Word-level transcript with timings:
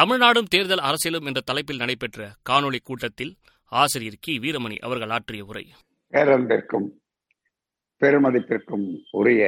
தமிழ்நாடும் 0.00 0.46
தேர்தல் 0.48 0.78
அரசியலும் 0.78 1.26
என்ற 1.26 1.40
தலைப்பில் 1.40 1.76
நடைபெற்ற 1.76 2.32
காணொளி 2.50 2.78
கூட்டத்தில் 2.84 3.36
ஆசிரியர் 3.64 4.16
கி. 4.20 4.38
வீரமணி 4.38 4.76
அவர்கள் 4.78 5.08
ஆற்றிய 5.08 5.44
உரை. 5.44 5.72
பேரன்பிற்கும் 6.10 6.88
பெருமதிப்பிற்கும் 8.00 9.00
உரிய 9.10 9.42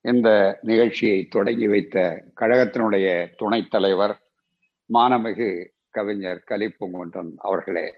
இந்த 0.00 0.58
நிகழ்ச்சியை 0.62 1.24
தொடங்கி 1.24 1.68
வைத்த 1.68 2.24
கழகத்தினுடைய 2.40 3.34
துணைத் 3.36 3.70
தலைவர் 3.70 4.22
மானமிகு 4.92 5.68
கவிஞர் 5.90 6.44
கலிப்பூங்குன்றன் 6.50 7.32
அவர்களே 7.36 7.94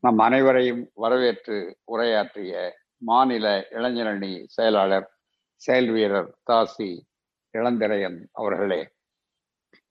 நம் 0.00 0.18
அனைவரையும் 0.18 0.90
வரவேற்று 0.94 1.78
உரையாற்றிய 1.84 2.78
மாநில 2.98 3.66
இளைஞரணி 3.70 4.44
செயலாளர் 4.46 5.10
செயல் 5.54 5.90
வீரர் 5.90 6.38
தாசி 6.46 7.00
இளந்திரையன் 7.52 8.26
அவர்களே 8.32 8.88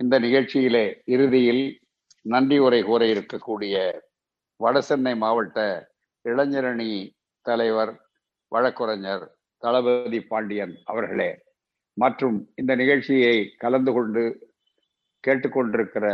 இந்த 0.02 0.20
நிகழ்ச்சியிலே 0.20 0.86
இறுதியில் 1.06 1.64
நன்றி 2.26 2.58
உரை 2.60 2.82
கூற 2.84 3.06
இருக்கக்கூடிய 3.06 3.76
வடசென்னை 4.60 5.14
மாவட்ட 5.16 5.60
இளைஞரணி 6.26 6.90
தலைவர் 7.46 7.94
வழக்குரைஞர் 8.52 9.26
தளபதி 9.64 10.20
பாண்டியன் 10.22 10.76
அவர்களே 10.84 11.30
மற்றும் 11.98 12.38
இந்த 12.56 12.76
நிகழ்ச்சியை 12.76 13.36
கலந்து 13.58 13.92
கொண்டு 13.92 14.24
கேட்டுக்கொண்டிருக்கிற 15.24 16.06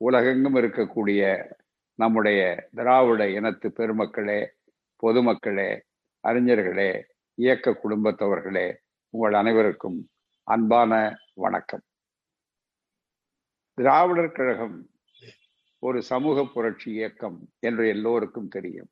உலகெங்கும் 0.00 0.56
இருக்கக்கூடிய 0.56 1.22
நம்முடைய 1.98 2.40
திராவிட 2.74 3.22
இனத்து 3.28 3.68
பெருமக்களே 3.70 4.40
பொதுமக்களே 5.02 5.70
அறிஞர்களே 6.24 6.90
இயக்க 7.38 7.78
குடும்பத்தவர்களே 7.82 8.66
உங்கள் 9.14 9.32
அனைவருக்கும் 9.32 9.98
அன்பான 10.46 10.92
வணக்கம். 11.34 11.84
திராவிடர் 13.78 14.32
கழகம் 14.32 14.90
ஒரு 15.78 16.02
சமூக 16.02 16.44
புரட்சி 16.44 16.92
இயக்கம் 16.92 17.38
என்று 17.60 17.88
எல்லோருக்கும் 17.88 18.48
தெரியும். 18.48 18.90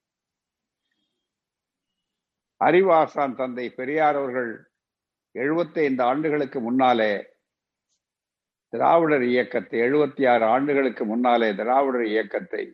அறிவாசான் 2.60 3.34
தந்தை 3.34 3.70
பெரியார் 3.70 4.16
அவர்கள் 4.16 4.50
எழுபத்தி 5.34 5.78
ஐந்து 5.78 6.02
ஆண்டுகளுக்கு 6.02 6.60
முன்னாலே 6.60 7.12
திராவிடர் 8.72 9.22
இயக்கத்தை 9.22 9.80
எழுபத்தி 9.80 10.30
ஆறு 10.30 10.44
ஆண்டுகளுக்கு 10.44 11.04
முன்னாலே 11.04 11.52
திராவிடர் 11.52 12.06
இயக்கத்தை 12.06 12.64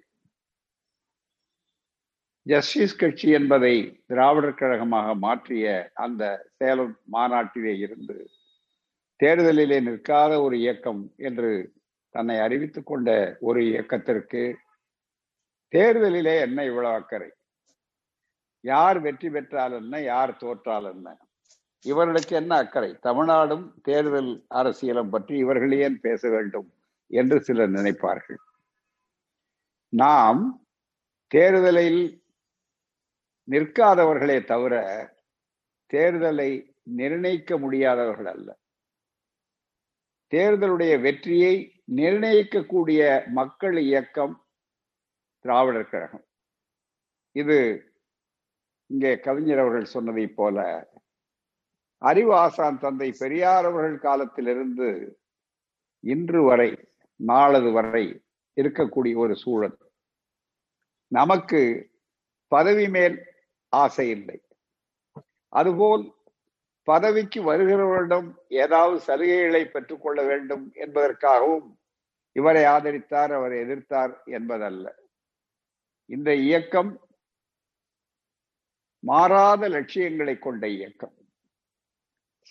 ஜஸ்டிஸ் 2.46 2.96
கட்சி 2.96 3.30
என்பதை 3.30 3.74
திராவிடர் 4.06 4.54
கழகமாக 4.54 5.14
மாற்றிய 5.14 5.90
அந்த 5.94 6.50
சேலம் 6.56 7.00
மாநாட்டிலே 7.12 7.78
இருந்து 7.78 8.16
தேர்தலிலே 9.20 9.80
நிற்காத 9.80 10.42
ஒரு 10.42 10.58
இயக்கம் 10.58 11.02
என்று 11.16 11.50
தன்னை 12.16 12.36
அறிவித்துக் 12.38 12.86
கொண்ட 12.86 13.10
ஒரு 13.40 13.60
இயக்கத்திற்கு 13.64 14.42
தேர்தலிலே 15.72 16.34
என்ன 16.40 16.58
இவ்வளவு 16.64 16.94
அக்கறை? 16.94 17.30
யார் 18.64 18.98
வெற்றி 19.00 19.28
பெற்றால் 19.30 19.72
என்ன 19.72 20.00
யார் 20.00 20.32
தோற்றால் 20.36 20.86
என்ன? 20.92 21.08
இவர்களுக்கு 21.84 22.36
என்ன 22.36 22.52
அக்கறை? 22.56 22.90
தமிழ்நாடும் 23.02 23.64
தேர்தல் 23.82 24.30
அரசியலும் 24.54 25.10
பற்றி 25.10 25.34
இவர்கள் 25.36 25.72
ஏன் 25.72 26.00
பேச 26.00 26.28
வேண்டும் 26.28 26.68
என்று 27.10 27.40
சிலர் 27.40 27.70
நினைப்பார்கள். 27.70 28.40
நாம் 29.92 30.42
தேர்தலில் 31.34 32.02
நிற்காதவர்களே 33.48 34.38
தவிர 34.44 34.74
தேர்தலை 35.92 36.50
நிர்ணயிக்க 36.82 37.58
முடியாதவர்கள் 37.58 38.30
அல்ல. 38.34 38.48
தேர்தலுடைய 40.34 41.00
வெற்றியை 41.00 41.82
நிர்ணயிக்கக்கூடிய 41.94 43.26
மக்கள் 43.26 43.76
இயக்கம் 43.76 44.46
திராவிடர் 45.40 45.88
கழகம். 45.88 46.26
இது 47.32 47.84
இங்கே 48.86 49.18
கவிஞர் 49.18 49.58
அவர்கள் 49.58 49.84
சொன்னதை 49.84 50.26
போல 50.26 50.88
அறிவு 51.98 52.34
ஆசான் 52.34 52.78
தந்தை 52.78 53.12
பெரியார் 53.18 53.64
அவர்கள் 53.64 53.98
காலத்திலிருந்து 53.98 55.20
இன்று 56.00 56.42
வரை 56.42 56.88
நாளது 57.16 57.70
வரை 57.72 58.24
இருக்கக்கூடிய 58.60 59.16
ஒரு 59.16 59.36
சூழல். 59.36 59.78
நமக்கு 61.06 61.90
பதவி 62.46 62.88
மேல் 62.88 63.16
ஆசை 63.68 64.08
இல்லை. 64.08 64.40
அதுபோல் 65.48 66.15
பதவிக்கு 66.88 67.38
வருகிறவரிடம் 67.42 68.28
ஏதாவது 68.48 68.96
சலுகைகளை 69.06 69.62
பெற்றுக்கொள்ள 69.64 70.22
வேண்டும் 70.22 70.64
என்பதற்காகவும் 70.74 71.68
இவரை 72.32 72.62
ஆதரித்தார் 72.64 73.32
அவரை 73.38 73.58
எதிர்த்தார் 73.58 74.12
என்பதல்ல. 74.24 74.86
இந்த 76.10 76.30
இயக்கம் 76.48 76.90
மாறாத 79.04 79.68
லட்சியங்களை 79.68 80.34
கொண்ட 80.38 80.68
இயக்கம். 80.68 81.16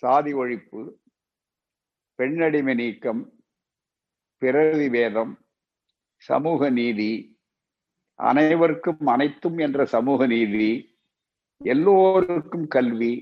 சாதி 0.02 0.32
ஒழிப்பு 0.34 0.80
பெண்ணடிமை 2.18 2.74
நீக்கம் 2.74 3.22
பிறவி 4.42 4.88
வேதம் 4.88 5.32
சமூக 6.22 6.70
நீதி 6.70 7.12
அனைவருக்கும் 8.18 9.06
அனைத்தும் 9.06 9.58
என்ற 9.58 9.80
சமூக 9.84 10.26
நீதி 10.26 10.68
எல்லோருக்கும் 11.64 12.66
கல்வி 12.66 13.14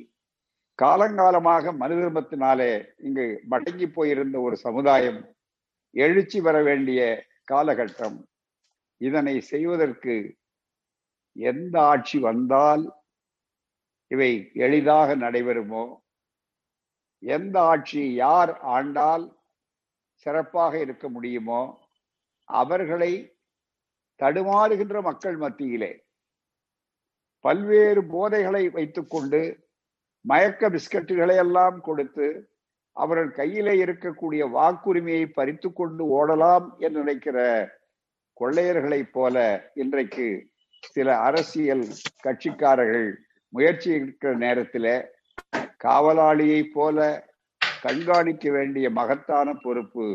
காலங்காலமாக 0.83 1.77
மனு 1.77 1.95
தர்மத்தினாலே 1.95 2.89
இங்கு 2.99 3.41
மடங்கி 3.51 3.93
போயிருந்த 3.93 4.41
ஒரு 4.41 4.57
சமுதாயம் 4.57 5.35
எழுச்சி 5.91 6.41
வர 6.41 6.63
வேண்டிய 6.63 7.27
காலகட்டம். 7.53 8.25
இதனை 8.97 9.41
செய்வதற்கு 9.41 10.37
எந்த 11.33 11.81
ஆட்சி 11.81 12.19
வந்தால் 12.19 12.93
இவை 14.07 14.51
எளிதாக 14.55 15.17
நடைபெறுமோ? 15.17 15.97
எந்த 17.19 17.61
ஆட்சி 17.61 18.15
யார் 18.15 18.61
ஆண்டால் 18.63 19.37
சிறப்பாக 20.13 20.81
இருக்க 20.81 21.09
முடியுமோ? 21.09 21.83
அவர்களை 22.45 23.37
தடுமாறுகின்ற 24.19 25.03
மக்கள் 25.03 25.37
மத்தியிலே 25.37 26.05
பல்வேறு 27.41 28.03
போதைகளை 28.05 28.71
வைத்துக்கொண்டு 28.71 29.64
மயக்க 30.25 30.71
பிஸ்கட்டுகளை 30.71 31.37
எல்லாம் 31.37 31.81
கொடுத்து 31.81 32.49
அவர்கள் 32.93 33.31
கையிலே 33.31 33.85
இருக்கக்கூடிய 33.85 34.43
வாக்குரிமையை 34.51 35.33
பறித்து 35.33 35.73
கொண்டு 35.73 36.05
ஓடலாம் 36.09 36.67
என்று 36.79 36.99
நினைக்கிற 36.99 37.39
கொள்ளையர்களைப் 38.41 39.13
போல 39.13 39.37
இன்றைக்கு 39.75 40.47
சில 40.81 41.19
அரசியல் 41.19 41.87
கட்சிக்காரர்கள் 42.23 43.11
முயற்சி 43.49 43.91
இருக்கிற 43.91 44.35
நேரத்தில் 44.35 45.11
காவலாளியைப் 45.85 46.73
போல 46.73 46.99
கண்காணிக்க 47.83 48.51
வேண்டிய 48.51 48.91
மகத்தான 48.91 49.55
பொறுப்பு 49.55 50.07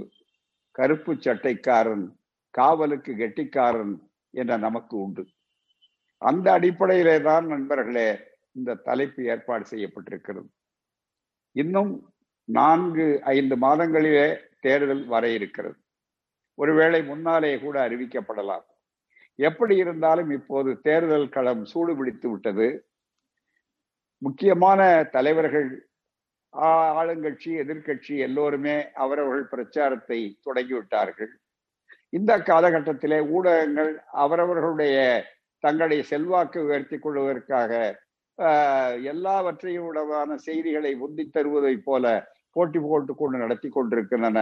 கருப்பு 0.71 1.13
சட்டைக்காரன் 1.13 2.05
காவலுக்கு 2.53 3.13
கெட்டிக்காரன் 3.15 3.93
என்ற 4.31 4.57
நமக்கு 4.57 4.97
உண்டு. 4.97 5.23
அந்த 6.21 6.51
அடிப்படையிலே 6.51 7.21
தான் 7.21 7.45
நண்பர்களே 7.45 8.09
இந்த 8.51 8.73
தலைப்பு 8.73 9.23
ஏற்பாடு 9.23 9.65
செய்யப்பட்டிருக்கிறது. 9.69 10.49
இன்னும் 11.51 12.13
நான்கு 12.43 13.21
ஐந்து 13.23 13.55
மாதங்களிலே 13.55 14.39
தேர்தல் 14.61 15.05
வர 15.05 15.29
இருக்கிறது. 15.29 15.77
ஒருவேளை 16.53 17.03
முன்னாலே 17.03 17.59
கூட 17.59 17.89
அறிவிக்கப்படலாம். 17.89 18.65
எப்படி 19.35 19.75
இருந்தாலும் 19.75 20.29
இப்போது 20.29 20.79
தேர்தல் 20.81 21.29
களம் 21.29 21.65
சூடு 21.65 21.97
பிடித்து 21.97 22.29
விட்டது. 22.29 22.89
முக்கியமான 24.17 25.03
தலைவர்கள் 25.11 25.89
ஆளுங்கட்சி 26.53 27.51
எதிர்கட்சி 27.63 28.17
எல்லோருமே 28.17 28.91
அவரவர்கள் 28.91 29.47
பிரச்சாரத்தை 29.47 30.39
தொடங்கிவிட்டார்கள். 30.45 31.31
இந்த 32.09 32.37
காலகட்டத்திலே 32.39 33.29
ஊடகங்கள் 33.29 34.03
அவரவர்களுடைய 34.11 34.97
தங்களுடைய 35.59 36.03
செல்வாக்கு 36.03 36.65
உயர்த்தி 36.65 36.97
கொள்வதற்காக 36.97 38.01
எல்லாவற்றையும் 39.03 39.87
உடவான 39.93 40.35
செய்திகளை 40.35 40.95
உந்தி 40.95 41.25
தருவதைப் 41.29 41.83
போல 41.83 42.33
போட்டி 42.49 42.79
போட்டு 42.79 43.15
கொண்டு 43.15 43.37
நடத்தி 43.37 43.69
கொண்டிருக்கின்றன 43.69 44.39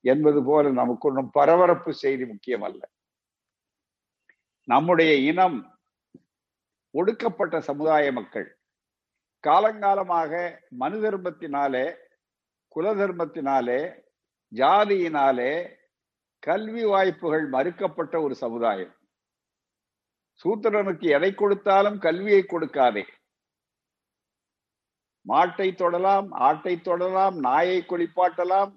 என்பது 0.00 0.44
போல 0.44 0.70
நமக்கு 0.70 1.08
ஒன்றும் 1.08 1.30
பரபரப்பு 1.30 1.94
செய்தி 1.94 2.26
முக்கியம் 2.26 2.62
அல்ல 2.62 2.88
நம்முடைய 4.68 5.14
இனம் 5.14 5.78
ஒடுக்கப்பட்ட 6.94 7.60
சமுதாய 7.60 8.12
மக்கள். 8.12 8.58
காலங்காலமாக 9.46 10.32
மனு 10.70 10.96
தர்மத்தினாலே 11.02 11.96
குல 12.68 12.94
தர்மத்தினாலே 12.94 14.02
ஜாதியினாலே 14.54 15.52
கல்வி 16.38 16.84
வாய்ப்புகள் 16.84 17.50
மறுக்கப்பட்ட 17.50 18.22
ஒரு 18.22 18.34
சமுதாயம். 18.34 18.94
சூத்திரனுக்கு 20.44 21.06
எதை 21.08 21.34
கொடுத்தாலும் 21.34 21.98
கல்வியை 21.98 22.42
கொடுக்காதே. 22.42 23.04
மாட்டை 25.26 25.68
தொடலாம் 25.74 26.28
ஆட்டை 26.48 26.74
தொடலாம் 26.80 27.36
நாயை 27.38 27.78
குளிப்பாட்டலாம் 27.88 28.72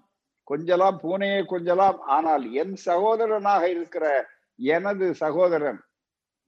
கொஞ்சலாம் 0.52 0.98
பூனையை 1.04 1.42
கொஞ்சலாம். 1.52 2.00
ஆனால் 2.16 2.46
என் 2.62 2.76
சகோதரனாக 2.86 3.64
இருக்கிற 3.70 4.06
எனது 4.60 5.06
சகோதரன் 5.16 5.80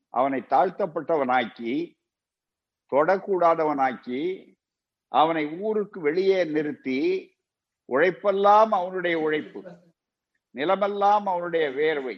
அவனை 0.09 0.41
தாழ்த்தப்பட்டவனாக்கி 0.53 1.73
தொடக்கூடாதவனாக்கி 2.91 4.21
அவனை 5.11 5.43
ஊருக்கு 5.59 5.99
வெளியே 6.01 6.39
நிறுத்தி 6.55 6.99
உழைப்பெல்லாம் 7.89 8.71
அவனுடைய 8.79 9.15
உழைப்பு 9.19 9.61
நிலமெல்லாம் 10.55 11.25
அவனுடைய 11.31 11.65
வேர்வை. 11.69 12.15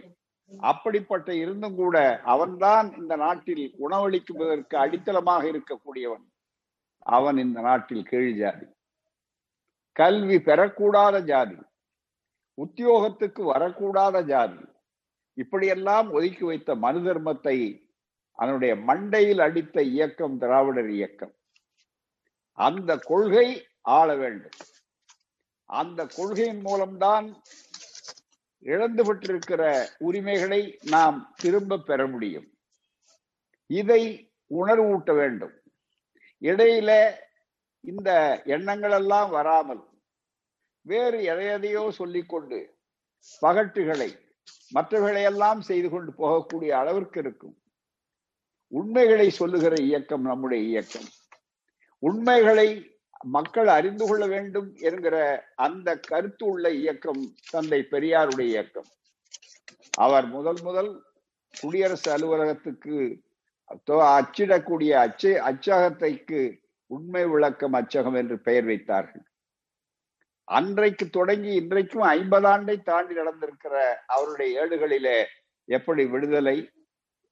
அப்படிப்பட்ட 0.51 1.29
இருந்தும் 1.35 1.75
கூட 1.75 1.97
அவன்தான் 2.33 2.87
இந்த 2.97 3.13
நாட்டில் 3.15 3.63
உணவளிக்குவதற்கு 3.85 4.75
அடித்தளமாக 4.83 5.43
இருக்கக்கூடியவன். 5.51 6.26
அவன் 7.07 7.37
இந்த 7.37 7.61
நாட்டில் 7.61 8.03
கீழ் 8.03 8.37
ஜாதி. 8.37 8.65
கல்வி 9.91 10.35
பெறக்கூடாத 10.35 11.23
ஜாதி. 11.23 11.55
உத்தியோகத்துக்கு 12.53 13.53
வரக்கூடாத 13.53 14.23
ஜாதி. 14.23 14.65
இப்படியெல்லாம் 15.33 16.11
ஒதுக்கி 16.11 16.45
வைத்த 16.45 16.75
மனு 16.75 16.99
தர்மத்தை 16.99 17.81
அதனுடைய 18.31 18.75
மண்டையில் 18.75 19.41
அடித்த 19.41 19.81
இயக்கம் 19.81 20.37
திராவிடர் 20.37 20.89
இயக்கம். 20.89 21.33
அந்த 22.51 22.97
கொள்கை 22.97 23.67
ஆள 23.81 24.15
வேண்டும். 24.15 24.65
அந்த 25.65 26.05
கொள்கையின் 26.05 26.61
மூலம்தான் 26.61 27.41
இழந்து 28.59 29.03
உரிமைகளை 29.97 30.79
நாம் 30.83 31.33
திரும்ப 31.35 31.77
பெற 31.77 32.07
முடியும். 32.07 32.47
இதை 33.65 34.31
உணர்வூட்ட 34.49 35.15
வேண்டும். 35.15 35.61
இடையில 36.41 37.11
இந்த 37.81 38.09
எண்ணங்கள் 38.45 38.91
எல்லாம் 38.91 39.29
வராமல் 39.29 39.83
வேறு 40.81 41.19
எதையதையோ 41.21 41.89
சொல்லிக்கொண்டு 41.89 42.59
பகட்டுகளை 43.41 44.09
மற்றவர்களையெல்லாம் 44.71 45.61
செய்து 45.61 45.89
கொண்டு 45.89 46.11
போகக்கூடிய 46.11 46.69
அளவிற்கு 46.69 47.19
இருக்கும். 47.19 47.55
உண்மைகளை 48.67 49.29
சொல்லுகிற 49.29 49.75
இயக்கம் 49.81 50.21
நம்முடைய 50.21 50.63
இயக்கம். 50.63 51.07
உண்மைகளை 51.99 52.91
மக்கள் 53.25 53.67
அறிந்து 53.67 54.07
கொள்ள 54.07 54.27
வேண்டும் 54.27 54.75
என்கிற 54.75 55.15
அந்த 55.55 55.95
கருத்து 55.99 56.45
உள்ள 56.45 56.69
இயக்கம் 56.69 57.35
தந்தை 57.49 57.79
பெரியாருடைய 57.91 58.47
இயக்கம். 58.53 58.89
அவர் 59.97 60.25
முதல் 60.25 60.61
முதல் 60.63 60.91
குடியரசு 61.61 62.11
அலுவலகத்துக்கு 62.11 62.95
அச்சிடக்கூடிய 63.69 64.91
அச்சு 65.05 65.31
அச்சகத்தைக்கு 65.49 66.41
உண்மை 66.87 67.23
விளக்கம் 67.25 67.73
அச்சகம் 67.73 68.13
என்று 68.13 68.39
பெயர் 68.39 68.65
வைத்தார்கள். 68.65 69.25
அன்றைக்கு 70.47 71.09
தொடங்கி 71.09 71.51
இன்றைக்கும் 71.53 72.05
ஐம்பது 72.17 72.47
ஆண்டை 72.47 72.75
தாண்டி 72.81 73.13
நடந்திருக்கிற 73.13 73.75
அவருடைய 74.05 74.61
ஏடுகளிலே 74.63 75.17
எப்படி 75.65 76.05
விடுதலை 76.05 76.57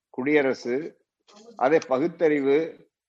குடியரசு 0.09 0.77
அதே 1.55 1.79
பகுத்தறிவு 1.87 2.57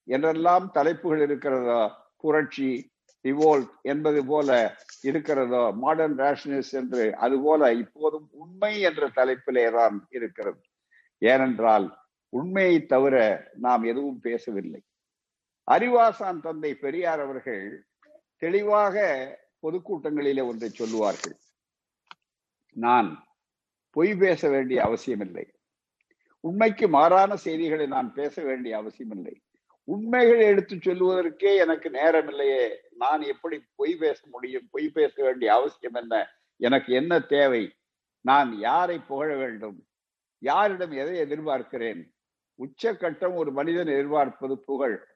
என்றெல்லாம் 0.08 0.70
தலைப்புகள் 0.72 1.20
இருக்கிறதோ 1.20 1.80
புரட்சி 2.16 2.70
ரிவோல்ட் 3.24 3.70
என்பது 3.82 4.20
போல 4.24 4.48
இருக்கிறதோ 5.02 5.62
மாடர்ன் 5.82 6.18
ரேஷனஸ் 6.18 6.72
என்று 6.72 7.04
அது 7.14 7.36
போல 7.40 7.72
இப்போதும் 7.72 8.28
உண்மை 8.32 8.80
என்ற 8.80 9.08
தலைப்பிலே 9.16 9.66
தான் 9.72 9.96
இருக்கிறது. 10.10 10.60
ஏனென்றால் 11.22 11.86
உண்மையை 12.36 12.86
தவிர 12.86 13.48
நாம் 13.54 13.82
எதுவும் 13.82 14.20
பேசவில்லை. 14.20 14.82
அறிவாசான் 15.70 16.40
தந்தை 16.40 16.74
பெரியார் 16.74 17.20
அவர்கள் 17.20 17.86
தெளிவாக 18.36 18.96
பொதுக்கூட்டங்களிலே 19.62 20.44
ஒன்றை 20.44 20.68
சொல்லுவார்கள். 20.68 21.36
நான் 22.72 23.26
பொய் 23.90 24.14
பேச 24.14 24.48
வேண்டிய 24.48 24.82
அவசியமில்லை. 24.82 25.50
உண்மைக்கு 26.40 26.88
மாறான 26.88 27.36
செய்திகளை 27.36 27.86
நான் 27.86 28.12
பேச 28.12 28.42
வேண்டிய 28.42 28.76
அவசியமில்லை. 28.76 29.40
உண்மைகளை 29.84 30.44
எடுத்து 30.44 30.76
சொல்லுவதற்கே 30.76 31.56
எனக்கு 31.56 31.90
நேரம் 31.90 32.28
இல்லையே 32.28 32.80
நான் 32.90 33.20
எப்படி 33.20 33.62
பொய் 33.74 33.94
பேச 33.94 34.26
முடியும்? 34.30 34.68
பொய் 34.70 34.88
பேச 34.88 35.22
வேண்டிய 35.22 35.54
அவசியம் 35.54 35.94
என்ன? 35.94 36.28
எனக்கு 36.56 36.94
என்ன 36.94 37.20
தேவை? 37.20 37.76
நான் 38.20 38.58
யாரை 38.58 38.98
புகழ 38.98 39.36
வேண்டும்? 39.36 39.86
யாரிடம் 40.38 40.90
எதை 40.90 41.20
எதிர்பார்க்கிறேன்? 41.20 42.14
உச்சக்கட்டம் 42.58 43.34
ஒரு 43.34 43.52
மனிதன் 43.52 43.86
எதிர்பார்ப்பது 43.86 44.58
புகழ். 44.58 45.06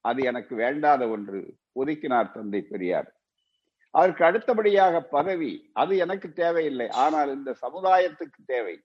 அது 0.00 0.22
எனக்கு 0.22 0.56
வேண்டாத 0.56 1.08
ஒன்று 1.08 1.56
ஒதுக்கினார் 1.80 2.32
தந்தை 2.32 2.62
பெரியார். 2.62 3.20
அதற்கு 3.90 4.24
அடுத்தபடியாக 4.24 5.00
பதவி 5.00 5.70
அது 5.72 5.96
எனக்கு 5.96 6.32
தேவையில்லை. 6.32 6.88
ஆனால் 6.88 7.28
இந்த 7.28 7.56
சமுதாயத்துக்கு 7.66 8.40
தேவை. 8.44 8.82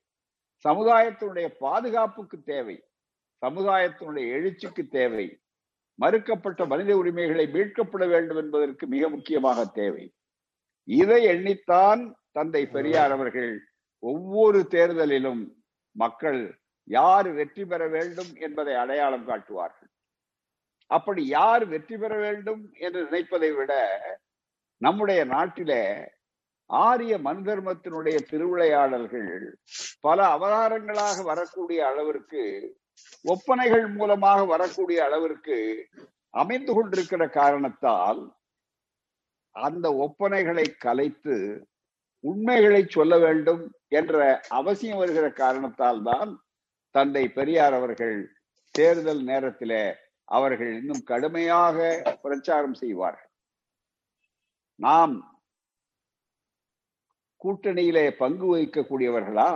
சமுதாயத்தினுடைய 0.67 1.47
பாதுகாப்புக்கு 1.59 2.41
தேவை. 2.41 2.83
சமுதாயத்தினுடைய 3.45 4.27
எழுச்சிக்கு 4.37 4.87
தேவை. 4.87 5.37
மறுக்கப்பட்ட 6.01 6.67
மனித 6.67 6.97
உரிமைகளை 6.97 7.45
மீட்கப்பட 7.47 8.07
வேண்டும் 8.09 8.37
என்பதற்கு 8.37 8.87
மிக 8.87 9.09
முக்கியமாக 9.09 9.65
தேவை. 9.65 10.13
இதை 10.83 11.25
எண்ணித்தான் 11.25 12.13
தந்தை 12.31 12.65
பெரியார் 12.67 13.11
அவர்கள் 13.11 13.59
ஒவ்வொரு 13.99 14.67
தேர்தலிலும் 14.69 15.53
மக்கள் 15.91 16.62
யார் 16.87 17.29
வெற்றி 17.33 17.63
பெற 17.65 17.81
வேண்டும் 17.87 18.31
என்பதை 18.39 18.73
அடையாளம் 18.75 19.27
காட்டுவார்கள். 19.27 19.89
அப்படி 20.91 21.21
யார் 21.27 21.63
வெற்றி 21.65 21.95
பெற 21.97 22.13
வேண்டும் 22.17 22.63
என்று 22.79 23.01
நினைப்பதை 23.05 23.51
விட 23.51 23.73
நம்முடைய 24.81 25.21
நாட்டிலே 25.25 25.83
ஆரிய 26.69 27.13
மனு 27.17 27.41
தர்மத்தினுடைய 27.47 28.17
திருவிளையாடல்கள் 28.29 29.31
பல 30.01 30.19
அவதாரங்களாக 30.35 31.23
வரக்கூடிய 31.23 31.79
அளவிற்கு 31.87 32.43
ஒப்பனைகள் 33.25 33.85
மூலமாக 33.87 34.39
வரக்கூடிய 34.45 34.99
அளவிற்கு 35.03 35.57
அமைந்து 36.33 36.71
கொண்டிருக்கிற 36.73 37.23
காரணத்தால் 37.27 38.21
அந்த 39.55 39.87
ஒப்பனைகளை 40.05 40.65
கலைத்து 40.77 41.35
உண்மைகளை 42.23 42.81
சொல்ல 42.87 43.13
வேண்டும் 43.17 43.63
என்ற 43.89 44.17
அவசியம் 44.49 44.97
வருகிற 44.97 45.27
காரணத்தால் 45.33 46.01
தான் 46.03 46.31
தந்தை 46.93 47.25
பெரியார் 47.37 47.73
அவர்கள் 47.73 48.15
தேர்தல் 48.75 49.23
நேரத்திலே 49.23 49.83
அவர்கள் 50.29 50.71
இன்னும் 50.79 51.03
கடுமையாக 51.03 51.77
பிரச்சாரம் 52.21 52.73
செய்வார்கள். 52.73 53.29
நாம் 54.79 55.15
கூட்டணியிலே 57.43 58.05
பங்கு 58.11 58.45
வகிக்கக்கூடியவர்களா? 58.55 59.49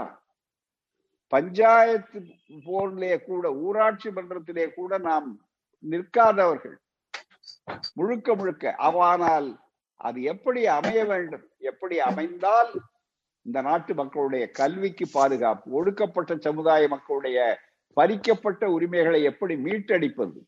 பஞ்சாயத்து 1.27 2.19
போர்லே 2.65 3.13
கூட 3.23 3.53
ஊராட்சி 3.65 4.09
மன்றத்திலே 4.09 4.65
கூட 4.73 4.97
நாம் 4.97 5.29
நிற்காதவர்கள். 5.83 6.77
முழுக்க 7.93 8.35
முழுக்க. 8.35 8.75
அவானால் 8.79 9.49
அது 10.07 10.19
எப்படி 10.33 10.61
அமைய 10.77 10.99
வேண்டும்? 11.05 11.45
எப்படி 11.71 11.95
அமைந்தால் 11.99 12.71
இந்த 13.47 13.61
நாட்டு 13.61 13.93
மக்களுடைய 13.93 14.51
கல்விக்கு 14.51 15.07
பாதுகாப்பு 15.11 15.71
ஒடுக்கப்பட்ட 15.71 16.35
சமுதாய 16.37 16.87
மக்களுடைய 16.87 17.59
பறிக்கப்பட்ட 17.97 18.65
உரிமைகளை 18.65 19.23
எப்படி 19.23 19.55
மீட்டடிப்பது? 19.55 20.39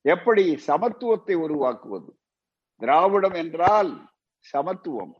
எப்படி 0.00 0.44
சமத்துவத்தை 0.66 1.34
உருவாக்குவது? 1.34 2.18
திராவிடம் 2.76 3.32
என்றால் 3.32 4.10
சமத்துவம். 4.38 5.14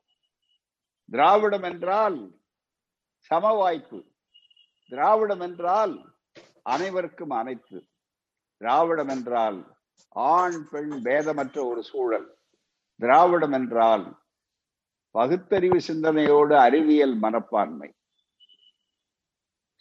திராவிடம் 1.08 1.62
என்றால் 1.62 2.38
சம 3.20 3.52
வாய்ப்பு 3.52 3.98
திராவிடம் 4.88 5.40
என்றால் 5.40 6.14
அனைவருக்கும் 6.62 7.30
அனைத்து. 7.30 7.78
திராவிடம் 8.56 9.08
என்றால் 9.08 9.76
ஆண் 10.08 10.68
பெண் 10.68 10.92
பேதமற்ற 10.92 11.64
ஒரு 11.64 11.82
சூழல். 11.82 12.28
திராவிடம் 13.00 13.52
என்றால் 13.52 14.21
பகுத்தறிவு 15.12 15.80
சிந்தனையோடு 15.80 16.58
அறிவியல் 16.58 17.14
மனப்பான்மை. 17.14 17.88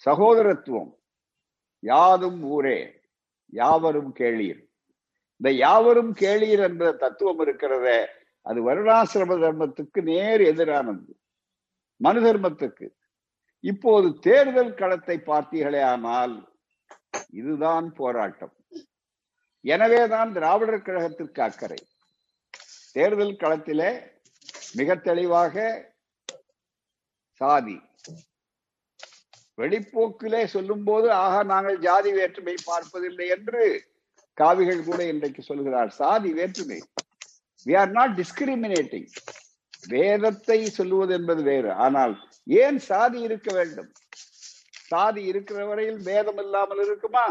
சகோதரத்துவம். 0.06 0.92
யாதும் 1.80 2.44
ஊரே 2.44 2.80
யாவரும் 3.52 4.14
கேளீர். 4.16 4.62
இந்த 5.36 5.52
யாவரும் 5.52 6.14
கேளீர் 6.14 6.64
என்ற 6.64 6.92
தத்துவம் 6.92 7.40
இருக்கிறதே 7.40 8.08
அது 8.42 8.60
வருணாசிரம 8.70 9.34
தர்மத்துக்கு 9.36 10.02
நேர் 10.02 10.42
எதிரானது. 10.42 11.14
மனு 11.96 12.22
தர்மத்துக்கு. 12.22 12.88
இப்போது 13.60 14.20
தேர்தல் 14.20 14.74
களத்தை 14.74 15.18
பார்த்தீர்களே 15.18 15.82
ஆனால் 15.84 16.36
இதுதான் 17.30 17.94
போராட்டம். 17.94 18.56
எனவேதான் 19.62 20.34
திராவிடர் 20.34 20.82
கழகத்திற்கு 20.82 21.42
அக்கறை. 21.42 21.78
தேர்தல் 22.92 23.36
களத்திலே 23.36 24.20
மிக 24.74 24.96
தெளிவாக 24.96 25.56
சாதி. 27.42 27.78
வெளிப்போக்கிலே 29.58 30.46
சொல்லும் 30.46 30.84
போது 30.84 31.12
ஆக 31.12 31.44
நாங்கள் 31.44 31.80
ஜாதி 31.80 32.12
வேற்றுமை 32.12 32.56
பார்ப்பதில்லை 32.66 33.28
என்று 33.28 33.64
காவிகள் 34.34 34.84
கூட 34.84 35.06
இன்றைக்கு 35.06 35.42
சொல்கிறார். 35.42 35.90
சாதி 35.90 36.34
வேற்றுமை. 36.34 36.80
வி 37.66 37.78
ஆர் 37.78 37.92
நாட் 37.92 38.22
டிஸ்கிரிமினேட்டிங் 38.22 39.10
வேதத்தை 39.88 40.66
சொல்லுவது 40.66 41.14
என்பது 41.14 41.44
வேறு. 41.44 41.72
ஆனால் 41.72 42.14
ஏன் 42.46 42.80
சாதி 42.80 43.22
இருக்க 43.22 43.56
வேண்டும்? 43.56 43.92
சாதி 44.92 45.24
இருக்கிற 45.24 45.66
வரையில் 45.66 46.00
வேதம் 46.02 46.38
இல்லாமல் 46.38 46.82
இருக்குமா? 46.86 47.26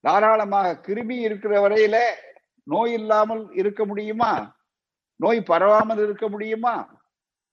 தாராளமாக 0.00 0.80
கிருமி 0.86 1.16
இருக்கிற 1.28 1.68
வரையில 1.68 1.96
நோய் 2.62 2.92
இல்லாமல் 2.92 3.52
இருக்க 3.52 3.84
முடியுமா? 3.84 4.58
நோய் 5.20 5.38
பரவாமல் 5.38 6.02
இருக்க 6.02 6.28
முடியுமா? 6.28 7.02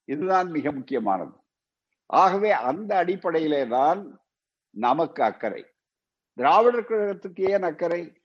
இதுதான் 0.06 0.50
மிக 0.50 0.72
முக்கியமானது. 0.72 1.32
ஆகவே 2.06 2.52
அந்த 2.52 2.98
அடிப்படையிலே 2.98 3.68
தான் 3.68 4.20
நமக்கு 4.70 5.24
அக்கறை. 5.24 5.66
திராவிடர் 6.34 6.84
கழகத்துக்கு 6.84 7.50
ஏன் 7.50 7.64
அக்கறை? 7.64 8.22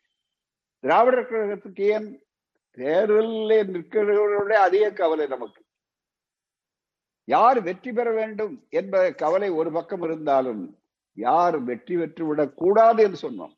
திராவிடர் 0.81 1.31
கழகத்துக்கு 1.31 1.81
ஏன் 1.81 2.27
தேர்தலில் 2.71 3.67
நிற்கிறவர்களுடைய 3.67 4.53
அதிக 4.53 4.91
கவலை 4.91 5.27
நமக்கு? 5.27 5.65
யார் 7.25 7.63
வெற்றி 7.63 7.93
பெற 7.93 8.11
வேண்டும் 8.11 8.67
என்ப 8.69 9.13
கவலை 9.13 9.51
ஒரு 9.51 9.73
பக்கம் 9.73 10.03
இருந்தாலும் 10.03 10.79
யார் 11.13 11.59
வெற்றி 11.61 11.97
பெற்று 11.97 12.27
விடக் 12.27 12.57
கூடாது 12.57 13.03
என்று 13.03 13.31
சொன்னோம். 13.31 13.55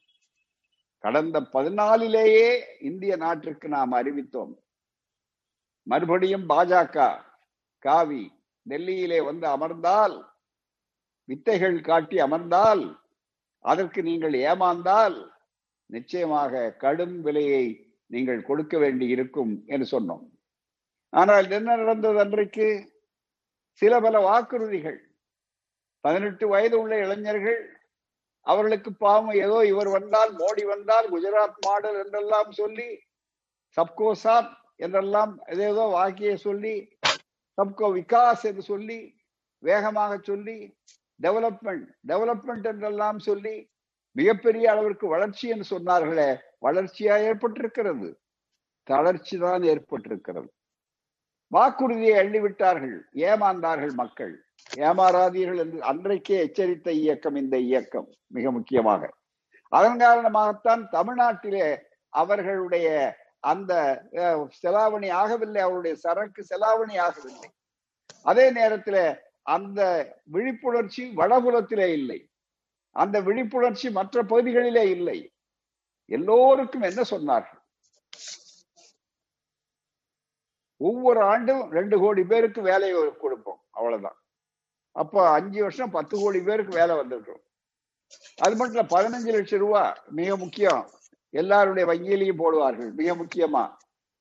கடந்த 0.99 1.41
பதினாலிலேயே 1.41 2.63
இந்திய 2.81 3.17
நாட்டிற்கு 3.17 3.69
நாம் 3.69 3.93
அறிவித்தோம். 3.93 4.63
மறுபடியும் 5.87 6.47
பாஜக 6.49 6.99
காவி 7.79 8.25
டெல்லியிலே 8.67 9.19
வந்து 9.25 9.47
அமர்ந்தால் 9.47 10.17
வித்தைகள் 11.29 11.77
காட்டி 11.81 12.17
அமர்ந்தால் 12.19 12.85
அதற்கு 13.65 14.01
நீங்கள் 14.03 14.35
ஏமாந்தால் 14.49 15.17
நிச்சயமாக 15.91 16.71
கடும் 16.83 17.17
விலையை 17.23 17.65
நீங்கள் 18.11 18.41
கொடுக்க 18.43 18.75
வேண்டி 18.79 19.07
இருக்கும் 19.09 19.53
என்று 19.67 19.87
சொன்னோம். 19.95 20.25
ஆனால் 21.13 21.51
என்ன 21.51 21.77
நடந்தது 21.77 22.19
அன்றைக்கு? 22.21 22.69
சில 23.83 23.93
பல 24.01 24.17
வாக்குறுதிகள். 24.21 24.99
பதினெட்டு 26.05 26.45
வயது 26.49 26.77
உள்ள 26.81 26.95
இளைஞர்கள் 27.05 27.61
அவர்களுக்கு 28.47 28.91
பாவம் 28.95 29.35
ஏதோ 29.45 29.59
இவர் 29.67 29.89
வந்தால் 29.89 30.33
மோடி 30.37 30.65
வந்தால் 30.65 31.07
குஜராத் 31.11 31.61
மாடல் 31.67 31.99
என்றெல்லாம் 32.05 32.51
சொல்லி 32.51 32.89
சப்கோசாத் 33.77 34.53
என்றெல்லாம் 34.81 35.33
ஏதேதோ 35.47 35.85
வாக்கிய 35.97 36.33
சொல்லி 36.37 36.75
சப்கோ 37.59 37.89
விகாஸ் 37.97 38.45
என்று 38.51 38.63
சொல்லி 38.63 38.99
வேகமாக 39.63 40.13
சொல்லி 40.23 40.57
டெவலப்மெண்ட் 41.21 41.87
டெவலப்மெண்ட் 42.09 42.67
என்றெல்லாம் 42.73 43.19
சொல்லி 43.19 43.55
மிகப்பெரிய 44.17 44.65
அளவிற்கு 44.73 45.07
வளர்ச்சி 45.09 45.47
என்று 45.49 45.67
சொன்னார்களே 45.71 46.29
வளர்ச்சியா 46.67 47.15
ஏற்பட்டிருக்கிறது? 47.29 48.09
தளர்ச்சி 48.89 49.37
தான் 49.37 49.63
ஏற்பட்டிருக்கிறது. 49.73 50.49
வாக்குறுதியை 51.53 52.15
அள்ளிவிட்டார்கள் 52.23 52.97
ஏமாந்தார்கள் 53.29 53.95
மக்கள். 53.95 54.35
ஏமாறாதீர்கள் 54.71 55.61
என்று 55.65 55.79
அன்றைக்கே 55.83 56.37
எச்சரித்த 56.47 56.89
இயக்கம் 57.03 57.37
இந்த 57.37 57.57
இயக்கம் 57.69 58.09
மிக 58.27 58.51
முக்கியமாக. 58.51 59.03
அதன் 59.73 59.99
காரணமாகத்தான் 59.99 60.83
தமிழ்நாட்டிலே 60.93 61.67
அவர்களுடைய 62.13 62.89
அந்த 63.45 63.73
செலாவணி 64.63 65.09
ஆகவில்லை. 65.21 65.59
அவருடைய 65.59 65.95
சரக்கு 65.97 66.43
செலாவணி 66.51 66.95
ஆகவில்லை. 67.07 67.49
அதே 68.23 68.47
நேரத்தில் 68.51 69.03
அந்த 69.43 69.81
விழிப்புணர்ச்சி 70.33 71.03
வடபுலத்திலே 71.17 71.89
இல்லை. 71.93 72.19
அந்த 73.03 73.17
விழிப்புணர்ச்சி 73.21 73.89
மற்ற 73.91 74.23
பகுதிகளிலே 74.23 74.85
இல்லை. 74.97 75.19
எல்லோருக்கும் 76.07 76.89
என்ன 76.91 77.03
சொன்னார்கள்? 77.11 77.61
ஒவ்வொரு 80.77 81.21
ஆண்டும் 81.33 81.71
ரெண்டு 81.71 81.97
கோடி 81.99 82.23
பேருக்கு 82.25 82.61
வேலையை 82.63 83.17
கொடுப்போம். 83.17 83.61
அவ்வளவுதான். 83.71 84.19
அப்போ 84.93 85.21
அஞ்சு 85.31 85.61
வருஷம் 85.61 85.95
பத்து 85.97 86.15
கோடி 86.19 86.41
பேருக்கு 86.41 86.75
வேலை 86.75 86.97
வந்திருக்கும். 86.97 87.43
அது 88.37 88.57
மட்டும் 88.57 88.81
இல்ல 88.81 88.85
பதினஞ்சு 88.95 89.31
லட்சம் 89.37 89.59
ரூபா 89.59 89.83
மிக 90.09 90.37
முக்கியம். 90.37 90.83
எல்லாருடைய 91.35 91.85
வங்கியிலையும் 91.93 92.43
போடுவார்கள். 92.43 92.91
மிக 93.01 93.09
முக்கியமா. 93.23 93.65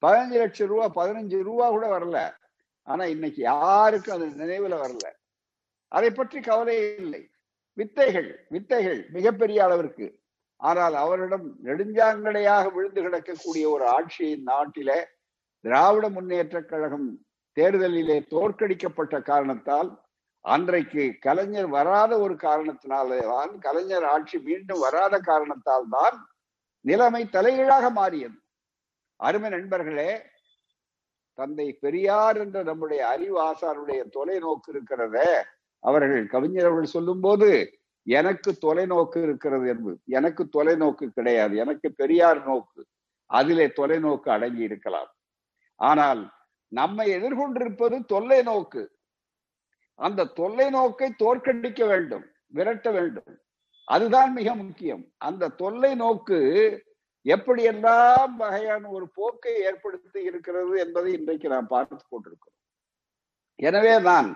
பதினஞ்சு 0.04 0.38
லட்சம் 0.42 0.70
ரூபா 0.72 0.86
பதினஞ்சு 1.00 1.38
ரூபா 1.50 1.66
கூட 1.70 1.86
வரல. 1.96 2.18
ஆனா 2.88 3.04
இன்னைக்கு 3.06 3.42
யாருக்கும் 3.44 4.16
அது 4.16 4.26
நினைவுல 4.42 4.76
வரல. 4.84 5.06
அதை 5.92 6.10
பற்றி 6.12 6.40
கவலை 6.42 6.76
இல்லை. 7.04 7.22
வித்தைகள் 7.78 8.30
வித்தைகள் 8.50 9.00
மிகப்பெரிய 9.10 9.60
அளவிற்கு. 9.64 10.08
ஆனால் 10.60 10.96
அவரிடம் 11.04 11.46
நெடுஞ்சாங்கடையாக 11.68 12.66
விழுந்து 12.76 13.02
கிடக்கக்கூடிய 13.02 13.66
ஒரு 13.76 13.86
ஆட்சியின் 13.98 14.46
நாட்டில 14.52 14.92
திராவிட 15.66 16.06
முன்னேற்ற 16.10 16.58
கழகம் 16.62 17.08
தேர்தலிலே 17.58 18.18
தோற்கடிக்கப்பட்ட 18.34 19.16
காரணத்தால் 19.22 19.90
அன்றைக்கு 20.46 21.04
கலைஞர் 21.26 21.68
வராத 21.68 22.14
ஒரு 22.20 22.36
காரணத்தினாலே 22.46 23.20
தான் 23.32 23.52
கலைஞர் 23.60 24.08
ஆட்சி 24.14 24.38
மீண்டும் 24.48 24.80
வராத 24.80 25.20
காரணத்தால் 25.30 25.88
தான் 25.90 26.18
நிலைமை 26.86 27.30
தலைகீழாக 27.30 27.90
மாறியது. 27.90 28.38
அருமை 29.20 29.50
நண்பர்களே 29.50 30.12
தந்தை 31.38 31.68
பெரியார் 31.74 32.38
என்ற 32.38 32.64
நம்முடைய 32.64 33.02
அறிவாசாருடைய 33.14 34.02
தொலைநோக்கு 34.16 34.70
இருக்கிறத 34.74 35.18
அவர்கள் 35.80 36.26
கவிஞர்கள் 36.28 36.94
சொல்லும் 36.96 37.22
போது 37.22 37.50
எனக்கு 38.08 38.52
தொலைநோக்கு 38.62 39.20
இருக்கிறது 39.24 39.68
என்பது 39.68 39.98
எனக்கு 40.06 40.44
தொலைநோக்கு 40.58 41.06
கிடையாது 41.08 41.56
எனக்கு 41.56 41.88
பெரியார் 41.94 42.42
நோக்கு 42.46 42.82
அதிலே 43.26 43.68
தொலைநோக்கு 43.68 44.30
அடங்கி 44.30 44.64
இருக்கலாம். 44.64 45.12
ஆனால் 45.80 46.22
நம்மை 46.72 47.06
எதிர்கொண்டிருப்பது 47.16 47.98
தொல்லை 48.06 48.42
நோக்கு. 48.42 48.84
அந்த 50.00 50.32
தொல்லை 50.40 50.68
நோக்கை 50.74 51.10
தோற்கடிக்க 51.24 51.88
வேண்டும் 51.88 52.26
விரட்ட 52.48 52.88
வேண்டும். 52.92 53.34
அதுதான் 53.88 54.34
மிக 54.34 54.56
முக்கியம். 54.56 55.04
அந்த 55.18 55.48
தொல்லை 55.48 55.96
நோக்கு 55.96 56.40
எப்படியெல்லாம் 57.26 58.34
வகையான 58.36 58.90
ஒரு 58.90 59.06
போக்கை 59.08 59.54
ஏற்படுத்தி 59.62 60.24
இருக்கிறது 60.24 60.80
என்பதை 60.80 61.14
இன்றைக்கு 61.14 61.48
நாம் 61.48 61.68
பார்த்து 61.68 61.96
கொண்டிருக்கிறோம். 61.96 62.58
எனவே 63.56 64.02
தான் 64.02 64.30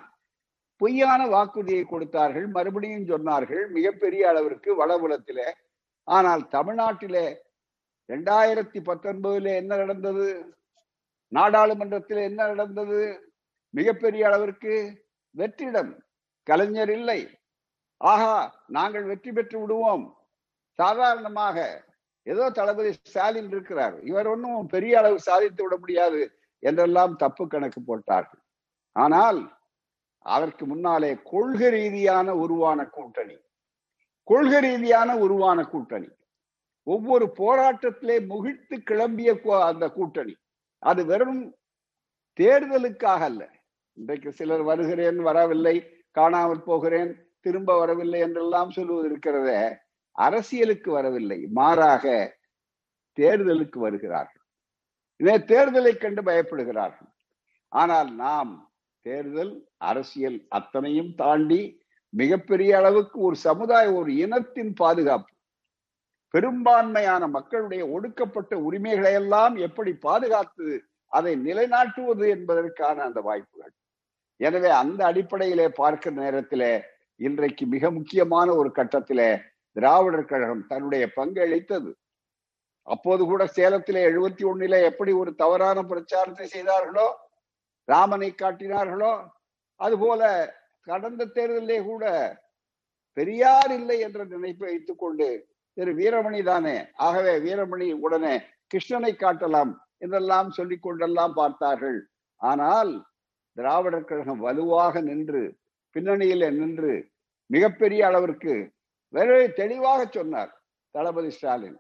பொய்யான 0.82 1.28
வாக்குறுதியை 1.28 1.84
கொடுத்தார்கள் 1.84 2.48
மறுபடியும் 2.48 3.08
சொன்னார்கள் 3.08 3.70
மிகப்பெரிய 3.70 4.30
அளவிற்கு 4.30 4.86
வடபுலத்திலே 4.86 5.48
ஆனால் 6.04 6.44
தமிழ்நாட்டிலே 6.48 7.26
ரெண்டாயிரத்தி 8.10 8.80
பத்தொன்பதுல 8.90 9.56
என்ன 9.56 9.78
நடந்தது? 9.78 10.56
நாடாளுமன்றத்தில் 11.28 12.18
என்ன 12.18 12.48
நடந்தது? 12.48 13.00
மிகப்பெரிய 13.70 14.28
அளவிற்கு 14.28 14.74
வெற்றிடம். 15.36 15.92
கலைஞர் 16.44 16.90
இல்லை. 16.90 17.20
ஆஹா 18.02 18.34
நாங்கள் 18.68 19.04
வெற்றி 19.04 19.32
பெற்று 19.32 19.58
விடுவோம். 19.60 20.06
சாதாரணமாக 20.80 21.86
ஏதோ 22.24 22.50
தளபதி 22.50 22.92
ஸ்டாலின் 22.94 23.52
இருக்கிறார். 23.54 23.96
இவர் 24.04 24.28
ஒன்றும் 24.28 24.68
பெரிய 24.68 24.98
அளவு 25.00 25.20
சாதித்து 25.20 25.64
விட 25.64 25.78
முடியாது 25.78 26.22
என்றெல்லாம் 26.60 27.14
தப்பு 27.16 27.48
கணக்கு 27.48 27.82
போட்டார்கள். 27.82 28.42
ஆனால் 28.96 29.40
அதற்கு 30.26 30.64
முன்னாலே 30.66 31.12
கொள்கை 31.24 31.70
ரீதியான 31.70 32.34
உருவான 32.36 32.80
கூட்டணி. 32.90 33.38
கொள்கை 34.24 34.60
ரீதியான 34.60 35.10
உருவான 35.18 35.60
கூட்டணி. 35.64 36.10
ஒவ்வொரு 36.84 37.26
போராட்டத்திலே 37.38 38.18
முகிழ்த்து 38.32 38.76
கிளம்பிய 38.90 39.32
அந்த 39.70 39.86
கூட்டணி. 39.90 40.36
அது 40.84 41.06
வெறும் 41.06 41.56
தேர்தலுக்காக 42.40 43.22
அல்ல. 43.30 43.44
இன்றைக்கு 43.98 44.32
சிலர் 44.32 44.64
வருகிறேன் 44.64 45.20
வரவில்லை 45.28 45.76
காணாமல் 46.12 46.68
போகிறேன். 46.70 47.12
திரும்ப 47.46 47.78
வரவில்லை 47.80 48.20
என்றெல்லாம் 48.20 48.72
சொல்லுவது 48.72 49.08
இருக்கிறத. 49.10 49.52
அரசியலுக்கு 50.12 50.92
வரவில்லை. 50.92 51.40
மாறாக 51.48 52.06
தேர்தலுக்கு 53.18 53.80
வருகிறார்கள். 53.80 54.46
இதே 55.20 55.36
தேர்தலை 55.52 55.94
கண்டு 55.98 56.22
பயப்படுகிறார்கள். 56.22 57.12
ஆனால் 57.72 58.10
நாம் 58.16 58.52
தேர்தல் 59.06 59.54
அரசியல் 59.78 60.38
அத்தனையும் 60.50 61.12
தாண்டி 61.16 61.62
மிகப்பெரிய 62.14 62.72
அளவுக்கு 62.78 63.18
ஒரு 63.20 63.36
சமுதாய 63.36 63.86
ஒரு 63.94 64.12
இனத்தின் 64.16 64.74
பாதுகாப்பு 64.74 65.34
பெரும்பான்மையான 66.34 67.24
மக்களுடைய 67.28 67.82
ஒடுக்கப்பட்ட 67.88 68.54
உரிமைகளை 68.58 69.12
எல்லாம் 69.14 69.56
எப்படி 69.56 69.92
பாதுகாத்து 70.08 70.68
அதை 71.12 71.34
நிலைநாட்டுவது 71.38 72.26
என்பதற்கான 72.36 72.98
அந்த 73.04 73.20
வாய்ப்புகள். 73.22 73.74
எனவே 74.40 74.70
அந்த 74.82 75.00
அடிப்படையிலே 75.06 75.68
பார்க்கிற 75.80 76.14
நேரத்திலே 76.24 76.74
இன்றைக்கு 77.20 77.66
மிக 77.66 77.90
முக்கியமான 77.92 78.48
ஒரு 78.56 78.70
கட்டத்திலே 78.76 79.30
திராவிடர் 79.76 80.30
கழகம் 80.32 80.68
தன்னுடைய 80.68 81.04
பங்கு 81.14 81.40
அளித்தது. 81.46 81.92
அப்போது 82.88 83.24
கூட 83.26 83.44
சேலத்திலே 83.56 84.02
எழுபத்தி 84.10 84.44
ஒண்ணுல 84.52 84.76
எப்படி 84.90 85.12
ஒரு 85.22 85.32
தவறான 85.36 85.80
பிரச்சாரத்தை 85.84 86.46
செய்தார்களோ 86.48 87.08
ராமனை 87.88 88.30
காட்டினார்களோ 88.34 89.14
அதுபோல 89.80 90.22
கடந்த 90.88 91.30
தேர்தலிலே 91.36 91.80
கூட 91.84 92.06
பெரியார் 93.18 93.72
இல்லை 93.80 93.98
என்ற 94.00 94.22
நினைப்பை 94.26 94.68
வைத்துக் 94.70 95.02
கொண்டு 95.04 95.28
திரு 95.78 95.92
வீரமணி 96.00 96.42
தானே 96.44 96.78
ஆகவே 97.08 97.34
வீரமணி 97.46 97.88
உடனே 98.06 98.34
கிருஷ்ணனை 98.72 99.12
காட்டலாம் 99.16 99.72
என்றெல்லாம் 100.04 100.50
சொல்லிக் 100.52 100.86
கொண்டெல்லாம் 100.86 101.34
பார்த்தார்கள். 101.34 102.00
ஆனால் 102.42 102.92
திராவிடர் 103.58 104.10
கழகம் 104.10 104.44
வலுவாக 104.46 105.02
நின்று 105.02 105.44
பின்னணியில 105.98 106.50
நின்று 106.60 106.94
மிகப்பெரிய 107.50 108.02
அளவிற்கு 108.08 108.54
வெறும் 109.14 109.58
தெளிவாக 109.60 110.02
சொன்னார் 110.16 110.52
தளபதி 110.96 111.30
ஸ்டாலின். 111.36 111.78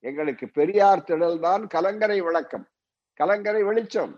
எங்களுக்கு 0.00 0.46
பெரியார் 0.58 1.04
திடல் 1.08 1.38
தான் 1.46 1.62
கலங்கரை 1.74 2.16
விளக்கம் 2.28 2.64
கலங்கரை 3.20 3.62
வெளிச்சம். 3.62 4.12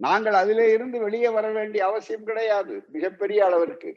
நாங்கள் 0.00 0.36
அதிலே 0.40 0.66
இருந்து 0.72 0.98
வெளியே 1.04 1.28
வர 1.28 1.46
வேண்டிய 1.52 1.82
அவசியம் 1.86 2.26
கிடையாது 2.28 2.74
மிகப்பெரிய 2.94 3.40
அளவிற்கு. 3.48 3.90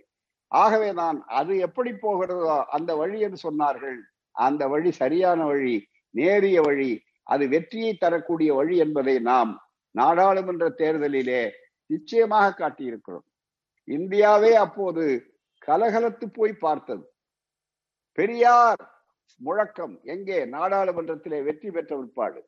ஆகவே 0.48 0.90
நான் 1.02 1.18
அது 1.40 1.54
எப்படி 1.68 1.92
போகிறதோ 1.94 2.58
அந்த 2.78 2.92
வழி 2.96 3.20
என்று 3.26 3.40
சொன்னார்கள். 3.48 3.98
அந்த 4.32 4.64
வழி 4.68 4.92
சரியான 4.92 5.40
வழி 5.46 5.76
நேரிய 6.16 6.58
வழி 6.62 6.92
அது 7.24 7.44
வெற்றியை 7.54 7.94
தரக்கூடிய 7.94 8.50
வழி 8.54 8.76
என்பதை 8.86 9.20
நாம் 9.20 9.52
நாடாளுமன்ற 9.92 10.66
தேர்தலிலே 10.82 11.42
நிச்சயமாக 11.86 12.56
காட்டியிருக்கிறோம். 12.62 13.26
இந்தியாவே 13.88 14.56
அப்போது 14.56 15.06
கலகலத்து 15.68 16.26
போய் 16.34 16.54
பார்த்தது. 16.54 17.06
பெரியார் 18.18 18.84
முழக்கம் 19.42 19.96
எங்கே? 20.04 20.46
நாடாளுமன்றத்திலே 20.46 21.44
வெற்றி 21.44 21.72
பெற்ற 21.72 21.92
உட்பாடு. 21.98 22.42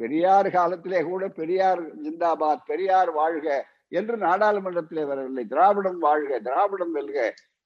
பெரியார் 0.00 0.48
காலத்திலே 0.50 1.00
கூட 1.02 1.24
பெரியார் 1.28 1.82
ஜிந்தாபாத் 2.04 2.64
பெரியார் 2.66 3.10
வாழ்க 3.10 3.48
என்று 3.88 4.16
நாடாளுமன்றத்திலே 4.16 5.04
வரவில்லை. 5.06 5.44
திராவிடம் 5.44 5.98
வாழ்க 5.98 6.40
திராவிடம் 6.40 6.92
வெல்க. 6.92 7.18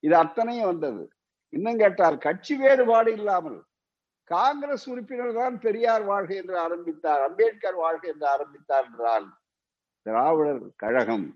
இது 0.02 0.16
அத்தனையும் 0.16 0.66
வந்தது. 0.66 1.04
இன்னும் 1.52 1.78
கேட்டால் 1.78 2.18
கட்சி 2.18 2.54
வேறுபாடு 2.56 3.12
இல்லாமல் 3.12 3.58
காங்கிரஸ் 4.30 4.84
உறுப்பினர் 4.88 5.34
தான் 5.34 5.54
பெரியார் 5.58 6.04
வாழ்க 6.04 6.34
என்று 6.34 6.56
ஆரம்பித்தார் 6.58 7.22
அம்பேத்கர் 7.22 7.74
வாழ்க 7.74 8.04
என்று 8.08 8.26
ஆரம்பித்தார் 8.26 8.84
என்றால் 8.84 9.26
திராவிடர் 10.06 10.60
கழகம் 10.76 11.26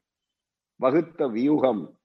வகுத்த 0.82 1.26
வியூகம். 1.28 1.98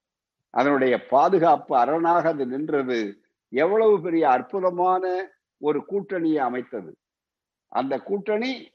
அதனுடைய 0.50 1.06
பாதுகாப்பு 1.06 1.76
அரணாக 1.76 2.28
அது 2.28 2.46
நின்றது. 2.46 3.00
எவ்வளவு 3.48 4.02
பெரிய 4.02 4.30
அற்புதமான 4.30 5.30
ஒரு 5.58 5.84
கூட்டணியை 5.88 6.36
அமைத்தது. 6.36 6.96
அந்த 7.68 7.98
கூட்டணி 7.98 8.70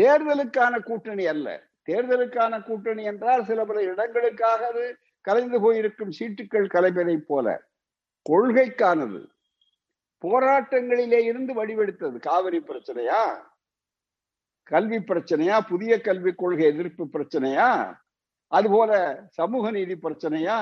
தேர்தலுக்கான 0.00 0.78
கூட்டணி 0.78 1.26
அல்ல. 1.26 1.68
தேர்தலுக்கான 1.86 2.62
கூட்டணி 2.62 3.02
என்றால் 3.02 3.44
சில 3.44 3.64
பல 3.64 3.80
இடங்களுக்காக 3.82 4.64
அது 4.70 4.96
கலைந்து 5.20 5.60
போயிருக்கும் 5.60 6.10
சீட்டுக்கள் 6.10 6.68
கலைப்பதை 6.68 7.16
போல. 7.16 7.62
கொள்கைக்கானது. 8.30 9.26
போராட்டங்களிலே 10.24 11.22
இருந்து 11.22 11.52
வடிவெடுத்தது. 11.54 12.18
காவிரி 12.18 12.58
பிரச்சனையா? 12.58 13.42
கல்வி 14.62 14.96
பிரச்சனையா? 14.96 15.60
புதிய 15.60 16.00
கல்விக் 16.00 16.38
கொள்கை 16.38 16.64
எதிர்ப்பு 16.64 17.08
பிரச்சனையா? 17.12 17.96
அதுபோல 18.48 18.92
சமூக 19.30 19.70
நீதி 19.70 19.94
பிரச்சனையா? 19.94 20.58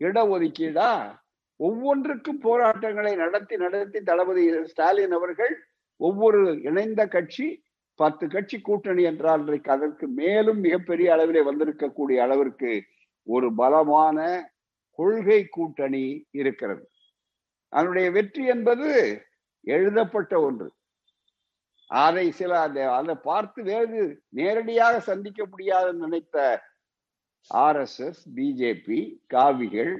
இடஒதுக்கீடா? 0.00 1.20
ஒவ்வொன்றுக்கும் 1.56 2.38
போராட்டங்களை 2.38 3.14
நடத்தி 3.14 3.56
நடத்தி 3.56 4.02
தளபதி 4.02 4.64
ஸ்டாலின் 4.64 5.12
அவர்கள் 5.12 5.54
ஒவ்வொரு 5.96 6.60
இணைந்த 6.62 7.06
கட்சி 7.06 7.46
பத்து 7.94 8.28
கட்சி 8.28 8.60
கூட்டணி 8.60 9.02
என்றால் 9.02 9.40
இன்றைக்கு 9.40 9.70
அதற்கு 9.70 10.08
மேலும் 10.08 10.60
மிகப்பெரிய 10.60 11.14
அளவிலே 11.14 11.42
வந்திருக்கக்கூடிய 11.48 12.16
அளவிற்கு 12.16 12.82
ஒரு 13.22 13.54
பலமான 13.54 14.18
கொள்கை 14.98 15.48
கூட்டணி 15.48 16.26
இருக்கிறது. 16.30 16.90
அதனுடைய 17.68 18.10
வெற்றி 18.10 18.44
என்பது 18.46 19.20
எழுதப்பட்ட 19.64 20.40
ஒன்று. 20.40 20.68
அதை 21.86 22.26
சில 22.30 22.60
அதை 22.92 23.14
பார்த்து 23.14 23.62
வேறு 23.62 24.22
நேரடியாக 24.28 25.00
சந்திக்க 25.00 25.46
முடியாது 25.46 25.94
நினைத்த 25.94 26.36
ஆர்எஸ்எஸ் 27.50 28.22
பிஜேபி 28.34 28.98
காவிகள். 29.26 29.92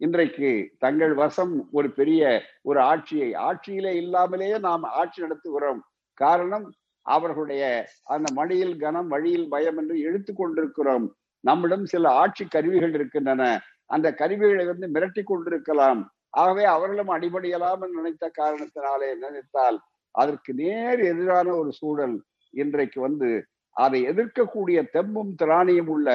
இன்றைக்கு 0.00 0.50
தங்கள் 0.78 1.14
வசம் 1.14 1.68
ஒரு 1.72 1.88
பெரிய 1.90 2.42
ஒரு 2.62 2.80
ஆட்சியை 2.80 3.34
ஆட்சியிலே 3.34 3.92
இல்லாமலேயே 3.96 4.58
நாம் 4.58 4.82
ஆட்சி 4.82 5.22
நடத்துகிறோம். 5.22 5.80
காரணம் 6.14 6.66
அவர்களுடைய 7.06 7.88
அந்த 8.04 8.32
மணியில் 8.32 8.76
கனம் 8.76 9.08
வழியில் 9.08 9.48
பயம் 9.48 9.76
என்று 9.76 9.98
இழுத்து 9.98 10.34
கொண்டிருக்கிறோம். 10.34 11.06
நம்மிடம் 11.44 11.84
சில 11.84 12.10
ஆட்சி 12.10 12.44
கருவிகள் 12.44 12.94
இருக்கின்றன. 12.94 13.42
அந்த 13.86 14.14
கருவிகளை 14.14 14.64
வந்து 14.66 14.86
மிரட்டி 14.86 15.22
கொண்டிருக்கலாம். 15.24 16.00
ஆகவே 16.30 16.64
அவர்களும் 16.64 17.08
அடிபடியலாம் 17.08 17.80
என்று 17.80 18.00
நினைத்த 18.00 18.30
காரணத்தினாலே 18.38 19.10
நினைத்தால் 19.16 19.78
அதற்கு 20.14 20.54
நேர் 20.54 21.00
எதிரான 21.00 21.48
ஒரு 21.54 21.70
சூழல் 21.72 22.16
இன்றைக்கு 22.54 23.00
வந்து 23.00 23.30
அதை 23.76 23.98
எதிர்க்கக்கூடிய 24.06 24.78
தெம்பும் 24.92 25.32
திராணியும் 25.42 25.90
உள்ள 25.94 26.08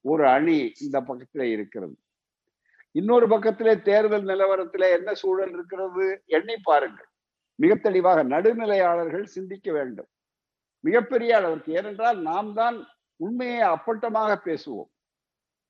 ஒரு 0.00 0.28
அணி 0.28 0.72
இந்த 0.80 1.00
பக்கத்துல 1.00 1.42
இருக்கிறது. 1.42 1.98
இன்னொரு 2.90 3.28
பக்கத்திலே 3.28 3.80
தேர்தல் 3.80 4.24
நிலவரத்திலே 4.24 4.90
என்ன 4.90 5.14
சூழல் 5.14 5.52
இருக்கிறது? 5.52 6.22
எண்ணி 6.26 6.56
பாருங்கள். 6.62 7.08
மிக 7.54 7.74
தெளிவாக 7.74 8.24
நடுநிலையாளர்கள் 8.24 9.22
சிந்திக்க 9.22 9.72
வேண்டும். 9.72 10.06
மிகப்பெரிய 10.80 11.36
அளவிற்கு. 11.36 11.72
ஏனென்றால் 11.72 12.18
நாம் 12.18 12.54
தான் 12.54 12.86
உண்மையை 13.16 13.68
அப்பட்டமாக 13.68 14.36
பேசுவோம். 14.44 14.90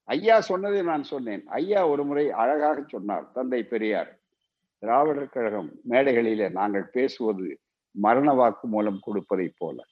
ஐயா 0.05 0.40
சொன்னதை 0.40 0.83
நான் 0.83 1.03
சொன்னேன். 1.03 1.47
ஐயா 1.47 1.88
ஒரு 1.88 2.05
முறை 2.05 2.31
அழகாக 2.31 2.83
சொன்னார் 2.87 3.33
தந்தை 3.33 3.62
பெரியார். 3.62 4.19
திராவிடர் 4.79 5.29
கழகம் 5.29 5.81
மேடைகளிலே 5.88 6.51
நாங்கள் 6.51 6.88
பேசுவது 6.88 7.61
மரண 7.90 8.33
வாக்கு 8.33 8.69
மூலம் 8.69 8.99
கொடுப்பதை 9.01 9.55
போல. 9.57 9.85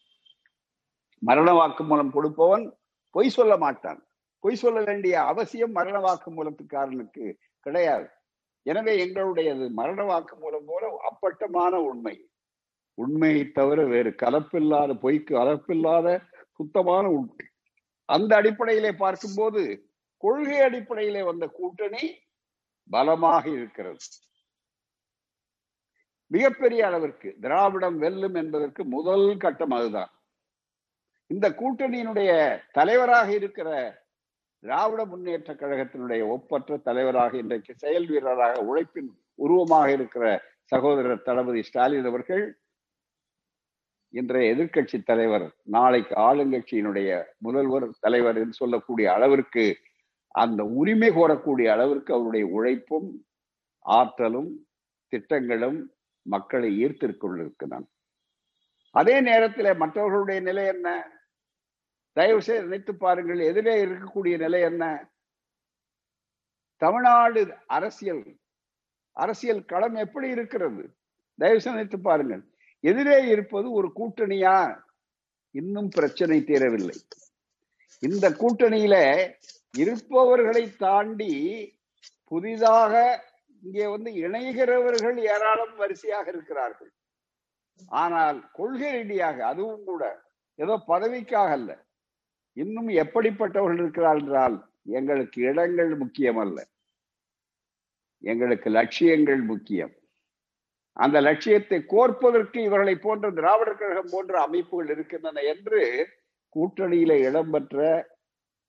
மரண 1.18 1.52
வாக்கு 1.52 1.84
மூலம் 1.84 2.10
கொடுப்பவன் 2.10 2.76
பொய் 3.10 3.28
சொல்ல 3.28 3.56
மாட்டான். 3.56 4.07
பொய் 4.44 4.60
சொல்ல 4.62 4.80
வேண்டிய 4.84 5.14
அவசியம் 5.22 5.72
மரண 5.72 5.98
வாக்கு 5.98 6.30
மூலத்துக்காரனுக்கு 6.30 7.24
கிடையாது. 7.66 8.06
எனவே 8.62 8.92
எங்களுடையது 9.04 9.70
மரண 9.70 10.02
வாக்கு 10.02 10.36
மூலம் 10.36 10.66
போல 10.66 10.98
அப்பட்டமான 11.10 11.74
உண்மை. 11.80 12.16
உண்மையை 12.94 13.42
தவிர 13.50 13.84
வேறு 13.84 14.10
கலப்பில்லாத 14.22 14.94
பொய்க்கு 14.94 15.32
கலப்பில்லாத 15.34 16.06
சுத்தமான 16.52 17.04
உண்மை. 17.08 17.46
அந்த 18.04 18.36
அடிப்படையிலே 18.36 18.92
பார்க்கும்போது 18.92 19.62
கொள்கை 20.22 20.60
அடிப்படையிலே 20.60 21.22
வந்த 21.22 21.46
கூட்டணி 21.46 22.04
பலமாக 22.90 23.44
இருக்கிறது. 23.48 24.04
மிகப்பெரிய 26.30 26.80
அளவிற்கு 26.86 27.28
திராவிடம் 27.40 27.98
வெல்லும் 27.98 28.34
என்பதற்கு 28.34 28.82
முதல் 28.84 29.36
கட்டம் 29.36 29.70
அதுதான். 29.70 30.10
இந்த 31.30 31.46
கூட்டணியினுடைய 31.50 32.30
தலைவராக 32.72 33.28
இருக்கிற 33.32 33.68
திராவிட 34.62 35.04
முன்னேற்ற 35.04 35.54
கழகத்தினுடைய 35.54 36.22
ஒப்பற்ற 36.28 36.76
தலைவராக 36.78 37.36
இன்றைக்கு 37.36 37.74
செயல் 37.76 38.06
வீரராக 38.06 38.62
உழைப்பின் 38.62 39.10
உருவமாக 39.38 39.92
இருக்கிற 39.92 40.24
சகோதரர் 40.72 41.22
தளபதி 41.22 41.62
ஸ்டாலின் 41.62 42.04
அவர்கள் 42.04 42.44
இன்றைய 44.14 44.52
எதிர்கட்சி 44.54 44.98
தலைவர் 45.02 45.46
நாளைக்கு 45.64 46.14
ஆளுங்கட்சியினுடைய 46.18 47.08
முதல்வர் 47.38 47.86
தலைவர் 48.00 48.38
என்று 48.38 48.52
சொல்லக்கூடிய 48.52 49.06
அளவிற்கு 49.12 49.64
அந்த 50.34 50.64
உரிமை 50.74 51.10
கோரக்கூடிய 51.10 51.66
அளவிற்கு 51.66 52.14
அவருடைய 52.14 52.46
உழைப்பும் 52.46 53.08
ஆற்றலும் 53.84 54.50
திட்டங்களும் 55.12 55.78
மக்களை 56.26 56.70
ஈர்த்திருக்கொண்டிருக்கிறான் 56.78 57.86
அதே 58.94 59.20
நேரத்தில் 59.20 59.78
மற்றவர்களுடைய 59.78 60.40
நிலை 60.40 60.64
என்ன? 60.66 60.88
தயவு 62.18 62.40
செய்து 62.46 62.66
நினைத்து 62.66 62.92
பாருங்கள் 63.04 63.40
எதிரே 63.50 63.74
இருக்கக்கூடிய 63.84 64.34
நிலை 64.44 64.60
என்ன? 64.70 64.84
தமிழ்நாடு 66.82 67.40
அரசியல் 67.76 68.22
அரசியல் 69.22 69.62
களம் 69.72 69.96
எப்படி 70.04 70.28
இருக்கிறது? 70.36 70.82
தயவு 71.38 71.60
செய்து 71.60 71.76
நினைத்து 71.76 71.98
பாருங்கள். 72.08 72.42
எதிரே 72.84 73.18
இருப்பது 73.34 73.66
ஒரு 73.78 73.88
கூட்டணியா? 73.98 74.56
இன்னும் 75.54 75.88
பிரச்சனை 75.96 76.38
தீரவில்லை. 76.50 76.98
இந்த 78.02 78.26
கூட்டணியில 78.42 78.96
இருப்பவர்களை 79.82 80.62
தாண்டி 80.84 81.32
புதிதாக 82.30 82.94
இங்கே 83.62 83.86
வந்து 83.94 84.10
இணைகிறவர்கள் 84.24 85.18
ஏராளம் 85.32 85.74
வரிசையாக 85.76 86.26
இருக்கிறார்கள். 86.34 86.90
ஆனால் 88.02 88.38
கொள்கை 88.58 88.90
ரீதியாக 88.96 89.38
அதுவும் 89.52 89.84
கூட 89.90 90.04
ஏதோ 90.58 90.74
பதவிக்காக 90.92 91.50
அல்ல. 91.58 91.70
இன்னும் 92.62 92.90
எப்படிப்பட்டவர்கள் 93.02 93.82
இருக்கிறார் 93.82 94.20
என்றால் 94.22 94.56
எங்களுக்கு 94.98 95.38
இடங்கள் 95.50 95.90
முக்கியம் 96.02 96.40
அல்ல 96.44 96.58
எங்களுக்கு 98.32 98.68
லட்சியங்கள் 98.78 99.42
முக்கியம். 99.50 99.92
அந்த 100.96 101.16
லட்சியத்தை 101.26 101.78
கோர்ப்பதற்கு 101.92 102.58
இவர்களை 102.68 102.94
போன்ற 103.04 103.26
திராவிடர் 103.38 103.80
கழகம் 103.80 104.12
போன்ற 104.14 104.34
அமைப்புகள் 104.46 104.90
இருக்கின்றன 104.94 105.42
என்று 105.52 105.82
கூட்டணியில 106.56 107.12
இடம்பெற்ற 107.28 107.78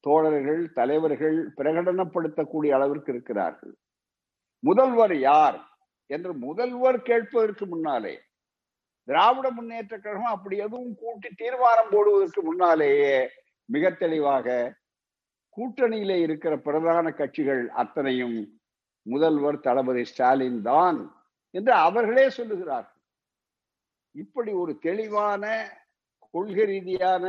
தோழர்கள் 0.04 0.62
தலைவர்கள் 0.80 1.38
பிரகடனப்படுத்தக்கூடிய 1.58 2.72
அளவிற்கு 2.78 3.12
இருக்கிறார்கள். 3.14 3.74
முதல்வர் 4.64 5.16
யார் 5.30 5.58
என்று 6.10 6.32
முதல்வர் 6.46 7.00
கேட்பதற்கு 7.10 7.66
முன்னாலே 7.74 8.16
திராவிட 9.08 9.48
முன்னேற்ற 9.58 9.94
கழகம் 9.98 10.34
அப்படி 10.36 10.56
எதுவும் 10.66 10.96
கூட்டி 11.02 11.30
தீர்மானம் 11.42 11.92
போடுவதற்கு 11.94 12.42
முன்னாலேயே 12.50 13.18
மிக 13.74 13.92
தெளிவாக 14.04 14.48
கூட்டணியிலே 15.58 16.18
இருக்கிற 16.26 16.54
பிரதான 16.58 17.06
கட்சிகள் 17.12 17.64
அத்தனையும் 17.82 18.38
முதல்வர் 19.06 19.60
தளபதி 19.60 20.04
ஸ்டாலின் 20.06 20.62
தான் 20.62 21.00
என்று 21.56 21.74
அவர்களே 21.88 22.26
சொல்லுகிறார்கள். 22.30 23.00
இப்படி 24.16 24.52
ஒரு 24.62 24.74
தெளிவான 24.88 25.44
கொள்கை 26.34 26.66
ரீதியான 26.72 27.26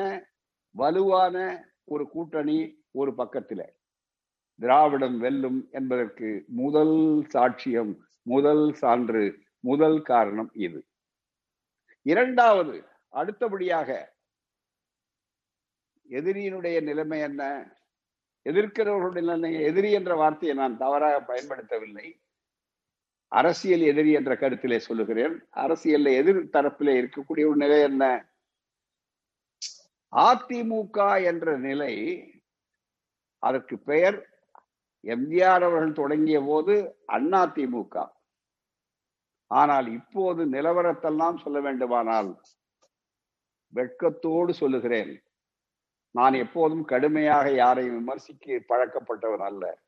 வலுவான 0.75 1.37
ஒரு 1.85 2.05
கூட்டணி 2.09 2.59
ஒரு 2.93 3.11
பக்கத்தில். 3.15 3.67
திராவிடம் 4.61 5.19
வெல்லும் 5.19 5.61
என்பதற்கு 5.71 6.29
முதல் 6.61 6.97
சாட்சியம் 7.35 7.93
முதல் 8.27 8.65
சான்று 8.75 9.25
முதல் 9.65 9.99
காரணம் 10.03 10.51
இது. 10.67 10.81
இரண்டாவது 12.07 12.77
அடுத்தபடியாக 13.13 13.91
எதிரியினுடைய 16.11 16.83
நிலைமை 16.83 17.21
என்ன? 17.21 17.43
எதிர்க்கிறவர்களுடைய 18.45 19.23
நிலைமை 19.23 19.63
எதிரி 19.63 19.91
என்ற 19.93 20.15
வார்த்தையை 20.15 20.57
நான் 20.57 20.79
தவறாக 20.79 21.17
பயன்படுத்தவில்லை. 21.33 22.23
அரசியல் 23.29 23.81
எதிரி 23.81 24.13
என்ற 24.13 24.35
கருத்திலே 24.35 24.79
சொல்லுகிறேன். 24.79 25.35
அரசியல்ல 25.55 26.15
எதிர் 26.17 26.41
தரப்பிலே 26.45 26.95
இருக்கக்கூடிய 27.01 27.47
ஒரு 27.47 27.57
நிலை 27.57 27.81
என்ன? 27.81 28.29
அதிமுக 30.13 31.25
என்ற 31.25 31.57
நிலை 31.57 31.95
அதற்கு 33.39 33.79
பெயர் 33.79 34.19
எம்ஜிஆர் 35.05 35.65
அவர்கள் 35.67 35.93
தொடங்கிய 35.93 36.41
போது 36.41 36.75
அண்ணா 37.07 37.47
திமுக 37.47 38.13
ஆனால் 39.47 39.87
இப்போது 39.93 40.45
நிலவரத்தெல்லாம் 40.47 41.39
சொல்ல 41.39 41.61
வேண்டுமானால் 41.61 42.41
வெட்கத்தோடு 43.73 44.53
சொல்லுகிறேன். 44.55 45.13
நான் 46.11 46.33
எப்போதும் 46.33 46.85
கடுமையாக 46.85 47.51
யாரையும் 47.51 47.95
விமர்சிக்க 47.95 48.61
பழக்கப்பட்டவர் 48.69 49.45
அல்ல. 49.45 49.79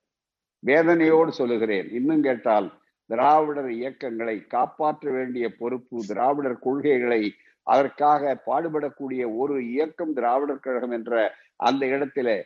வேதனையோடு 0.66 1.28
சொல்லுகிறேன். 1.28 1.90
இன்னும் 1.90 2.22
கேட்டால் 2.22 2.80
திராவிடர் 3.06 3.70
இயக்கங்களை 3.70 4.46
காப்பாற்ற 4.46 5.11
வேண்டிய 5.11 5.56
பொறுப்பு 5.56 6.04
திராவிடர் 6.06 6.58
கொள்கைகளை 6.58 7.35
அதற்காக 7.62 8.42
பாடுபடக்கூடிய 8.46 9.37
ஒரு 9.37 9.66
இயக்கம் 9.66 10.12
திராவிடர் 10.12 10.61
கழகம் 10.61 10.90
என்ற 10.90 11.35
அந்த 11.56 11.87
இடத்துல 11.87 12.42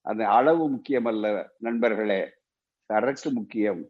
அந்த 0.00 0.28
அளவு 0.28 0.70
முக்கியமல்ல 0.70 1.48
நண்பர்களே. 1.58 2.30
சரக்கு 2.84 3.30
முக்கியம். 3.30 3.88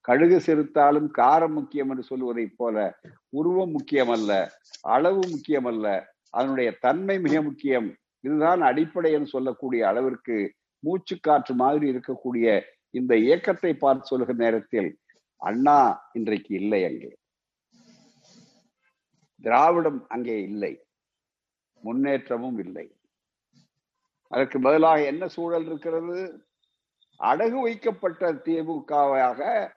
கழுகு 0.00 0.38
சிறுத்தாலும் 0.46 1.08
காரம் 1.18 1.48
முக்கியம் 1.48 1.90
என்று 1.90 2.02
சொல்வதை 2.02 2.46
போல 2.46 2.98
உருவம் 3.28 3.72
முக்கியமல்ல 3.78 4.48
அளவு 4.80 5.20
முக்கியமல்ல 5.20 6.04
அதனுடைய 6.30 6.72
தன்மை 6.80 7.20
மிக 7.20 7.42
முக்கியம். 7.42 7.94
இதுதான் 8.20 8.60
அடிப்படை 8.60 9.12
என்று 9.12 9.26
சொல்லக்கூடிய 9.26 9.86
அளவிற்கு 9.86 10.54
மூச்சு 10.82 11.20
காற்று 11.20 11.54
மாதிரி 11.54 11.86
இருக்கக்கூடிய 11.92 12.46
இந்த 12.90 13.16
இயக்கத்தை 13.16 13.74
பார்த்து 13.74 14.06
சொல்லுகிற 14.06 14.44
நேரத்தில் 14.44 14.90
அண்ணா 15.40 16.08
இன்றைக்கு 16.12 16.54
இல்லை 16.54 16.84
அங்கே. 16.84 17.10
திராவிடம் 19.44 20.06
அங்கே 20.08 20.42
இல்லை. 20.42 20.72
முன்னேற்றமும் 21.82 22.58
இல்லை. 22.58 22.86
அதற்கு 24.28 24.60
பதிலாக 24.60 25.04
என்ன 25.04 25.28
சூழல் 25.28 25.66
இருக்கிறது? 25.66 26.18
அடகு 27.20 27.58
வைக்கப்பட்ட 27.60 28.32
திமுகவாக 28.32 29.70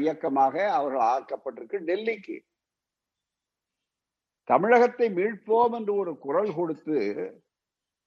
இயக்கமாக 0.00 0.54
அவர்கள் 0.72 1.04
ஆக்கப்பட்டிருக்கு 1.14 1.78
டெல்லிக்கு. 1.90 2.36
தமிழகத்தை 4.44 5.08
மீட்போம் 5.10 5.72
என்று 5.72 5.94
ஒரு 5.94 6.18
குரல் 6.18 6.54
கொடுத்து 6.54 6.98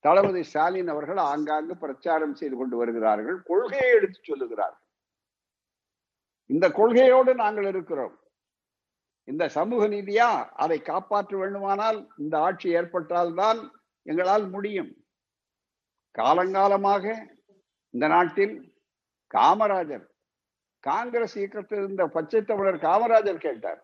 தளபதி 0.06 0.42
ஸ்டாலின் 0.50 0.92
அவர்கள் 0.94 1.22
ஆங்காங்கு 1.32 1.76
பிரச்சாரம் 1.84 2.36
செய்து 2.40 2.56
கொண்டு 2.58 2.76
வருகிறார்கள் 2.82 3.38
கொள்கையை 3.50 3.92
எடுத்து 3.98 4.20
சொல்லுகிறார்கள். 4.22 4.84
இந்த 6.50 6.66
கொள்கையோடு 6.80 7.32
நாங்கள் 7.44 7.68
இருக்கிறோம். 7.72 8.16
இந்த 9.28 9.44
சமூக 9.58 9.84
நீதியா 9.94 10.28
அதை 10.64 10.78
காப்பாற்ற 10.82 11.38
வேண்டுமானால் 11.38 12.00
இந்த 12.24 12.36
ஆட்சி 12.48 12.68
ஏற்பட்டால்தான் 12.80 13.60
எங்களால் 14.06 14.46
முடியும். 14.56 14.92
காலங்காலமாக 16.16 17.06
இந்த 17.94 18.06
நாட்டில் 18.16 18.56
காமராஜர் 19.34 20.06
காங்கிரஸ் 20.84 21.36
இயக்கத்தில் 21.40 21.82
இருந்த 21.82 22.04
பச்சை 22.16 22.42
தமிழர் 22.42 22.84
காமராஜர் 22.88 23.46
கேட்டார் 23.46 23.82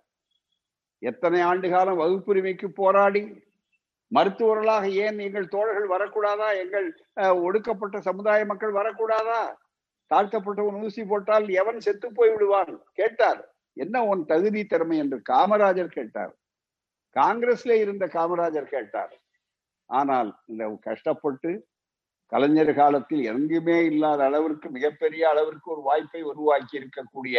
எத்தனை 1.02 1.40
ஆண்டு 1.50 1.68
காலம் 1.70 2.02
வகுப்புரிமைக்கு 2.02 2.68
போராடி 2.82 3.22
மருத்துவர்களாக 4.12 4.86
ஏன் 5.06 5.19
எங்கள் 5.28 5.52
தோழர்கள் 5.56 5.89
வரக்கூடாதா? 5.95 6.47
எங்கள் 6.63 6.88
ஒடுக்கப்பட்ட 7.47 7.97
சமுதாய 8.02 8.45
மக்கள் 8.52 8.78
வரக்கூடாதா? 8.80 9.41
தாழ்த்தப்பட்டவன் 10.12 10.80
ஊசி 10.86 11.04
போட்டால் 11.12 11.45
எவன் 11.62 11.80
செத்து 11.80 12.08
போய் 12.13 12.32
விடுவான்? 12.34 12.74
கேட்டார். 12.93 13.41
என்ன 13.78 13.97
உன் 14.12 14.24
தகுதி 14.26 14.62
திறமை 14.65 14.95
என்று 15.04 15.17
காமராஜர் 15.30 15.95
கேட்டார். 15.97 16.34
காங்கிரஸ்ல 17.15 17.76
இருந்த 17.84 18.06
காமராஜர் 18.17 18.74
கேட்டார். 18.76 19.13
ஆனால் 19.89 20.30
இந்த 20.52 20.63
கஷ்டப்பட்டு 20.89 21.52
கலைஞர் 22.32 22.74
காலத்தில் 22.74 23.24
எங்குமே 23.32 23.78
இல்லாத 23.86 24.19
அளவிற்கு 24.30 24.67
மிகப்பெரிய 24.76 25.24
அளவிற்கு 25.30 25.67
ஒரு 25.71 25.82
வாய்ப்பை 25.88 26.21
உருவாக்கி 26.32 26.76
இருக்கக்கூடிய 26.80 27.38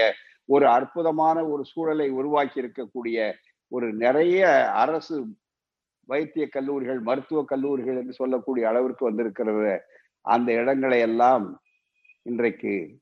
ஒரு 0.49 0.67
அற்புதமான 0.77 1.39
ஒரு 1.53 1.63
சூழலை 1.65 2.09
உருவாக்கி 2.11 2.59
இருக்கக்கூடிய 2.63 3.19
ஒரு 3.73 3.87
நிறைய 4.03 4.41
அரசு 4.83 5.17
வைத்திய 6.07 6.49
கல்லூரிகள் 6.49 7.01
மருத்துவ 7.01 7.45
கல்லூரிகள் 7.45 7.97
என்று 7.97 8.13
சொல்லக்கூடிய 8.13 8.69
அளவிற்கு 8.69 9.11
வந்திருக்கிறத. 9.11 9.79
அந்த 10.21 10.53
இடங்களை 10.53 11.01
எல்லாம் 11.01 11.63
இன்றைக்கு 12.23 12.99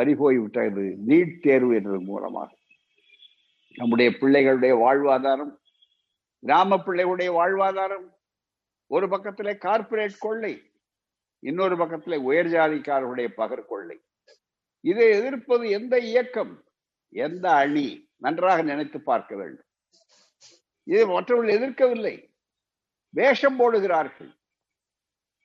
பறிபோய்விட்டது. 0.00 0.96
நீட் 1.06 1.40
தேர்வு 1.40 1.74
என்றது 1.74 2.00
மூலமாக. 2.00 2.56
நம்முடைய 3.74 4.10
பிள்ளைகளுடைய 4.10 4.74
வாழ்வாதாரம் 4.74 5.56
கிராம 6.40 6.76
பிள்ளைகளுடைய 6.76 7.30
வாழ்வாதாரம் 7.32 8.12
ஒரு 8.86 9.08
பக்கத்தில் 9.08 9.58
கார்ப்பரேட் 9.58 10.18
கொள்ளை 10.18 10.70
இன்னொரு 11.38 11.76
பக்கத்தில் 11.76 12.18
உயர் 12.18 12.46
ஜாதிக்காரர்களுடைய 12.46 13.28
பகர் 13.28 13.66
கொள்ளை 13.66 14.00
இதை 14.80 15.08
எதிர்ப்பது 15.08 15.70
எந்த 15.70 15.98
இயக்கம்? 15.98 16.64
எந்த 17.08 17.50
அணி? 17.50 18.08
நன்றாக 18.16 18.62
நினைத்து 18.62 19.00
பார்க்க 19.00 19.36
வேண்டும். 19.36 19.64
இது 20.82 21.06
மற்றவர்கள் 21.06 21.58
எதிர்க்கவில்லை. 21.58 22.33
வேஷம் 23.18 23.58
போடுகிறார்கள். 23.60 24.30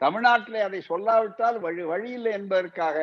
தமிழ்நாட்டிலே 0.01 0.61
அதை 0.67 0.79
சொல்லாவிட்டால் 0.91 1.57
வழி 1.65 1.83
வழியில்லை 1.91 2.31
என்பதற்காக 2.39 2.97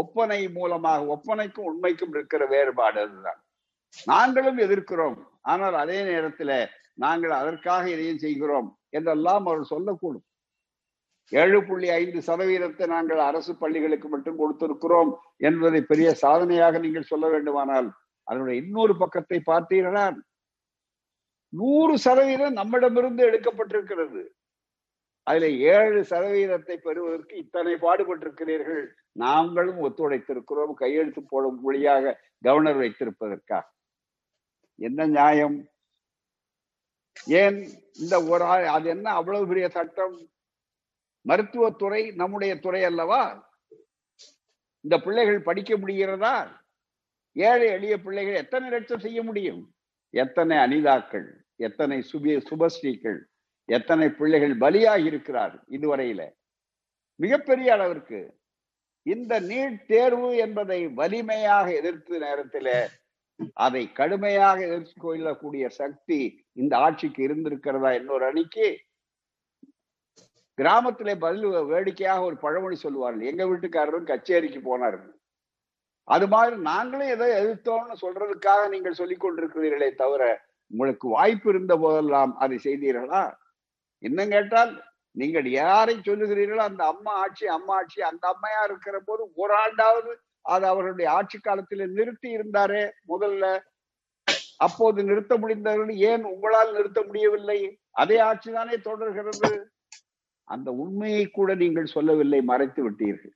ஒப்பனை 0.00 0.40
மூலமாக 0.56 1.00
ஒப்பனைக்கும் 1.14 1.68
உண்மைக்கும் 1.70 2.14
இருக்கிற 2.16 2.42
வேறுபாடு 2.54 2.98
அதுதான். 3.04 3.40
நாங்களும் 4.06 4.58
எதிர்க்கிறோம். 4.66 5.18
ஆனால் 5.52 5.76
அதே 5.82 5.98
நேரத்துல 6.10 6.52
நாங்கள் 7.04 7.34
அதற்காக 7.40 7.84
இதையும் 7.94 8.22
செய்கிறோம் 8.24 8.68
என்றெல்லாம் 8.96 9.44
அவர் 9.48 9.70
சொல்லக்கூடும். 9.74 10.24
ஏழு 11.32 11.58
புள்ளி 11.68 11.88
ஐந்து 12.00 12.20
சதவீதத்தை 12.26 12.86
நாங்கள் 12.94 13.20
அரசு 13.28 13.52
பள்ளிகளுக்கு 13.62 14.08
மட்டும் 14.08 14.38
கொடுத்திருக்கிறோம் 14.40 15.10
என்பதை 15.48 15.80
பெரிய 15.90 16.08
சாதனையாக 16.24 16.78
நீங்கள் 16.84 17.10
சொல்ல 17.12 17.26
வேண்டுமானால் 17.34 17.88
அதனுடைய 18.28 18.56
இன்னொரு 18.62 18.94
பக்கத்தை 19.02 19.38
பார்த்தீர்களா 19.50 20.04
நூறு 21.48 21.98
சதவீதம் 21.98 22.52
நம்மிடமிருந்து 22.52 23.30
எடுக்கப்பட்டிருக்கிறது. 23.30 24.28
அதுல 25.22 25.50
ஏழு 25.50 26.06
சதவீதத்தை 26.10 26.76
பெறுவதற்கு 26.76 27.36
இத்தனை 27.36 27.74
பாடுபட்டிருக்கிறீர்கள். 27.74 28.88
நாங்களும் 29.12 29.76
ஒத்துழைத்திருக்கிறோம். 29.76 30.74
கையெழுத்து 30.74 31.22
போடும் 31.22 31.60
மொழியாக 31.60 32.20
கவர்னர் 32.40 32.76
வைத்திருப்பதற்காக. 32.76 33.62
என்ன 34.74 35.06
நியாயம்? 35.06 35.68
ஏன் 37.26 37.68
இந்த 37.94 38.22
ஒரு 38.22 38.44
அது 38.44 38.88
என்ன 38.88 39.10
அவ்வளவு 39.10 39.46
பெரிய 39.46 39.68
சட்டம்? 39.68 40.28
மருத்துவத்துறை 41.22 42.10
நம்முடைய 42.10 42.58
துறை 42.58 42.84
அல்லவா? 42.84 43.54
இந்த 44.80 44.98
பிள்ளைகள் 44.98 45.42
படிக்க 45.42 45.76
முடிகிறதா? 45.76 46.50
ஏழை 47.32 47.68
எளிய 47.68 48.00
பிள்ளைகள் 48.00 48.34
எத்தனை 48.34 48.70
லட்சம் 48.70 48.98
செய்ய 48.98 49.22
முடியும்? 49.22 49.75
எத்தனை 50.22 50.56
அனிதாக்கள் 50.64 51.28
எத்தனை 51.66 51.98
சுபி 52.10 52.32
சுபஸ்ரீகள் 52.48 53.18
எத்தனை 53.68 54.06
பிள்ளைகள் 54.18 54.54
பலியாகி 54.64 55.04
இருக்கிறார் 55.10 55.54
இதுவரையில. 55.76 56.22
மிகப்பெரிய 57.20 57.68
அளவிற்கு 57.76 58.20
இந்த 59.02 59.32
நீட் 59.50 59.78
தேர்வு 59.86 60.30
என்பதை 60.44 60.80
வலிமையாக 61.00 61.66
எதிர்த்த 61.80 62.18
நேரத்தில் 62.26 62.72
அதை 63.64 63.82
கடுமையாக 63.92 64.58
எதிர்த்து 64.66 64.94
கொள்ளக்கூடிய 65.00 65.64
சக்தி 65.80 66.20
இந்த 66.52 66.72
ஆட்சிக்கு 66.76 67.20
இருந்திருக்கிறதா 67.26 67.90
இன்னொரு 67.98 68.24
அணிக்கு? 68.26 68.68
கிராமத்திலே 70.58 71.14
பதில் 71.24 71.46
வேடிக்கையாக 71.72 72.26
ஒரு 72.28 72.36
பழமொழி 72.44 72.76
சொல்லுவார்கள். 72.84 73.30
எங்க 73.32 73.44
வீட்டுக்காரரும் 73.44 74.08
கச்சேரிக்கு 74.10 74.60
போனார்கள் 74.70 75.15
அது 76.08 76.26
மாதிரி 76.28 76.56
நாங்களே 76.70 77.06
எதை 77.14 77.28
எதிர்த்தோம்னு 77.40 77.96
சொல்றதுக்காக 78.02 78.68
நீங்கள் 78.74 78.98
சொல்லிக் 79.00 79.24
கொண்டிருக்கிறீர்களே 79.24 79.88
தவிர 79.94 80.22
உங்களுக்கு 80.70 81.06
வாய்ப்பு 81.08 81.48
இருந்த 81.50 81.74
போதெல்லாம் 81.76 82.32
அதை 82.36 82.56
செய்தீர்களா? 82.64 83.22
இன்னும் 84.02 84.28
கேட்டால் 84.28 84.72
நீங்கள் 85.16 85.46
யாரை 85.50 85.94
சொல்லுகிறீர்களோ 85.98 86.62
அந்த 86.70 86.82
அம்மா 86.84 87.12
ஆட்சி 87.24 87.46
அம்மா 87.46 87.74
ஆட்சி 87.74 88.00
அந்த 88.02 88.24
அம்மையா 88.32 88.62
இருக்கிற 88.64 88.96
போது 89.00 89.22
ஒரு 89.34 89.54
ஆண்டாவது 89.64 90.12
அது 90.40 90.64
அவர்களுடைய 90.66 91.08
ஆட்சி 91.10 91.38
காலத்தில் 91.38 91.92
நிறுத்தி 91.92 92.28
இருந்தாரே 92.36 92.82
முதல்ல. 93.08 93.44
அப்போது 94.56 95.00
நிறுத்த 95.04 95.32
முடிந்தவர்கள் 95.36 95.96
ஏன் 96.10 96.24
உங்களால் 96.24 96.72
நிறுத்த 96.72 97.00
முடியவில்லை? 97.02 97.58
அதே 98.02 98.18
ஆட்சி 98.18 98.50
தானே 98.52 98.76
தொடர்கிறது. 98.88 99.50
அந்த 100.48 100.68
உண்மையை 100.84 101.24
கூட 101.28 101.50
நீங்கள் 101.54 101.92
சொல்லவில்லை 101.94 102.40
மறைத்து 102.42 102.80
விட்டீர்கள். 102.86 103.34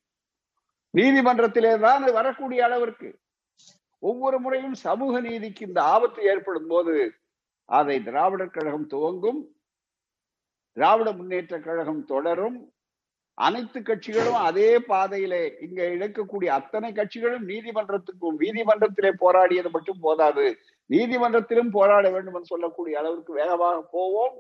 நீதிமன்றத்திலே 0.91 1.79
தான் 1.79 2.05
வரக்கூடிய 2.19 2.65
அளவிற்கு. 2.65 3.09
ஒவ்வொரு 3.99 4.41
முறையும் 4.41 4.75
சமூக 4.75 5.21
நீதிக்கு 5.21 5.67
இந்த 5.67 5.83
ஆபத்து 5.83 6.23
ஏற்படும் 6.23 6.67
போது 6.67 6.95
அதை 7.65 8.03
திராவிடர் 8.03 8.51
கழகம் 8.51 8.87
துவங்கும். 8.87 9.41
திராவிட 10.73 11.13
முன்னேற்ற 11.13 11.61
கழகம் 11.61 12.05
தொடரும். 12.05 12.73
அனைத்து 13.35 13.81
கட்சிகளும் 13.81 14.39
அதே 14.49 14.79
பாதையிலே 14.79 15.57
இங்க 15.61 15.83
இழக்கக்கூடிய 15.85 16.47
அத்தனை 16.47 16.93
கட்சிகளும் 16.93 17.45
நீதிமன்றத்துக்கும் 17.51 18.37
நீதிமன்றத்திலே 18.39 19.13
போராடியது 19.21 19.71
மட்டும் 19.71 20.01
போதாது. 20.01 20.59
நீதிமன்றத்திலும் 20.87 21.71
போராட 21.71 22.11
வேண்டும் 22.11 22.35
என்று 22.35 22.47
சொல்லக்கூடிய 22.47 22.99
அளவிற்கு 22.99 23.33
வேகமாக 23.33 23.83
போவோம். 23.91 24.35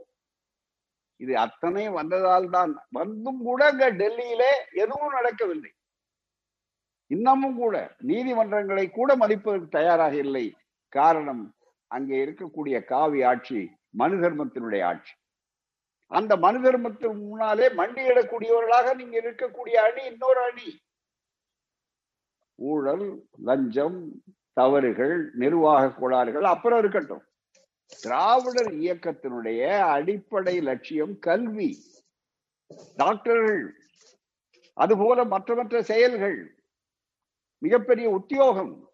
இது 1.16 1.38
அத்தனை 1.38 1.88
வந்ததால் 1.88 2.50
தான். 2.50 2.72
வந்தும் 2.90 3.42
கூட 3.42 3.66
அங்க 3.66 3.92
டெல்லியிலே 3.92 4.52
எதுவும் 4.72 5.16
நடக்கவில்லை. 5.18 5.72
இன்னமும் 7.10 7.56
கூட 7.56 7.76
நீதிமன்றங்களை 8.06 8.90
கூட 8.90 9.16
மதிப்பதற்கு 9.16 9.68
தயாராக 9.68 10.14
இல்லை. 10.16 10.56
காரணம் 10.88 11.54
அங்கே 11.86 12.24
இருக்கக்கூடிய 12.24 12.84
காவி 12.84 13.22
ஆட்சி 13.22 13.70
மனு 13.90 14.16
தர்மத்தினுடைய 14.16 14.82
ஆட்சி. 14.84 15.14
அந்த 16.06 16.36
மனு 16.36 16.60
தர்மத்தின் 16.60 17.18
முன்னாலே 17.22 17.66
மண்டியிடக்கூடியவர்களாக 17.68 18.94
நீங்க 18.94 19.16
இருக்கக்கூடிய 19.20 19.76
அணி 19.86 20.04
இன்னொரு 20.04 20.40
அணி. 20.40 20.68
ஊழல் 22.54 23.24
லஞ்சம் 23.42 23.98
தவறுகள் 24.52 25.16
நிர்வாக 25.34 25.92
கோளாறுகள் 25.92 26.44
அப்புறம் 26.44 26.78
இருக்கட்டும். 26.78 27.24
திராவிடர் 28.02 28.72
இயக்கத்தினுடைய 28.74 29.78
அடிப்படை 29.78 30.60
லட்சியம் 30.60 31.18
கல்வி. 31.18 31.70
டாக்டர்கள் 32.96 33.74
அதுபோல 34.74 35.24
மற்ற 35.24 35.54
மற்ற 35.54 35.82
செயல்கள். 35.82 36.59
மிகப்பெரிய 37.62 38.10
உத்தியோகம். 38.10 38.90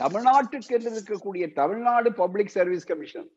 தமிழ்நாட்டுக்கு 0.00 0.70
என்று 0.70 1.00
இருக்கக்கூடிய 1.00 1.52
தமிழ்நாடு 1.52 2.12
பப்ளிக் 2.12 2.48
சர்வீஸ் 2.48 2.86
கமிஷன் 2.86 3.30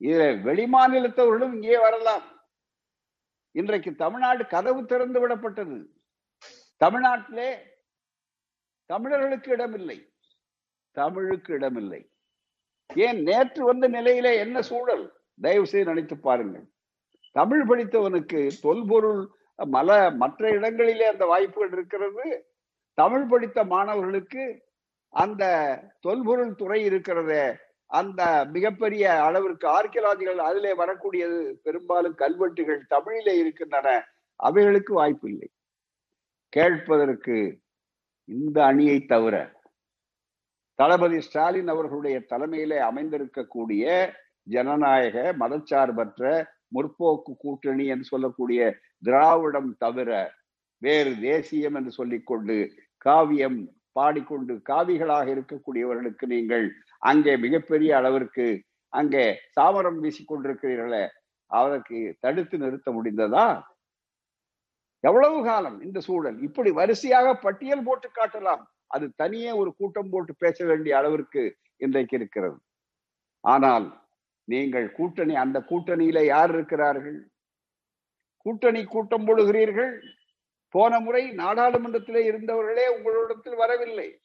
இதுல 0.00 0.24
வெளிமாநிலத்தவர்களும் 0.48 1.52
இங்கே 1.52 1.78
வரலாம். 1.78 2.22
இன்றைக்கு 3.50 3.94
தமிழ்நாடு 3.94 4.46
கதவு 4.46 4.86
திறந்து 4.86 5.28
விடப்பட்டது. 5.28 5.86
தமிழ்நாட்டிலே 6.84 7.56
தமிழர்களுக்கு 8.84 9.50
இடமில்லை. 9.50 10.12
தமிழுக்கு 10.90 11.54
இடமில்லை. 11.54 12.10
ஏன் 12.94 13.22
நேற்று 13.22 13.64
வந்த 13.64 13.88
நிலையிலே 13.88 14.36
என்ன 14.36 14.62
சூழல்? 14.62 15.12
தயவு 15.40 15.66
செய்து 15.66 15.86
நினைத்து 15.86 16.18
பாருங்கள். 16.18 16.66
தமிழ் 17.32 17.66
படித்தவனுக்கு 17.68 18.50
தொல்பொருள் 18.60 19.28
மல 19.58 20.16
மற்ற 20.16 20.50
இடங்களிலே 20.50 21.06
அந்த 21.06 21.24
வாய்ப்புகள் 21.24 21.72
இருக்கிறது. 21.72 22.47
தமிழ் 22.98 23.26
படித்த 23.26 23.64
மாணவர்களுக்கு 23.64 24.44
அந்த 25.14 25.44
தொல்பொருள் 26.00 26.54
துறை 26.54 26.84
இருக்கிறதே 26.84 27.44
அந்த 27.90 28.44
மிகப்பெரிய 28.52 29.04
அளவிற்கு 29.22 29.66
ஆர்கியலாஜிகள் 29.68 30.40
அதிலே 30.48 30.74
வரக்கூடியது 30.74 31.38
பெரும்பாலும் 31.62 32.14
கல்வெட்டுகள் 32.14 32.82
தமிழிலே 32.86 33.38
இருக்கின்றன 33.38 33.88
அவைகளுக்கு 34.40 34.94
வாய்ப்பு 34.94 35.28
இல்லை. 35.30 35.48
கேட்பதற்கு 36.52 37.36
இந்த 38.28 38.64
அணியை 38.64 39.06
தவிர 39.06 39.36
தளபதி 40.78 41.20
ஸ்டாலின் 41.20 41.68
அவர்களுடைய 41.68 42.20
தலைமையிலே 42.20 42.78
அமைந்திருக்கக்கூடிய 42.78 43.84
ஜனநாயக 44.42 45.16
மதச்சார்பற்ற 45.38 46.22
முற்போக்கு 46.76 47.32
கூட்டணி 47.38 47.86
என்று 47.86 48.04
சொல்லக்கூடிய 48.04 48.60
திராவிடம் 48.98 49.76
தவிர 49.78 50.10
வேறு 50.82 51.20
தேசியம் 51.20 51.74
என்று 51.74 51.90
சொல்லிக்கொண்டு 51.90 52.58
காவியம் 53.06 53.58
பாடிக்கொண்டு 53.92 54.54
காவிகளாக 54.70 55.26
இருக்கக்கூடியவர்களுக்கு 55.34 56.24
நீங்கள் 56.34 56.66
அங்கே 57.10 57.32
மிகப்பெரிய 57.44 57.90
அளவிற்கு 57.96 58.46
அங்கே 58.92 59.24
சாமரம் 59.56 59.98
வீசிக்கொண்டிருக்கிறீர்களே 60.04 61.04
அவருக்கு 61.50 61.98
தடுத்து 62.20 62.56
நிறுத்த 62.58 62.88
முடிந்ததா? 62.92 63.46
எவ்வளவு 65.04 65.38
காலம் 65.44 65.78
இந்த 65.86 65.98
சூழல்? 66.00 66.38
இப்படி 66.48 66.70
வரிசையாக 66.70 67.28
பட்டியல் 67.44 67.86
போட்டு 67.88 68.08
காட்டலாம். 68.18 68.62
அது 68.94 69.06
தனியே 69.16 69.50
ஒரு 69.60 69.70
கூட்டம் 69.80 70.10
போட்டு 70.10 70.32
பேச 70.38 70.64
வேண்டிய 70.64 70.92
அளவிற்கு 70.98 71.42
இன்றைக்கு 71.76 72.14
இருக்கிறது. 72.18 72.58
ஆனால் 73.44 73.86
நீங்கள் 74.48 74.86
கூட்டணி 74.98 75.34
அந்த 75.44 75.58
கூட்டணியில 75.70 76.18
யார் 76.24 76.50
இருக்கிறார்கள்? 76.50 77.18
கூட்டணி 78.46 78.82
கூட்டம் 78.84 79.26
போடுகிறீர்கள்? 79.28 79.92
போன 80.68 81.00
முறை 81.00 81.30
நாடாளுமன்றத்திலே 81.30 82.22
இருந்தவர்களே 82.30 82.86
உங்களிடத்தில் 82.86 83.54
வரவில்லை. 83.54 84.20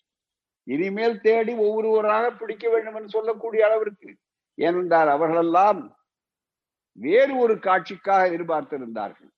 இனிமேல் 0.63 1.21
தேடி 1.21 1.53
ஒவ்வொருவராக 1.53 2.31
பிடிக்க 2.31 2.69
வேண்டும் 2.69 2.95
என்று 2.95 3.09
சொல்லக்கூடிய 3.09 3.65
அளவிற்கு. 3.65 4.15
ஏனென்றால் 4.55 5.07
அவர்களெல்லாம் 5.07 5.97
வேறு 6.91 7.37
ஒரு 7.37 7.53
காட்சிக்காக 7.53 8.27
எதிர்பார்த்திருந்தார்கள். 8.29 9.31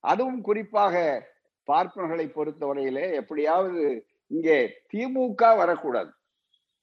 அதுவும் 0.00 0.40
குறிப்பாக 0.40 1.26
பார்ப்பனர்களை 1.66 2.26
பொறுத்தவரையிலே 2.28 3.12
எப்படியாவது 3.12 4.06
இங்கே 4.26 4.84
திமுக 4.92 5.56
வரக்கூடாது. 5.56 6.12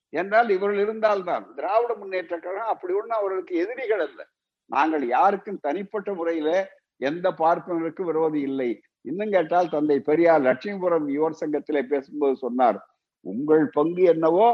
என்றால் 0.09 0.49
இவர்கள் 0.49 0.79
இருந்தால்தான். 0.79 1.53
திராவிட 1.55 1.93
முன்னேற்ற 1.93 2.39
கழகம் 2.39 2.67
அப்படி 2.67 2.93
ஒன்றும் 2.93 3.17
அவர்களுக்கு 3.17 3.55
எதிரிகள் 3.55 3.99
அல்ல. 3.99 4.27
நாங்கள் 4.65 5.07
யாருக்கும் 5.07 5.59
தனிப்பட்ட 5.59 6.13
முறையில 6.13 6.49
எந்த 6.97 7.31
பார்ப்பனருக்கு 7.31 8.01
விரோதி 8.01 8.41
இல்லை. 8.41 8.83
இன்னும் 9.09 9.33
கேட்டால் 9.35 9.73
தந்தை 9.73 9.97
பெரியார் 10.09 10.45
லட்சுமிபுரம் 10.47 11.07
யுவர் 11.15 11.39
சங்கத்திலே 11.41 11.81
பேசும்போது 11.93 12.35
சொன்னார் 12.45 12.79
உங்கள் 13.25 13.65
பங்கு 13.77 14.03
என்னவோ 14.13 14.47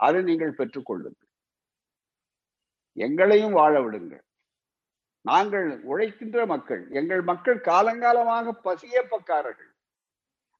அதை 0.00 0.20
நீங்கள் 0.28 0.58
பெற்றுக்கொள்ளுங்கள். 0.58 1.28
எங்களையும் 2.96 3.56
வாழ 3.60 3.74
விடுங்கள். 3.82 4.24
நாங்கள் 5.24 5.66
உழைக்கின்ற 5.90 6.46
மக்கள் 6.52 6.82
எங்கள் 6.90 7.22
மக்கள் 7.22 7.58
காலங்காலமாக 7.70 8.54
பசியப்பக்காரர்கள். 8.66 9.72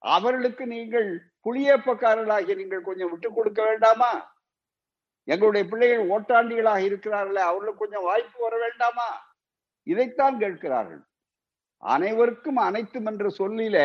அவர்களுக்கு 0.03 0.65
நீங்கள் 0.67 1.09
புளியப்பக்காரர்களாகிய 1.47 2.55
நீங்கள் 2.61 2.87
கொஞ்சம் 2.89 3.11
விட்டு 3.11 3.29
கொடுக்க 3.33 3.61
வேண்டாமா? 3.65 4.13
எங்களுடைய 5.25 5.65
பிள்ளைகள் 5.71 6.11
ஓட்டாண்டிகளாக 6.15 6.87
இருக்கிறார்களே 6.89 7.43
அவர்களுக்கு 7.49 7.83
கொஞ்சம் 7.83 8.07
வாய்ப்பு 8.09 8.39
வர 8.47 8.55
வேண்டாமா? 8.65 9.09
இதைத்தான் 9.87 10.37
கேட்கிறார்கள். 10.39 11.03
அனைவருக்கும் 11.81 12.57
அனைத்தும் 12.57 13.07
என்ற 13.07 13.27
சொல்லில 13.39 13.77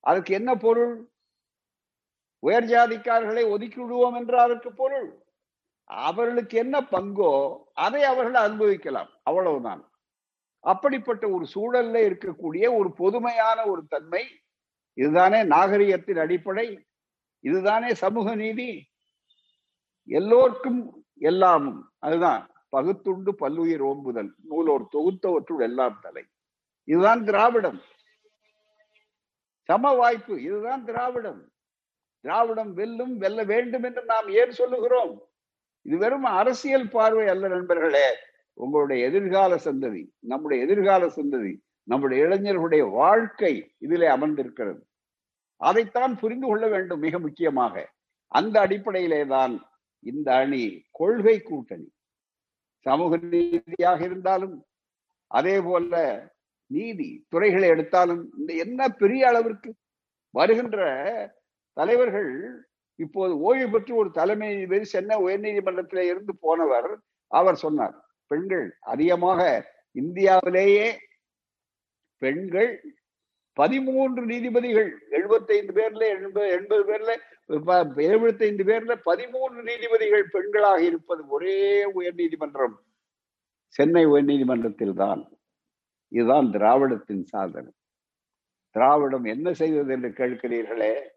அதுக்கு 0.00 0.34
என்ன 0.34 0.54
பொருள்? 0.54 1.10
உயர் 2.38 2.64
ஜாதிக்காரர்களை 2.64 3.50
ஒதுக்கி 3.50 3.80
விடுவோம் 3.80 4.14
என்று 4.14 4.40
அதற்கு 4.40 4.70
பொருள். 4.72 5.08
அவர்களுக்கு 5.84 6.58
என்ன 6.58 6.80
பங்கோ 6.80 7.32
அதை 7.74 8.02
அவர்கள் 8.02 8.34
அனுபவிக்கலாம். 8.34 9.08
அவ்வளவுதான். 9.22 9.82
அப்படிப்பட்ட 10.64 11.24
ஒரு 11.28 11.46
சூழல்ல 11.54 11.96
இருக்கக்கூடிய 12.08 12.76
ஒரு 12.76 12.92
பொதுமையான 12.92 13.64
ஒரு 13.66 13.82
தன்மை 13.88 14.24
இதுதானே 14.94 15.42
நாகரிகத்தின் 15.42 16.20
அடிப்படை 16.20 16.66
இதுதானே 17.44 17.94
சமூக 17.94 18.34
நீதி. 18.34 18.70
எல்லோருக்கும் 20.08 20.80
எல்லாமும் 21.18 21.80
அதுதான் 21.98 22.50
பகுத்துண்டு 22.68 23.34
பல்லுயிர் 23.34 23.84
ஓம்புதல் 23.84 24.30
நூலோர் 24.42 24.88
தொகுத்தவற்றுள் 24.92 25.60
எல்லாம் 25.60 25.98
தலை. 26.02 26.24
இதுதான் 26.90 27.22
திராவிடம். 27.24 27.78
சம 29.68 29.90
வாய்ப்பு 29.92 30.34
இதுதான் 30.42 30.84
திராவிடம். 30.84 31.40
திராவிடம் 32.24 32.72
வெல்லும் 32.78 33.14
வெல்ல 33.16 33.40
வேண்டும் 33.52 33.84
என்று 33.88 34.02
நாம் 34.04 34.28
ஏன் 34.40 34.50
சொல்லுகிறோம்? 34.50 35.12
இது 35.82 35.96
வெறும் 35.98 36.28
அரசியல் 36.40 36.88
பார்வை 36.88 37.26
அல்ல 37.26 37.48
நண்பர்களே. 37.48 38.08
உங்களுடைய 38.54 39.00
எதிர்கால 39.06 39.56
சந்ததி 39.64 40.02
நம்முடைய 40.18 40.64
எதிர்கால 40.64 41.06
சந்ததி 41.06 41.52
நம்முடைய 41.82 42.20
இளைஞர்களுடைய 42.24 42.84
வாழ்க்கை 42.90 43.52
இதிலே 43.78 44.06
அமர்ந்திருக்கிறது. 44.06 44.82
அதைத்தான் 45.60 46.14
புரிந்து 46.22 46.46
கொள்ள 46.46 46.64
வேண்டும் 46.68 47.04
மிக 47.06 47.18
முக்கியமாக. 47.18 47.74
அந்த 48.32 48.56
அடிப்படையிலே 48.60 49.20
தான் 49.26 49.54
இந்த 50.02 50.28
அணி 50.42 50.64
கொள்கை 50.90 51.36
கூட்டணி. 51.40 51.88
சமூக 52.86 53.16
ரீதியாக 53.16 54.00
இருந்தாலும் 54.04 54.56
அதே 55.30 55.56
போல 55.60 55.94
நீதி 56.70 57.24
துறைகளை 57.28 57.68
எடுத்தாலும் 57.68 58.32
இந்த 58.38 58.52
என்ன 58.54 58.88
பெரிய 58.88 59.28
அளவிற்கு 59.28 59.74
வருகின்ற 60.34 60.78
தலைவர்கள் 61.76 62.30
இப்போது 62.98 63.40
ஓய்வு 63.40 63.70
பெற்று 63.70 63.94
ஒரு 63.94 64.10
தலைமை 64.10 64.54
நீதிபதி 64.54 64.84
சென்னை 64.84 65.16
உயர்நீதிமன்றத்திலே 65.16 66.00
இருந்து 66.00 66.36
போனவர் 66.40 66.90
அவர் 67.30 67.56
சொன்னார் 67.56 67.96
பெண்கள் 68.26 68.72
அதிகமாக 68.80 69.68
இந்தியாவிலேயே 69.92 70.98
பெண்கள் 72.22 72.82
பதிமூன்று 73.56 74.22
நீதிபதிகள் 74.26 74.90
எழுபத்தைந்து 75.10 75.72
பேர்ல 75.72 76.08
எண்பது 76.08 76.50
எண்பது 76.50 76.84
பேர்ல 76.84 77.12
எழுபத்தைந்து 77.96 78.64
பேர்ல 78.64 78.94
பதிமூன்று 78.94 79.62
நீதிபதிகள் 79.62 80.24
பெண்களாக 80.32 80.78
இருப்பது 80.78 81.26
ஒரே 81.28 81.84
உயர் 81.94 82.14
நீதிமன்றம் 82.14 82.76
சென்னை 83.68 84.04
உயர் 84.04 84.24
நீதிமன்றத்தில் 84.24 84.94
தான். 84.94 85.37
இதுதான் 86.08 86.50
திராவிடத்தின் 86.50 87.22
சாதனை. 87.22 87.72
திராவிடம் 88.70 89.24
என்ன 89.24 89.52
செய்தது 89.52 89.92
என்று 89.92 90.08
கேட்கிறீர்களே? 90.08 91.08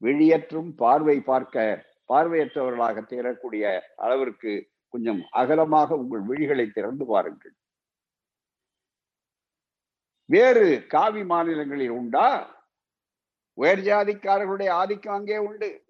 விழியற்றும் 0.00 0.70
பார்வை 0.76 1.20
பார்க்க 1.20 1.84
பார்வையற்றவர்களாக 2.08 3.02
தேரக்கூடிய 3.02 3.80
அளவிற்கு 3.96 4.70
கொஞ்சம் 4.88 5.26
அகலமாக 5.30 5.96
உங்கள் 5.96 6.22
விழிகளை 6.22 6.70
திறந்து 6.70 7.06
பாருங்கள். 7.06 7.54
வேறு 10.24 10.86
காவி 10.88 11.24
மாநிலங்களில் 11.24 11.90
உண்டா? 11.90 12.28
உயர் 13.54 13.78
ஜாதிக்காரர்களுடைய 13.78 14.70
ஆதிக்கம் 14.70 15.14
அங்கே 15.14 15.38
உண்டு. 15.38 15.84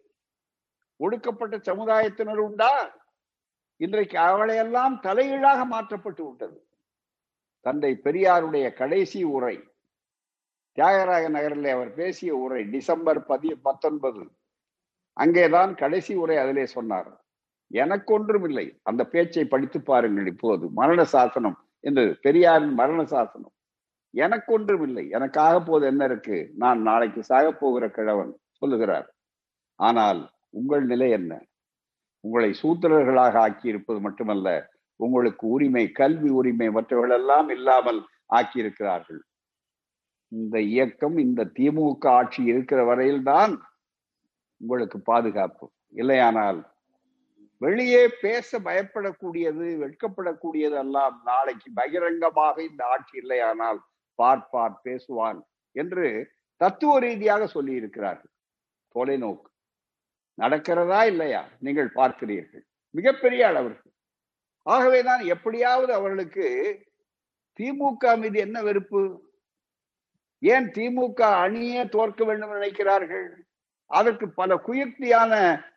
ஒடுக்கப்பட்ட 0.96 1.56
சமுதாயத்தினர் 1.56 2.36
உண்டா? 2.36 2.72
இன்றைக்கு 3.76 4.18
அவளையெல்லாம் 4.18 5.00
தலைகீழாக 5.00 5.64
மாற்றப்பட்டு 5.64 6.24
விட்டது. 6.24 6.71
தந்தை 7.64 8.00
பெரியாருடைய 8.04 8.66
கடைசி 8.72 9.20
உரை 9.24 9.56
தியாகராய 10.78 11.24
நகரில் 11.28 11.66
அவர் 11.66 11.90
பேசிய 11.94 12.34
உரை 12.34 12.60
டிசம்பர் 12.64 13.20
பதி 13.24 13.48
பத்தொன்பது. 13.54 14.22
அங்கேதான் 15.16 15.72
கடைசி 15.74 16.12
உரை 16.14 16.36
அதிலே 16.36 16.64
சொன்னார். 16.66 17.10
எனக்கொன்றும் 17.70 18.44
இல்லை 18.44 18.66
அந்த 18.82 19.02
பேச்சை 19.06 19.44
படித்து 19.44 19.78
பாருங்கள் 19.82 20.26
இப்போது. 20.26 20.64
மரண 20.70 21.04
சாசனம் 21.04 21.58
என்று 21.80 22.04
பெரியாரின் 22.22 22.74
மரண 22.74 23.04
சாசனம் 23.04 23.52
எனக்கொன்றும் 24.14 24.82
இல்லை 24.82 25.04
எனக்காக 25.08 25.54
போது 25.62 25.86
என்ன 25.86 26.04
இருக்கு? 26.04 26.38
நான் 26.56 26.80
நாளைக்கு 26.82 27.22
சாக 27.22 27.52
போகிற 27.52 27.84
கிழவன் 27.90 28.32
சொல்லுகிறார். 28.50 29.06
ஆனால் 29.80 30.20
உங்கள் 30.50 30.84
நிலை 30.84 31.10
என்ன? 31.10 31.32
உங்களை 32.24 32.50
சூத்திரர்களாக 32.62 33.34
ஆக்கி 33.38 33.68
இருப்பது 33.68 34.00
மட்டுமல்ல 34.00 34.48
உங்களுக்கு 34.96 35.46
உரிமை 35.46 35.84
கல்வி 35.92 36.30
உரிமை 36.30 36.70
மற்றவர்கள் 36.70 37.18
எல்லாம் 37.18 37.48
இல்லாமல் 37.48 38.00
ஆக்கியிருக்கிறார்கள். 38.34 39.20
இந்த 40.28 40.60
இயக்கம் 40.60 41.16
இந்த 41.18 41.44
திமுக 41.44 42.04
ஆட்சி 42.10 42.42
இருக்கிற 42.44 42.84
வரையில்தான் 42.84 43.54
உங்களுக்கு 44.60 44.98
பாதுகாப்பு. 45.02 45.66
இல்லையானால் 45.92 46.60
வெளியே 47.60 48.08
பேச 48.08 48.58
பயப்படக்கூடியது 48.58 49.66
வெட்கப்படக்கூடியது 49.82 50.76
எல்லாம் 50.76 51.20
நாளைக்கு 51.24 51.68
பகிரங்கமாக 51.74 52.56
இந்த 52.62 52.84
ஆட்சி 52.84 53.14
இல்லையானால் 53.18 53.80
பார்ப்பார் 54.14 54.80
பேசுவான் 54.84 55.40
என்று 55.76 56.08
தத்துவ 56.56 56.98
ரீதியாக 56.98 57.46
சொல்லி 57.46 57.74
இருக்கிறார்கள் 57.74 58.32
தொலைநோக்கு. 58.94 59.48
நடக்கிறதா 60.38 61.00
இல்லையா? 61.04 61.42
நீங்கள் 61.58 61.90
பார்க்கிறீர்கள். 61.94 62.64
மிகப்பெரிய 62.94 63.46
அளவிற்கு. 63.48 63.88
ஆகவே 64.66 65.02
தான் 65.02 65.22
எப்படியாவது 65.24 65.92
அவர்களுக்கு 65.94 66.46
திமுக 67.58 68.18
மீது 68.18 68.38
என்ன 68.38 68.62
வெறுப்பு? 68.62 69.02
ஏன் 70.42 70.66
திமுக 70.68 71.20
அணியே 71.44 71.88
தோற்க 71.88 72.24
வேண்டும் 72.24 72.54
நினைக்கிறார்கள்? 72.54 73.26
அதற்கு 73.90 74.26
பல 74.28 74.54
குயுக்தியான 74.66 75.32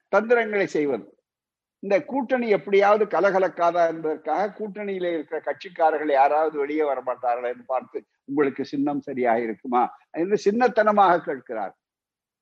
தந்திரங்களை 0.10 0.67
செய்வது. 0.67 1.06
இந்த 1.84 1.95
கூட்டணி 2.06 2.48
எப்படியாவது 2.50 3.06
கலகலக்காதா 3.06 3.82
என்பதற்காக 3.88 4.54
கூட்டணியில 4.60 5.10
இருக்கிற 5.13 5.39
கட்சிக்காரர்கள் 5.39 6.12
யாராவது 6.12 6.56
வெளியே 6.58 6.84
வரமாட்டார்கள் 6.84 7.50
என்று 7.50 7.65
பார்த்து 7.65 7.98
உங்களுக்கு 8.26 8.65
சின்னம் 8.65 9.02
சரியாக 9.02 9.41
இருக்குமா? 9.41 9.84
என்று 10.12 10.38
சின்னத்தனமாக 10.45 11.24
கேட்கிறார். 11.24 11.76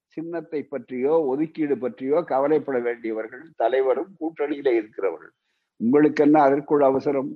சின்னத்தை 0.07 0.63
பற்றியோ 0.63 1.13
ஒதுக்கீடு 1.25 1.77
பற்றியோ 1.77 2.21
கவலைப்பட 2.21 2.79
வேண்டியவர்கள் 2.79 3.43
தலைவரும் 3.55 4.11
கூட்டணியில 4.19 4.71
இருக்கிறவர்கள். 4.79 5.33
உங்களுக்கு 5.83 6.23
என்ன 6.23 6.41
அதற்குள் 6.41 6.81
அவசரம்? 6.81 7.31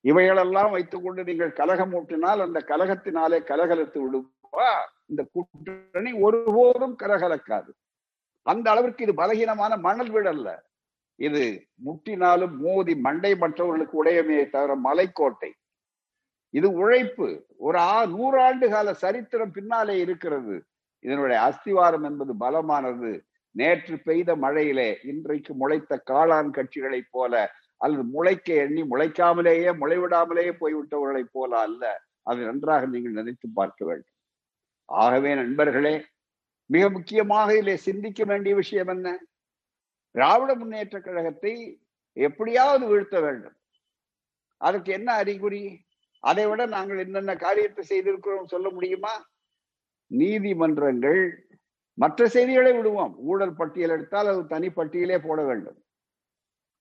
இவைகளெல்லாம் 0.00 0.70
வைத்துக் 0.70 1.04
கொண்டு 1.04 1.24
நீங்கள் 1.24 1.52
கலகம் 1.52 1.92
ஊட்டினால் 1.92 2.40
அந்த 2.46 2.64
கலகத்தினாலே 2.66 3.38
கலகலத்து 3.50 3.98
விடுவா? 4.04 4.70
இந்த 5.06 5.22
கூட்டணி 5.32 6.12
ஒருபோதும் 6.12 6.96
கலகலக்காது. 6.98 7.70
அந்த 8.42 8.70
அளவிற்கு 8.70 9.04
இது 9.04 9.14
பலகீனமான 9.14 9.78
மணல் 9.80 10.10
வீடல்ல 10.12 10.48
இது 11.16 11.44
முட்டினாலும் 11.84 12.54
மோதி 12.56 12.96
மண்டை 12.96 13.36
மற்றவர்களுக்கு 13.36 14.04
உடையமே 14.04 14.50
தவிர 14.50 14.76
மலைக்கோட்டை. 14.84 15.50
இது 16.50 16.72
உழைப்பு. 16.72 17.46
ஒரு 17.56 17.78
ஆ 17.78 18.04
நூறாண்டு 18.06 18.70
கால 18.70 18.94
சரித்திரம் 18.94 19.50
பின்னாலே 19.50 19.98
இருக்கிறது. 19.98 20.56
இதனுடைய 20.98 21.38
அஸ்திவாரம் 21.40 22.04
என்பது 22.04 22.36
பலமானது. 22.36 23.12
நேற்று 23.58 23.98
பெய்த 23.98 24.36
மழையிலே 24.36 24.96
இன்றைக்கு 25.02 25.54
முளைத்த 25.54 26.02
காளான் 26.10 26.50
கட்சிகளைப் 26.50 27.10
போல 27.10 27.34
அல்லது 27.76 28.04
முளைக்க 28.04 28.54
எண்ணி 28.54 28.82
முளைக்காமலேயே 28.82 29.70
முளைவிடாமலேயே 29.80 30.52
போய்விட்டவர்களைப் 30.60 31.32
போல 31.32 31.58
அல்ல. 31.58 31.82
அது 32.22 32.40
நன்றாக 32.44 32.86
நீங்கள் 32.86 33.12
நினைத்து 33.12 33.48
பார்க்க 33.54 33.84
வேண்டும். 33.84 34.16
ஆகவே 34.84 35.34
நண்பர்களே 35.34 36.04
மிக 36.66 36.90
முக்கியமாக 36.90 37.54
இதிலே 37.54 37.76
சிந்திக்க 37.76 38.24
வேண்டிய 38.24 38.54
விஷயம் 38.54 38.88
என்ன? 38.88 39.08
திராவிட 40.10 40.54
முன்னேற்ற 40.54 41.00
கழகத்தை 41.00 41.80
எப்படியாவது 42.12 42.86
வீழ்த்த 42.86 43.20
வேண்டும். 43.20 43.56
அதற்கு 44.60 44.92
என்ன 44.92 45.08
அறிகுறி? 45.12 45.64
அதை 46.22 46.46
விட 46.46 46.62
நாங்கள் 46.66 46.98
என்னென்ன 46.98 47.36
காரியத்தை 47.36 47.82
செய்திருக்கிறோம் 47.84 48.46
சொல்ல 48.46 48.70
முடியுமா? 48.70 49.14
நீதிமன்றங்கள் 50.10 51.47
மற்ற 51.98 52.28
செய்திகளை 52.28 52.72
விடுவோம். 52.72 53.14
ஊழல் 53.18 53.54
பட்டியல் 53.54 53.90
எடுத்தால் 53.90 54.26
அது 54.26 54.46
தனி 54.46 54.68
பட்டியலே 54.68 55.18
போட 55.18 55.42
வேண்டும். 55.42 55.78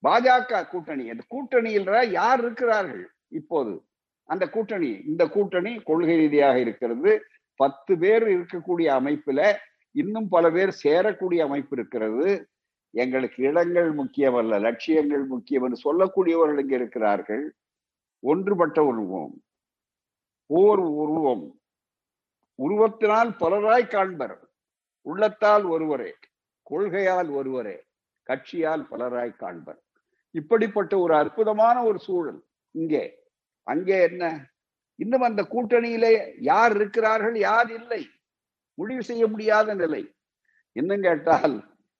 பாஜக 0.03 0.67
கூட்டணி 0.67 1.09
அந்த 1.09 1.23
கூட்டணியில் 1.27 2.09
யார் 2.09 2.39
இருக்கிறார்கள் 2.39 3.09
இப்போது? 3.27 3.83
அந்த 4.23 4.49
கூட்டணி 4.49 4.89
இந்த 4.89 5.27
கூட்டணி 5.27 5.79
கொள்கை 5.79 6.15
ரீதியாக 6.15 6.59
இருக்கிறது. 6.59 7.23
பத்து 7.55 7.97
பேர் 7.97 8.27
இருக்கக்கூடிய 8.27 8.87
அமைப்புல 8.99 9.55
இன்னும் 9.91 10.27
பல 10.27 10.49
பேர் 10.49 10.79
சேரக்கூடிய 10.83 11.39
அமைப்பு 11.39 11.77
இருக்கிறது. 11.77 12.49
எங்களுக்கு 12.91 13.43
இடங்கள் 13.43 13.95
முக்கியமல்ல 13.95 14.59
லட்சியங்கள் 14.59 15.23
முக்கியம் 15.23 15.63
என்று 15.63 15.79
சொல்லக்கூடியவர்கள் 15.83 16.59
இங்கே 16.59 16.75
இருக்கிறார்கள். 16.75 17.53
ஒன்றுபட்ட 18.19 18.83
உருவம். 18.83 19.41
ஓர் 20.45 20.79
உருவம். 20.79 21.59
உருவத்தினால் 22.61 23.31
பலராய் 23.39 23.87
காண்பர். 23.87 24.46
உள்ளத்தால் 25.07 25.63
ஒருவரே 25.63 26.15
கொள்கையால் 26.71 27.29
ஒருவரே 27.31 27.83
கட்சியால் 28.23 28.83
பலராய் 28.91 29.35
காண்பர். 29.35 29.79
இப்படிப்பட்ட 30.31 30.97
ஒரு 30.97 31.15
அற்புதமான 31.15 31.83
ஒரு 31.83 31.99
சூழல் 31.99 32.43
இங்கே. 32.71 33.05
அங்கே 33.63 34.01
என்ன? 34.01 34.49
இன்னும் 34.95 35.21
அந்த 35.21 35.41
கூட்டணியிலே 35.41 36.33
யார் 36.39 36.75
இருக்கிறார்கள் 36.75 37.37
யார் 37.37 37.71
இல்லை? 37.71 38.09
முடிவு 38.73 39.03
செய்ய 39.03 39.27
முடியாத 39.27 39.73
நிலை. 39.73 40.03
இன்னும் 40.71 41.01
கேட்டால் 41.01 41.55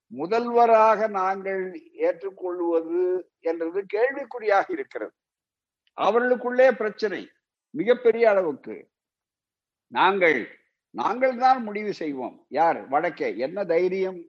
முதல்வராக 0.08 1.08
நாங்கள் 1.08 1.64
ஏற்றுக்கொள்வது 1.94 3.02
என்றது 3.40 3.86
கேள்விக்குறியாக 3.94 4.68
இருக்கிறது. 4.68 5.16
அவர்களுக்குள்ளே 5.94 6.68
பிரச்சனை 6.72 7.22
மிகப்பெரிய 7.70 8.30
அளவுக்கு. 8.30 8.76
நாங்கள் 9.92 10.57
நாங்கள் 11.00 11.36
தான் 11.38 11.60
முடிவு 11.64 11.92
செய்வோம். 11.94 12.36
யார்? 12.58 12.80
வடக்கே. 12.94 13.30
என்ன 13.38 13.66
தைரியம்? 13.66 14.20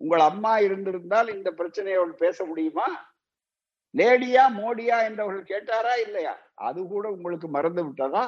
உங்கள் 0.00 0.20
அம்மா 0.20 0.52
இருந்திருந்தால் 0.58 1.28
இந்த 1.34 1.48
பிரச்சனையோடு 1.58 2.12
பேச 2.24 2.44
முடியுமா? 2.44 2.88
லேடியா 3.94 4.44
மோடியா 4.60 4.96
என்றவர்கள் 5.08 5.50
கேட்டாரா? 5.52 5.94
இல்லையா? 6.06 6.34
அது 6.54 6.80
கூட 6.86 7.04
உங்களுக்கு 7.10 7.48
மறந்து 7.48 7.82
விட்டதா? 7.84 8.24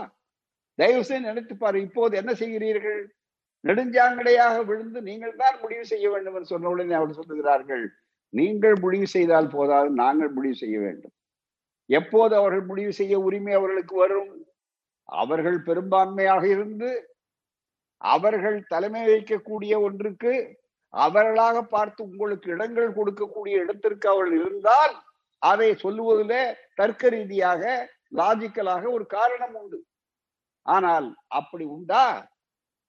தயவு 0.79 1.05
செய்து 1.05 1.29
நினைத்து 1.29 1.55
பாரு 1.57 1.79
இப்போது 1.81 2.17
என்ன 2.17 2.33
செய்கிறீர்கள்? 2.33 3.01
நெடுஞ்சாங்கடையாக 3.65 4.57
விழுந்து 4.65 4.99
நீங்கள் 5.03 5.37
தான் 5.37 5.57
முடிவு 5.61 5.85
செய்ய 5.85 6.07
வேண்டும் 6.11 6.35
என்று 6.35 6.51
சொன்ன 6.53 6.69
உடனே 6.69 6.95
அவர் 6.95 7.19
சொல்லுகிறார்கள் 7.21 7.85
நீங்கள் 8.35 8.77
முடிவு 8.81 9.07
செய்தால் 9.07 9.49
போதாது 9.49 9.89
நாங்கள் 10.03 10.31
முடிவு 10.31 10.55
செய்ய 10.55 10.77
வேண்டும். 10.81 11.15
எப்போது 11.91 12.35
அவர்கள் 12.37 12.65
முடிவு 12.65 12.93
செய்ய 12.93 13.15
உரிமை 13.21 13.53
அவர்களுக்கு 13.53 13.95
வரும்? 13.97 14.33
அவர்கள் 15.09 15.59
பெரும்பான்மையாக 15.63 16.45
இருந்து 16.49 16.89
அவர்கள் 17.99 18.67
தலைமை 18.67 19.07
வைக்கக்கூடிய 19.09 19.81
ஒன்றுக்கு 19.81 20.59
அவர்களாக 20.89 21.63
பார்த்து 21.63 22.05
உங்களுக்கு 22.05 22.51
இடங்கள் 22.51 22.89
கொடுக்கக்கூடிய 22.89 23.49
இடத்திற்கு 23.49 24.09
அவர்கள் 24.09 24.41
இருந்தால் 24.41 24.95
அதை 25.39 25.75
சொல்லுவதில் 25.75 26.57
தர்க்க 26.75 27.09
ரீதியாக 27.09 27.91
லாஜிக்கலாக 28.17 28.91
ஒரு 28.93 29.07
காரணம் 29.07 29.55
உண்டு. 29.55 29.85
ஆனால் 30.63 31.17
அப்படி 31.27 31.65
உண்டா? 31.65 32.31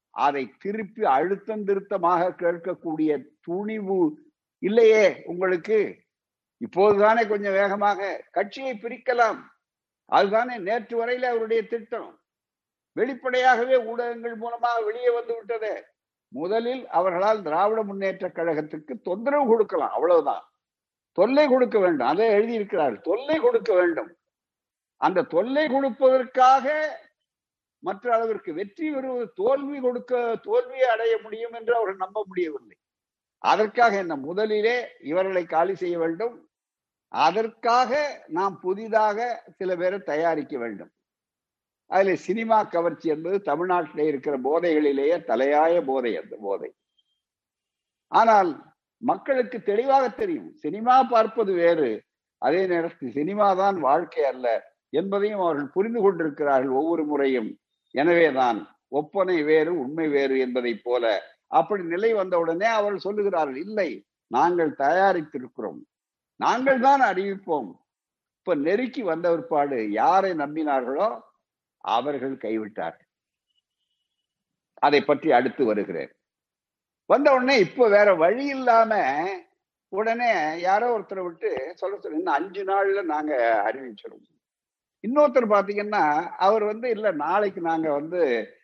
அதை 0.09 0.53
திருப்பி 0.59 1.03
அழுத்தம் 1.03 1.63
திருத்தமாக 1.63 2.31
கேட்கக்கூடிய 2.31 3.25
துணிவு 3.41 4.19
இல்லையே 4.59 5.23
உங்களுக்கு? 5.25 5.99
இப்போதுதானே 6.57 7.27
கொஞ்சம் 7.27 7.51
வேகமாக 7.51 8.25
கட்சியை 8.31 8.73
பிரிக்கலாம். 8.75 9.43
அதுதானே 10.05 10.57
நேற்று 10.57 11.05
வரையில 11.05 11.29
அவருடைய 11.29 11.67
திட்டம். 11.67 12.18
வெளிப்படையாகவே 12.99 13.75
ஊடகங்கள் 13.89 14.35
மூலமாக 14.43 14.77
வெளியே 14.87 15.11
வந்து 15.17 15.33
விட்டதே. 15.37 15.73
முதலில் 16.31 16.83
அவர்களால் 16.97 17.45
திராவிட 17.47 17.81
முன்னேற்ற 17.83 18.25
கழகத்துக்கு 18.29 18.93
தொந்தரவு 19.01 19.45
கொடுக்கலாம் 19.51 19.93
அவ்வளவுதான். 19.97 20.43
தொல்லை 21.17 21.45
கொடுக்க 21.47 21.77
வேண்டும் 21.79 22.09
அதை 22.13 22.25
எழுதியிருக்கிறார். 22.37 22.95
தொல்லை 23.09 23.37
கொடுக்க 23.39 23.71
வேண்டும். 23.79 24.11
அந்த 25.01 25.27
தொல்லை 25.35 25.63
கொடுப்பதற்காக 25.67 26.65
மற்ற 27.83 28.05
அளவிற்கு 28.15 28.51
வெற்றி 28.53 28.87
பெறுவது 28.91 29.25
தோல்வி 29.41 29.77
கொடுக்க 29.79 30.13
தோல்வியை 30.47 30.87
அடைய 30.93 31.13
முடியும் 31.25 31.55
என்று 31.59 31.73
அவர்கள் 31.75 32.03
நம்ப 32.03 32.23
முடியவில்லை. 32.27 32.77
அதற்காக 33.43 33.93
என்ன 33.97 34.15
முதலிலே 34.27 34.77
இவர்களை 35.11 35.43
காலி 35.45 35.75
செய்ய 35.75 35.97
வேண்டும். 35.97 36.35
அதற்காக 37.11 37.91
நாம் 38.37 38.55
புதிதாக 38.59 39.19
சில 39.57 39.75
பேரை 39.75 39.99
தயாரிக்க 40.11 40.55
வேண்டும். 40.57 40.91
அதுல 41.91 42.15
சினிமா 42.27 42.57
கவர்ச்சி 42.63 43.07
என்பது 43.13 43.37
தமிழ்நாட்டிலே 43.45 44.05
இருக்கிற 44.11 44.35
போதைகளிலேயே 44.47 45.15
தலையாய 45.29 45.75
போதை 45.85 46.11
அந்த 46.21 46.35
போதை. 46.41 46.69
ஆனால் 48.11 48.51
மக்களுக்கு 49.01 49.57
தெளிவாக 49.61 50.05
தெரியும் 50.09 50.49
சினிமா 50.63 50.95
பார்ப்பது 51.13 51.51
வேறு 51.53 51.89
அதே 52.41 52.61
நேரத்தில் 52.67 53.15
சினிமா 53.17 53.47
தான் 53.53 53.77
வாழ்க்கை 53.79 54.23
அல்ல 54.31 54.47
என்பதையும் 54.89 55.43
அவர்கள் 55.45 55.73
புரிந்து 55.75 55.99
கொண்டிருக்கிறார்கள் 56.01 56.77
ஒவ்வொரு 56.79 57.03
முறையும். 57.05 57.49
எனவேதான் 57.95 58.59
ஒப்பனை 58.99 59.37
வேறு 59.43 59.71
உண்மை 59.83 60.07
வேறு 60.07 60.35
என்பதை 60.45 60.73
போல 60.87 61.05
அப்படி 61.59 61.83
நிலை 61.83 62.11
வந்தவுடனே 62.13 62.67
அவர்கள் 62.77 63.05
சொல்லுகிறார்கள் 63.07 63.59
இல்லை 63.65 63.89
நாங்கள் 64.31 64.71
தயாரித்திருக்கிறோம். 64.83 65.79
நாங்கள் 66.39 66.79
தான் 66.87 67.01
அறிவிப்போம். 67.01 67.69
இப்ப 68.37 68.55
நெருக்கி 68.67 69.01
வந்த 69.11 69.27
பிற்பாடு 69.31 69.79
யாரை 70.01 70.31
நம்பினார்களோ 70.43 71.09
அவர்கள் 71.83 72.35
கைவிட்டார்கள். 72.45 73.09
அதை 74.87 75.01
பற்றி 75.01 75.29
அடுத்து 75.37 75.63
வருகிறேன். 75.65 76.11
வந்த 77.09 77.27
உடனே 77.35 77.55
இப்ப 77.59 77.87
வேற 77.89 78.09
வழி 78.15 78.45
இல்லாம 78.55 78.93
உடனே 79.91 80.31
யாரோ 80.59 80.87
ஒருத்தரை 80.95 81.21
விட்டு 81.25 81.49
சொல்ல 81.75 81.93
சொல்லி 81.99 82.19
இன்னும் 82.19 82.37
அஞ்சு 82.39 82.63
நாள்ல 82.63 83.01
நாங்க 83.13 83.33
அறிவிச்சிருவோம். 83.67 84.27
இன்னொருத்தர் 85.03 85.53
பாத்தீங்கன்னா 85.55 86.03
அவர் 86.45 86.63
வந்து 86.71 86.87
இல்ல 86.95 87.11
நாளைக்கு 87.25 87.61
நாங்க 87.61 87.87
வந்து 87.91 88.21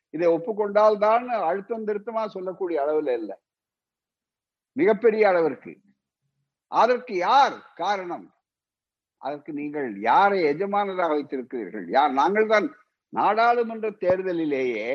இதை 0.10 0.28
ஒப்புக்கொண்டால் 0.36 0.98
தான் 0.98 1.26
அழுத்தம் 1.50 1.88
திருத்தமா 1.88 2.24
சொல்லக்கூடிய 2.36 2.78
அளவுல 2.84 3.14
இல்லை. 3.22 3.36
மிகப்பெரிய 4.76 5.24
அளவிற்கு 5.32 5.74
அதற்கு 6.72 7.14
யார் 7.16 7.56
காரணம்? 7.76 8.26
அதற்கு 9.22 9.52
நீங்கள் 9.60 9.90
யாரை 10.12 10.40
எஜமானராக 10.52 11.14
வைத்திருக்கிறீர்கள்? 11.18 11.86
யார் 11.98 12.12
நாங்கள் 12.22 12.52
தான் 12.54 12.68
நாடாளுமன்ற 13.18 13.90
தேர்தலிலேயே 14.04 14.90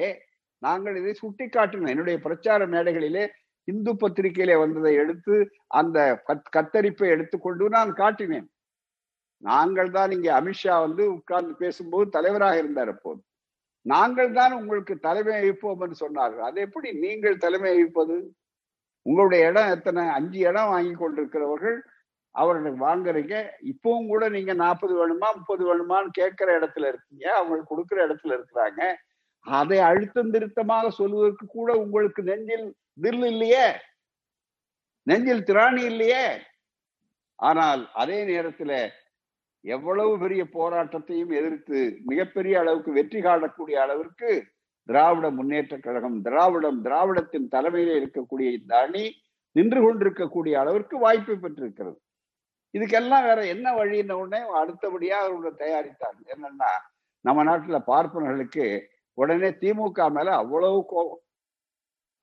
நாங்கள் 0.63 0.97
இதை 1.01 1.13
சுட்டி 1.21 1.45
காட்டினோம் 1.47 1.93
என்னுடைய 1.93 2.17
பிரச்சார 2.27 2.67
மேடைகளிலே 2.75 3.25
இந்து 3.69 3.93
பத்திரிகையிலே 4.03 4.55
வந்ததை 4.63 4.93
எடுத்து 5.03 5.35
அந்த 5.79 5.99
கத்தரிப்பை 6.57 7.09
எடுத்துக்கொண்டு 7.15 7.65
நான் 7.77 7.91
காட்டினேன். 8.01 8.49
நாங்கள் 9.43 9.91
தான் 9.97 10.11
இங்கே 10.17 10.31
அமித்ஷா 10.39 10.75
வந்து 10.87 11.03
உட்கார்ந்து 11.17 11.53
பேசும்போது 11.63 12.07
தலைவராக 12.17 12.61
இருந்தார் 12.63 12.91
அப்போது. 12.95 13.21
நாங்கள் 13.87 14.33
தான் 14.39 14.53
உங்களுக்கு 14.59 14.95
தலைமை 15.07 15.35
வகிப்போம் 15.37 15.83
என்று 15.85 15.97
சொன்னார்கள். 16.05 16.47
அது 16.49 16.59
எப்படி 16.67 16.89
நீங்கள் 17.05 17.43
தலைமை 17.45 17.71
வகிப்பது? 17.73 18.17
உங்களுடைய 19.07 19.49
இடம் 19.51 19.73
எத்தனை? 19.77 20.03
அஞ்சு 20.19 20.39
இடம் 20.51 20.73
வாங்கி 20.73 20.95
கொண்டிருக்கிறவர்கள். 21.03 21.79
அவர்களுக்கு 22.31 22.87
வாங்குறீங்க. 22.87 23.49
இப்பவும் 23.63 24.07
கூட 24.07 24.29
நீங்க 24.29 24.53
நாற்பது 24.53 24.95
வேணுமா 25.01 25.29
முப்பது 25.37 25.63
வேணுமான்னு 25.69 26.09
கேட்கிற 26.13 26.59
இடத்துல 26.59 26.89
இருக்கீங்க. 26.89 27.35
அவங்களுக்கு 27.35 27.71
கொடுக்குற 27.71 27.99
இடத்துல 27.99 28.39
இருக்கிறாங்க. 28.39 28.95
அதை 29.39 29.79
அழுத்தம் 29.79 30.31
திருத்தமாக 30.31 30.91
சொல்வதற்கு 30.91 31.47
கூட 31.47 31.73
உங்களுக்கு 31.73 32.23
நெஞ்சில் 32.23 32.75
தில் 33.01 33.25
இல்லையே? 33.25 33.73
நெஞ்சில் 35.03 35.43
திராணி 35.43 35.85
இல்லையே? 35.85 36.39
ஆனால் 37.35 37.91
அதே 37.93 38.25
நேரத்துல 38.25 38.89
எவ்வளவு 39.61 40.19
பெரிய 40.19 40.45
போராட்டத்தையும் 40.45 41.33
எதிர்த்து 41.33 41.97
மிகப்பெரிய 42.05 42.59
அளவுக்கு 42.59 42.93
வெற்றி 42.93 43.21
காணக்கூடிய 43.21 43.73
அளவிற்கு 43.73 44.45
திராவிட 44.85 45.31
முன்னேற்ற 45.31 45.79
கழகம் 45.79 46.23
திராவிடம் 46.23 46.85
திராவிடத்தின் 46.85 47.49
தலைமையில 47.51 47.97
இருக்கக்கூடிய 48.01 48.53
இந்த 48.53 48.79
அணி 48.79 49.15
நின்று 49.53 49.83
கொண்டிருக்கக்கூடிய 49.83 50.61
அளவிற்கு 50.61 50.99
வாய்ப்பை 50.99 51.37
பெற்றிருக்கிறது. 51.37 52.01
இதுக்கெல்லாம் 52.75 53.27
வேற 53.29 53.41
என்ன 53.47 53.67
வழின்ன 53.77 54.13
உடனே 54.13 54.41
அடுத்தபடியா 54.61 55.17
அவங்க 55.25 55.49
தயாரித்தாங்க 55.65 56.21
என்னன்னா 56.35 56.71
நம்ம 57.25 57.45
நாட்டுல 57.45 57.79
பார்ப்பனர்களுக்கு 57.87 58.67
உடனே 59.15 59.49
திமுக 59.63 60.11
மேல 60.11 60.29
அவ்வளவு 60.35 60.79
கோபம். 60.87 61.23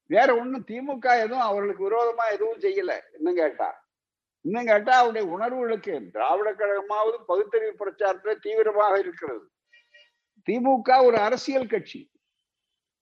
வேற 0.10 0.30
ஒண்ணும் 0.36 0.66
திமுக 0.68 1.06
எதுவும் 1.24 1.48
அவர்களுக்கு 1.50 1.84
விரோதமா 1.90 2.26
எதுவும் 2.36 2.60
செய்யல 2.60 2.92
இன்னும் 3.16 3.36
கேட்டா. 3.36 3.70
இன்னும் 4.42 4.66
கேட்டா 4.66 4.94
அவருடைய 4.98 5.26
உணர்வுகளுக்கு 5.36 5.94
திராவிட 6.12 6.50
கழகமாவது 6.52 7.18
பகுத்தறிவு 7.26 7.74
பிரச்சாரத்துல 7.82 8.36
தீவிரமாக 8.46 9.00
இருக்கிறது. 9.00 9.46
திமுக 10.48 10.90
ஒரு 11.04 11.18
அரசியல் 11.18 11.68
கட்சி. 11.68 12.12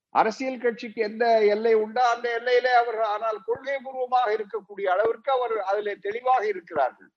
அரசியல் 0.10 0.64
கட்சிக்கு 0.64 1.00
எந்த 1.02 1.26
எல்லை 1.54 1.74
உண்டோ 1.74 2.04
அந்த 2.10 2.28
எல்லையிலே 2.38 2.74
அவர் 2.74 3.00
ஆனால் 3.14 3.40
கொள்கை 3.46 3.78
பூர்வமாக 3.84 4.30
இருக்கக்கூடிய 4.38 4.86
அளவிற்கு 4.86 5.32
அவர் 5.32 5.56
அதில் 5.60 6.00
தெளிவாக 6.00 6.44
இருக்கிறார்கள். 6.48 7.10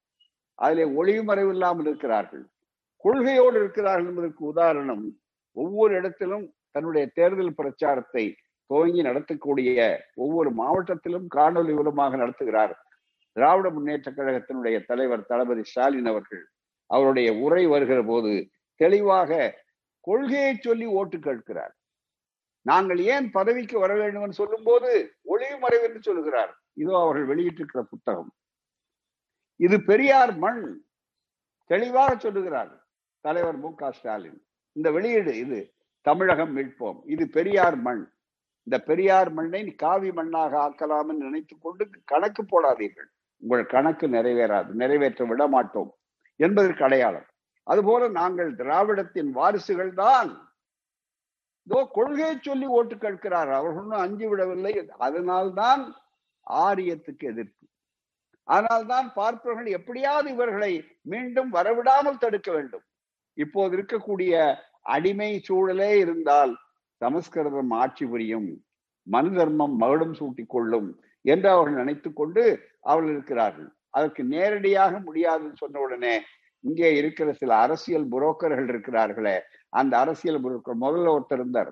அதிலே 0.58 0.84
ஒளிமறைவு 0.98 1.52
இல்லாமல் 1.56 1.88
இருக்கிறார்கள். 1.90 2.44
கொள்கையோடு 3.04 3.56
இருக்கிறார்கள் 3.62 4.10
என்பதற்கு 4.10 4.42
உதாரணம் 4.52 5.04
ஒவ்வொரு 5.56 5.92
இடத்திலும் 6.00 6.44
தன்னுடைய 6.74 7.04
தேர்தல் 7.18 7.58
பிரச்சாரத்தை 7.60 8.24
துவங்கி 8.70 9.02
நடத்தக்கூடிய 9.02 9.78
ஒவ்வொரு 10.14 10.50
மாவட்டத்திலும் 10.60 11.26
காணொலி 11.36 11.72
மூலமாக 11.78 12.16
நடத்துகிறார் 12.16 12.74
திராவிட 13.36 13.68
முன்னேற்ற 13.70 14.08
கழகத்தினுடைய 14.10 14.76
தலைவர் 14.86 15.28
தளபதி 15.30 15.62
ஸ்டாலின் 15.70 16.10
அவர்கள். 16.12 16.44
அவருடைய 16.90 17.28
உரை 17.44 17.64
வருகிற 17.66 18.00
போது 18.02 18.32
தெளிவாக 18.80 19.30
கொள்கையை 20.06 20.52
சொல்லி 20.56 20.86
ஓட்டு 20.98 21.16
கேட்கிறார். 21.18 21.72
நாங்கள் 22.66 23.00
ஏன் 23.14 23.26
பதவிக்கு 23.30 23.76
வர 23.78 23.92
வேண்டும் 23.94 24.24
என்று 24.26 24.40
சொல்லும் 24.40 24.66
போது 24.68 24.90
ஒளிவு 25.32 25.56
மறைவு 25.58 25.86
என்று 25.88 26.00
சொல்லுகிறார். 26.02 26.52
இதோ 26.74 26.94
அவர்கள் 27.02 27.30
வெளியிட்டிருக்கிற 27.30 27.82
புத்தகம். 27.92 28.30
இது 29.58 29.76
பெரியார் 29.82 30.32
மண். 30.36 30.62
தெளிவாக 31.70 32.16
சொல்லுகிறார் 32.16 32.72
தலைவர் 33.20 33.58
மு 33.58 33.74
க 33.74 33.90
ஸ்டாலின். 33.92 34.38
இந்த 34.72 34.90
வெளியீடு 34.90 35.32
இது 35.36 35.58
தமிழகம் 36.00 36.52
மீட்போம். 36.56 36.98
இது 37.04 37.28
பெரியார் 37.28 37.76
மண். 37.76 38.02
இந்த 38.62 38.76
பெரியார் 38.84 39.30
மண்ணை 39.32 39.74
காவி 39.74 40.10
மண்ணாக 40.10 40.54
ஆக்கலாம் 40.66 41.08
என்று 41.08 41.26
நினைத்துக் 41.28 41.62
கொண்டு 41.62 41.88
கணக்கு 42.04 42.42
போடாதீர்கள். 42.42 43.08
உங்கள் 43.42 43.66
கணக்கு 43.66 44.06
நிறைவேறாது 44.08 44.70
நிறைவேற்ற 44.82 45.24
விட 45.24 45.46
மாட்டோம் 45.46 45.90
என்பதற்கு 46.36 46.84
அடையாளம். 46.84 47.26
அதுபோல 47.62 48.08
நாங்கள் 48.08 48.50
திராவிடத்தின் 48.54 49.30
வாரிசுகள் 49.30 49.92
தான். 49.94 50.30
இதோ 51.62 51.88
கொள்கையை 51.92 52.38
சொல்லி 52.40 52.66
ஓட்டு 52.66 52.98
கேட்கிறார். 52.98 53.50
அவர்கள் 53.50 53.82
ஒன்றும் 53.82 54.00
அஞ்சு 54.00 54.28
விடவில்லை. 54.28 54.72
அதனால்தான் 54.98 55.82
ஆரியத்துக்கு 56.50 57.24
எதிர்ப்பு. 57.32 57.64
ஆனால்தான் 58.48 59.12
பார்ப்பவர்கள் 59.14 59.66
எப்படியாவது 59.66 60.30
இவர்களை 60.30 60.72
மீண்டும் 61.02 61.52
வரவிடாமல் 61.52 62.18
தடுக்க 62.18 62.52
வேண்டும். 62.52 62.84
இப்போது 63.34 63.76
இருக்கக்கூடிய 63.76 64.56
அடிமை 64.82 65.42
சூழலே 65.48 65.90
இருந்தால் 65.94 66.56
சமஸ்கிருதம் 67.00 67.70
ஆட்சி 67.70 68.06
புரியும் 68.06 68.64
மனு 69.02 69.30
தர்மம் 69.34 69.76
மகுடம் 69.76 70.14
சூட்டிக் 70.14 70.48
கொள்ளும் 70.48 71.00
என்று 71.22 71.50
அவர்கள் 71.50 71.74
நினைத்துக் 71.74 72.16
கொண்டு 72.16 72.42
அவர்கள் 72.80 73.12
இருக்கிறார்கள். 73.12 73.68
அதற்கு 73.90 74.24
நேரடியாக 74.24 74.98
முடியாதுன்னு 74.98 75.56
சொன்ன 75.56 75.80
உடனே 75.80 76.20
இங்கே 76.60 76.96
இருக்கிற 76.96 77.32
சில 77.32 77.56
அரசியல் 77.56 78.08
புரோக்கர்கள் 78.08 78.68
இருக்கிறார்களே 78.68 79.40
அந்த 79.68 79.98
அரசியல் 79.98 80.42
புரோக்கர் 80.42 80.82
முதல்ல 80.84 81.14
ஒருத்தர் 81.16 81.40
இருந்தார். 81.40 81.70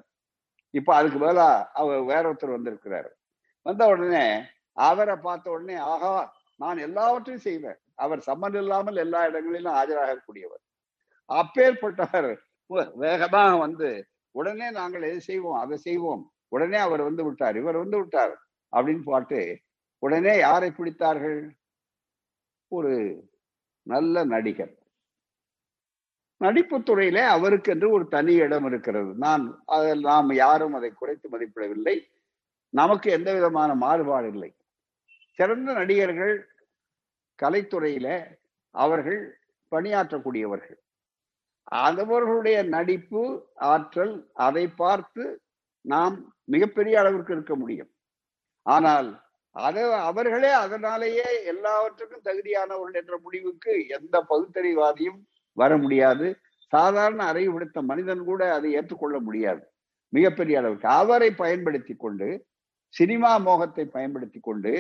இப்ப 0.70 0.94
அதுக்கு 0.94 1.18
பதிலா 1.18 1.64
அவர் 1.72 2.02
வேற 2.02 2.22
ஒருத்தர் 2.32 2.56
வந்திருக்கிறார். 2.56 3.16
வந்த 3.62 3.86
உடனே 3.86 4.26
அவரை 4.72 5.16
பார்த்த 5.16 5.50
உடனே 5.50 5.74
ஆகா 5.74 6.34
நான் 6.56 6.78
எல்லாவற்றையும் 6.78 7.42
செய்வேன். 7.42 7.78
அவர் 7.94 8.18
சம்மன் 8.26 8.54
இல்லாமல் 8.54 8.96
எல்லா 8.96 9.26
இடங்களிலும் 9.26 9.74
ஆஜராகக்கூடியவர் 9.74 10.62
அப்பேற்பட்டவர் 11.28 12.36
வேகமாக 12.94 13.56
வந்து 13.56 14.06
உடனே 14.30 14.70
நாங்கள் 14.70 15.02
எது 15.02 15.20
செய்வோம்? 15.20 15.58
அதை 15.58 15.76
செய்வோம். 15.76 16.32
உடனே 16.48 16.76
அவர் 16.76 17.02
வந்து 17.02 17.24
விட்டார். 17.24 17.56
இவர் 17.56 17.76
வந்து 17.76 17.96
விட்டார். 17.98 18.34
அப்படின்னு 18.72 19.02
பாட்டு 19.02 19.58
உடனே 19.98 20.38
யாரை 20.38 20.70
பிடித்தார்கள்? 20.70 21.50
ஒரு 22.68 22.92
நல்ல 23.82 24.24
நடிகர். 24.24 24.74
நடிப்பு 26.36 26.82
துறையிலே 26.82 27.22
அவருக்கு 27.22 27.72
என்று 27.72 27.90
ஒரு 27.90 28.04
தனி 28.08 28.34
இடம் 28.34 28.64
இருக்கிறது. 28.64 29.14
நான் 29.14 29.62
அதில் 29.64 30.00
நாம் 30.00 30.34
யாரும் 30.34 30.74
அதை 30.74 30.90
குறைத்து 30.90 31.28
மதிப்பிடவில்லை. 31.28 31.96
நமக்கு 32.74 33.10
எந்த 33.10 33.34
விதமான 33.34 33.74
மாறுபாடு 33.74 34.28
இல்லை. 34.28 34.50
சிறந்த 35.38 35.70
நடிகர்கள் 35.72 36.34
கலைத்துறையில 37.38 38.08
அவர்கள் 38.74 39.20
பணியாற்றக்கூடியவர்கள். 39.72 40.78
அவர்களுடைய 41.86 42.56
நடிப்பு 42.74 43.22
ஆற்றல் 43.72 44.14
அதை 44.46 44.64
பார்த்து 44.82 45.24
நாம் 45.84 46.16
மிகப்பெரிய 46.54 46.94
அளவிற்கு 47.00 47.32
இருக்க 47.36 47.54
முடியும். 47.62 47.90
ஆனால் 48.66 49.08
அதை 49.56 49.84
அவர்களே 50.10 50.50
அதனாலேயே 50.64 51.28
எல்லாவற்றுக்கும் 51.52 52.26
தகுதியானவர்கள் 52.28 53.00
என்ற 53.02 53.14
முடிவுக்கு 53.22 53.72
எந்த 53.96 54.16
பகுத்தறிவாதியும் 54.30 55.20
வர 55.56 55.72
முடியாது. 55.84 56.26
சாதாரண 56.72 57.20
அறிவுபடுத்த 57.32 57.82
மனிதன் 57.90 58.22
கூட 58.24 58.42
அதை 58.54 58.70
ஏற்றுக்கொள்ள 58.78 59.16
முடியாது. 59.18 59.62
மிகப்பெரிய 60.12 60.58
அளவுக்கு 60.60 60.88
அவரை 61.00 61.30
பயன்படுத்தி 61.42 61.94
கொண்டு 62.04 62.28
சினிமா 62.94 63.30
மோகத்தை 63.46 63.84
பயன்படுத்தி 63.96 64.40
கொண்டு 64.48 64.72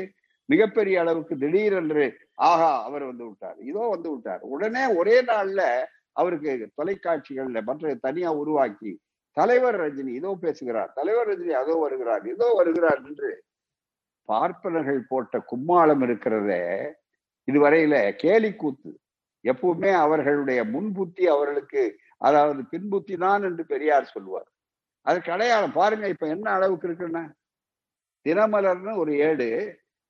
மிகப்பெரிய 0.48 0.96
அளவுக்கு 1.00 1.34
திடீரென்று 1.38 2.04
ஆஹா 2.48 2.72
அவர் 2.88 3.04
வந்து 3.10 3.24
விட்டார். 3.28 3.58
இதோ 3.70 3.84
வந்து 3.94 4.08
விட்டார். 4.12 4.42
உடனே 4.54 4.84
ஒரே 4.98 5.16
நாள்ல 5.30 5.62
அவருக்கு 6.12 6.50
தொலைக்காட்சிகள்ல 6.78 7.60
மற்ற 7.62 7.94
தனியா 8.06 8.30
உருவாக்கி 8.42 8.92
தலைவர் 9.36 9.78
ரஜினி 9.80 10.12
இதோ 10.14 10.30
பேசுகிறார் 10.44 10.92
தலைவர் 10.94 11.28
ரஜினி 11.30 11.54
அதோ 11.62 11.74
வருகிறார் 11.82 12.24
இதோ 12.34 12.46
வருகிறார் 12.58 13.00
என்று 13.08 13.30
பார்ப்பனர்கள் 14.28 15.00
போட்ட 15.08 15.38
கும்மாளம் 15.50 16.02
இருக்கிறத 16.06 16.52
இதுவரையில 17.48 17.96
கேலி 18.22 18.50
கூத்து 18.54 18.92
எப்பவுமே 19.44 19.90
அவர்களுடைய 20.04 20.60
முன்புத்தி 20.64 21.24
அவர்களுக்கு 21.26 21.82
அதாவது 22.20 22.60
பின்புத்தி 22.72 23.14
தான் 23.16 23.44
என்று 23.48 23.64
பெரியார் 23.72 24.12
சொல்லுவார். 24.14 24.48
அதுக்கு 25.06 25.30
அடையாளம் 25.32 25.76
பாருங்க 25.80 26.06
இப்ப 26.14 26.26
என்ன 26.26 26.46
அளவுக்கு 26.50 26.88
இருக்குன்னா 26.88 27.24
தினமலர்னு 28.26 28.92
ஒரு 29.02 29.12
ஏடு 29.28 29.48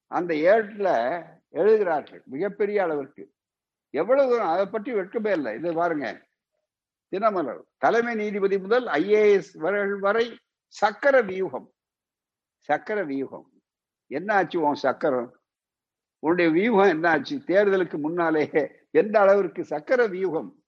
அந்த 0.07 0.37
ஏட்டில் 0.37 1.23
எழுதுகிறார்கள் 1.49 2.23
மிகப்பெரிய 2.27 2.83
அளவிற்கு. 2.83 3.33
எவ்வளவு 3.91 4.31
தூரம்? 4.31 4.49
அதை 4.49 4.67
பற்றி 4.67 4.95
வெட்கமே 4.95 5.31
இல்லை. 5.31 5.55
இது 5.55 5.75
பாருங்க. 5.75 6.23
தினமலர் 7.09 7.63
தலைமை 7.77 8.15
நீதிபதி 8.15 8.59
முதல் 8.59 8.87
ஐஏஎஸ் 8.87 9.99
வரை 9.99 10.39
சக்கர 10.69 11.23
வியூகம். 11.23 11.73
சக்கர 12.59 13.05
வியூகம். 13.05 13.51
என்ன 14.07 14.35
ஆச்சு 14.35 14.61
உன் 14.61 14.75
சக்கரம்? 14.75 15.41
உன்னுடைய 16.19 16.51
வியூகம் 16.51 16.89
என்ன 16.89 17.11
ஆச்சு? 17.11 17.37
தேர்தலுக்கு 17.37 17.99
முன்னாலேயே 17.99 18.71
எந்த 18.91 19.21
அளவிற்கு 19.21 19.65
சக்கர 19.65 20.07
வியூகம்? 20.07 20.65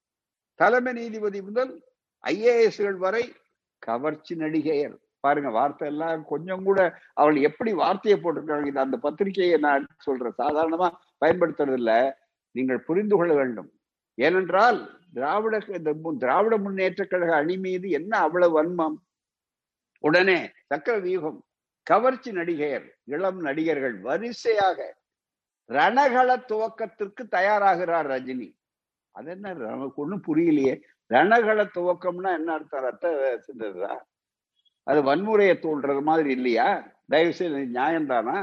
தலைமை 0.54 0.92
நீதிபதி 0.92 1.42
முதல் 1.42 1.84
ஐஏஎஸ்கள் 2.26 2.96
வரை 2.96 3.34
கவர்ச்சி 3.78 4.34
நடிகையர். 4.34 4.96
பாருங்க 5.20 5.50
வார்த்தை 5.50 5.86
எல்லாம் 5.88 6.20
கொஞ்சம் 6.24 6.62
கூட 6.64 6.80
அவள் 7.14 7.36
எப்படி 7.48 7.72
வார்த்தையை 7.72 8.16
போட்டிருக்காங்க 8.20 8.66
இது 8.66 8.80
அந்த 8.80 8.96
பத்திரிகையை 8.96 9.58
நான் 9.58 9.86
சொல்றேன். 9.96 10.38
சாதாரணமா 10.38 10.88
பயன்படுத்துறதில்ல. 11.24 11.92
நீங்கள் 12.54 12.86
புரிந்து 12.88 13.16
கொள்ள 13.16 13.32
வேண்டும். 13.34 13.68
ஏனென்றால் 14.18 14.78
திராவிட 15.12 15.56
இந்த 15.78 15.90
திராவிட 16.18 16.54
முன்னேற்ற 16.56 17.02
கழக 17.04 17.32
அணி 17.36 17.56
மீது 17.58 17.88
என்ன 17.90 18.12
அவ்வளவு 18.18 18.54
வன்மம்? 18.58 18.96
உடனே 20.04 20.38
சக்கர 20.70 20.96
வியூகம் 20.98 21.38
கவர்ச்சி 21.82 22.30
நடிகையர் 22.32 22.86
இளம் 23.04 23.40
நடிகர்கள் 23.40 23.96
வரிசையாக 24.00 24.78
ரணகள 25.70 26.28
துவக்கத்திற்கு 26.50 27.22
தயாராகிறார் 27.36 28.08
ரஜினி. 28.12 28.48
அது 29.14 29.30
என்ன 29.30 29.52
நமக்கு 29.52 30.02
ஒன்றும் 30.02 30.24
புரியலையே. 30.28 30.74
ரணகள 31.10 31.58
துவக்கம்னா 31.76 32.30
என்ன 32.38 32.52
அர்த்தம்? 32.52 32.82
ரத்த 32.82 33.06
சிந்ததா 33.46 33.94
அது 34.88 35.00
வன்முறையை 35.02 35.54
தூண்டுறது 35.56 36.02
மாதிரி 36.02 36.30
இல்லையா? 36.30 36.68
தயவு 37.10 37.32
செய்து 37.32 37.58
நியாயம்தானா? 37.74 38.36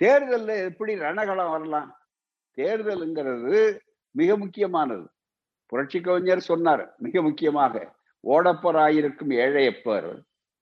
தேர்தலில் 0.00 0.66
எப்படி 0.68 0.92
ரணகலம் 0.96 1.52
வரலாம்? 1.52 1.88
தேர்தலுங்கிறது 2.58 3.56
மிக 4.14 4.36
முக்கியமானது. 4.36 5.06
புரட்சி 5.72 5.98
கவிஞர் 6.00 6.48
சொன்னார் 6.48 6.84
மிக 6.98 7.22
முக்கியமாக 7.22 7.74
ஓடப்பராயிருக்கும் 8.24 9.32
ஏழையப்பர் 9.42 10.08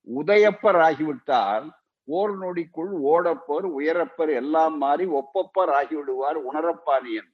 உதயப்பர் 0.06 0.78
ஆகிவிட்டால் 0.78 1.66
ஓர் 2.08 2.32
நொடிக்குள் 2.42 2.92
ஓடப்பர் 3.12 3.66
உயரப்பர் 3.78 4.30
எல்லாம் 4.32 4.76
மாறி 4.78 5.06
ஒப்பப்பர் 5.20 5.72
ஆகிவிடுவார் 5.78 6.38
உணரப்பானியன் 6.50 7.30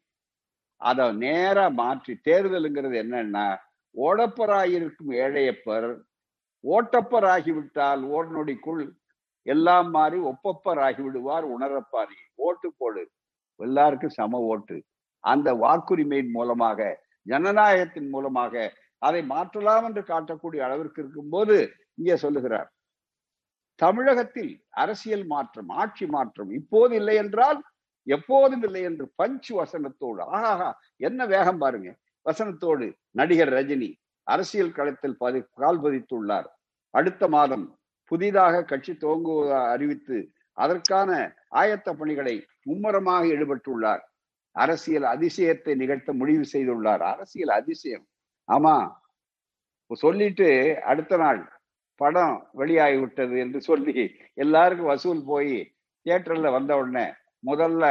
அதை 0.80 1.04
நேரா 1.22 1.66
மாற்றி 1.72 2.14
தேர்தலுங்கிறது 2.24 2.96
என்னன்னா 3.02 3.46
ஓடப்பராயிருக்கும் 3.94 5.12
ஏழையப்பர் 5.16 5.88
ஓட்டப்பர் 6.64 7.26
ஆகிவிட்டால் 7.34 8.02
ஓர் 8.16 8.28
நொடிக்குள் 8.36 8.84
எல்லாம் 9.46 9.90
மாறி 9.90 10.18
ஒப்பப்பர் 10.30 10.80
ஆகிவிடுவார் 10.86 11.44
உணரப்பாரி. 11.54 12.18
ஓட்டு 12.46 12.68
போடு. 12.78 13.02
எல்லாருக்கும் 13.60 14.16
சம 14.18 14.38
ஓட்டு. 14.52 14.76
அந்த 15.24 15.48
வாக்குரிமையின் 15.54 16.30
மூலமாக 16.30 16.80
ஜனநாயகத்தின் 17.26 18.08
மூலமாக 18.08 18.54
அதை 18.98 19.20
மாற்றலாம் 19.24 19.84
என்று 19.88 20.02
காட்டக்கூடிய 20.02 20.60
அளவிற்கு 20.66 21.00
இருக்கும்போது 21.02 21.56
இங்கே 21.94 22.16
சொல்லுகிறார். 22.16 22.68
தமிழகத்தில் 23.74 24.52
அரசியல் 24.82 25.26
மாற்றம் 25.26 25.70
ஆட்சி 25.82 26.06
மாற்றம் 26.06 26.50
இப்போது 26.50 26.94
இல்லை 26.94 27.16
என்றால் 27.16 27.60
எப்போதும் 28.06 28.62
இல்லை 28.62 28.82
என்று 28.82 29.04
பஞ்சு 29.16 29.52
வசனத்தோடு 29.60 30.22
ஆஹா 30.38 30.68
என்ன 30.96 31.26
வேகம் 31.26 31.58
பாருங்க. 31.58 31.90
வசனத்தோடு 32.26 32.86
நடிகர் 33.10 33.52
ரஜினி 33.52 33.90
அரசியல் 34.26 34.72
களத்தில் 34.72 35.16
பதி 35.16 35.40
கால் 35.62 35.80
பதித்துள்ளார். 35.80 36.48
அடுத்த 36.94 37.28
மாதம் 37.28 37.66
புதிதாக 38.10 38.64
கட்சி 38.64 38.92
துவங்குவதாக 38.94 39.70
அறிவித்து 39.70 40.18
அதற்கான 40.58 41.10
ஆயத்த 41.54 41.88
பணிகளை 41.92 42.34
மும்முரமாக 42.62 43.22
ஈடுபட்டுள்ளார். 43.26 44.02
அரசியல் 44.56 45.06
அதிசயத்தை 45.14 45.72
நிகழ்த்த 45.74 46.10
முடிவு 46.12 46.44
செய்துள்ளார். 46.52 47.02
அரசியல் 47.12 47.52
அதிசயம். 47.60 48.04
ஆமா 48.48 48.74
சொல்லிட்டு 50.00 50.48
அடுத்த 50.82 51.14
நாள் 51.16 51.40
படம் 52.00 52.36
வெளியாகிவிட்டது 52.58 53.34
என்று 53.38 53.58
சொல்லி 53.60 53.96
எல்லாருக்கும் 54.34 54.90
வசூல் 54.92 55.22
போய் 55.24 55.56
தியேட்டர்ல 56.06 56.48
வந்த 56.52 56.72
உடனே 56.76 57.06
முதல்ல 57.44 57.84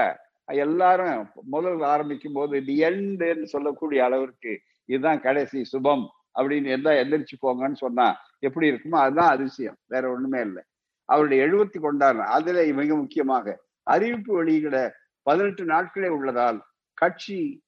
எல்லாரும் 0.47 1.19
முதல் 1.45 1.83
ஆரம்பிக்கும் 1.83 2.33
போது 2.33 2.55
தி 2.65 2.75
எண்டுன்னு 2.83 3.45
சொல்லக்கூடிய 3.45 3.99
அளவிற்கு 4.03 4.53
இதுதான் 4.89 5.21
கடைசி 5.21 5.59
சுபம் 5.63 6.03
அப்படின்னு 6.39 6.69
எல்லாம் 6.69 6.99
எந்திரிச்சு 7.01 7.35
போங்கன்னு 7.41 7.79
சொன்னா 7.85 8.07
எப்படி 8.43 8.71
இருக்குமோ 8.71 8.99
அதுதான் 9.05 9.29
அதிசயம். 9.29 9.77
வேற 9.85 10.09
ஒண்ணுமே 10.09 10.41
இல்லை. 10.41 10.63
அவருடைய 11.05 11.47
எழுபத்தி 11.47 11.77
கொண்டாடுற 11.77 12.17
அதுல 12.17 12.63
மிக 12.73 12.95
முக்கியமாக 12.95 13.63
அறிவிப்பு 13.83 14.33
வெளியிட 14.33 14.95
பதினெட்டு 15.21 15.63
நாட்களே 15.65 16.07
உள்ளதால் 16.07 16.63
கட்சி 16.93 17.63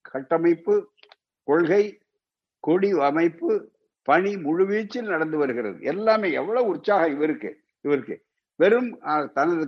கட்டமைப்பு 0.00 0.92
கொள்கை 1.42 1.98
கொடி 2.60 2.90
அமைப்பு 3.00 3.70
பணி 4.02 4.34
முழுவீச்சில் 4.34 5.08
நடந்து 5.08 5.36
வருகிறது. 5.38 5.80
எல்லாமே 5.80 6.32
எவ்வளவு 6.32 6.68
உற்சாகம் 6.68 7.14
இவருக்கு 7.14 7.60
இவருக்கு. 7.80 8.24
வெறும் 8.56 8.98
தனது 9.34 9.66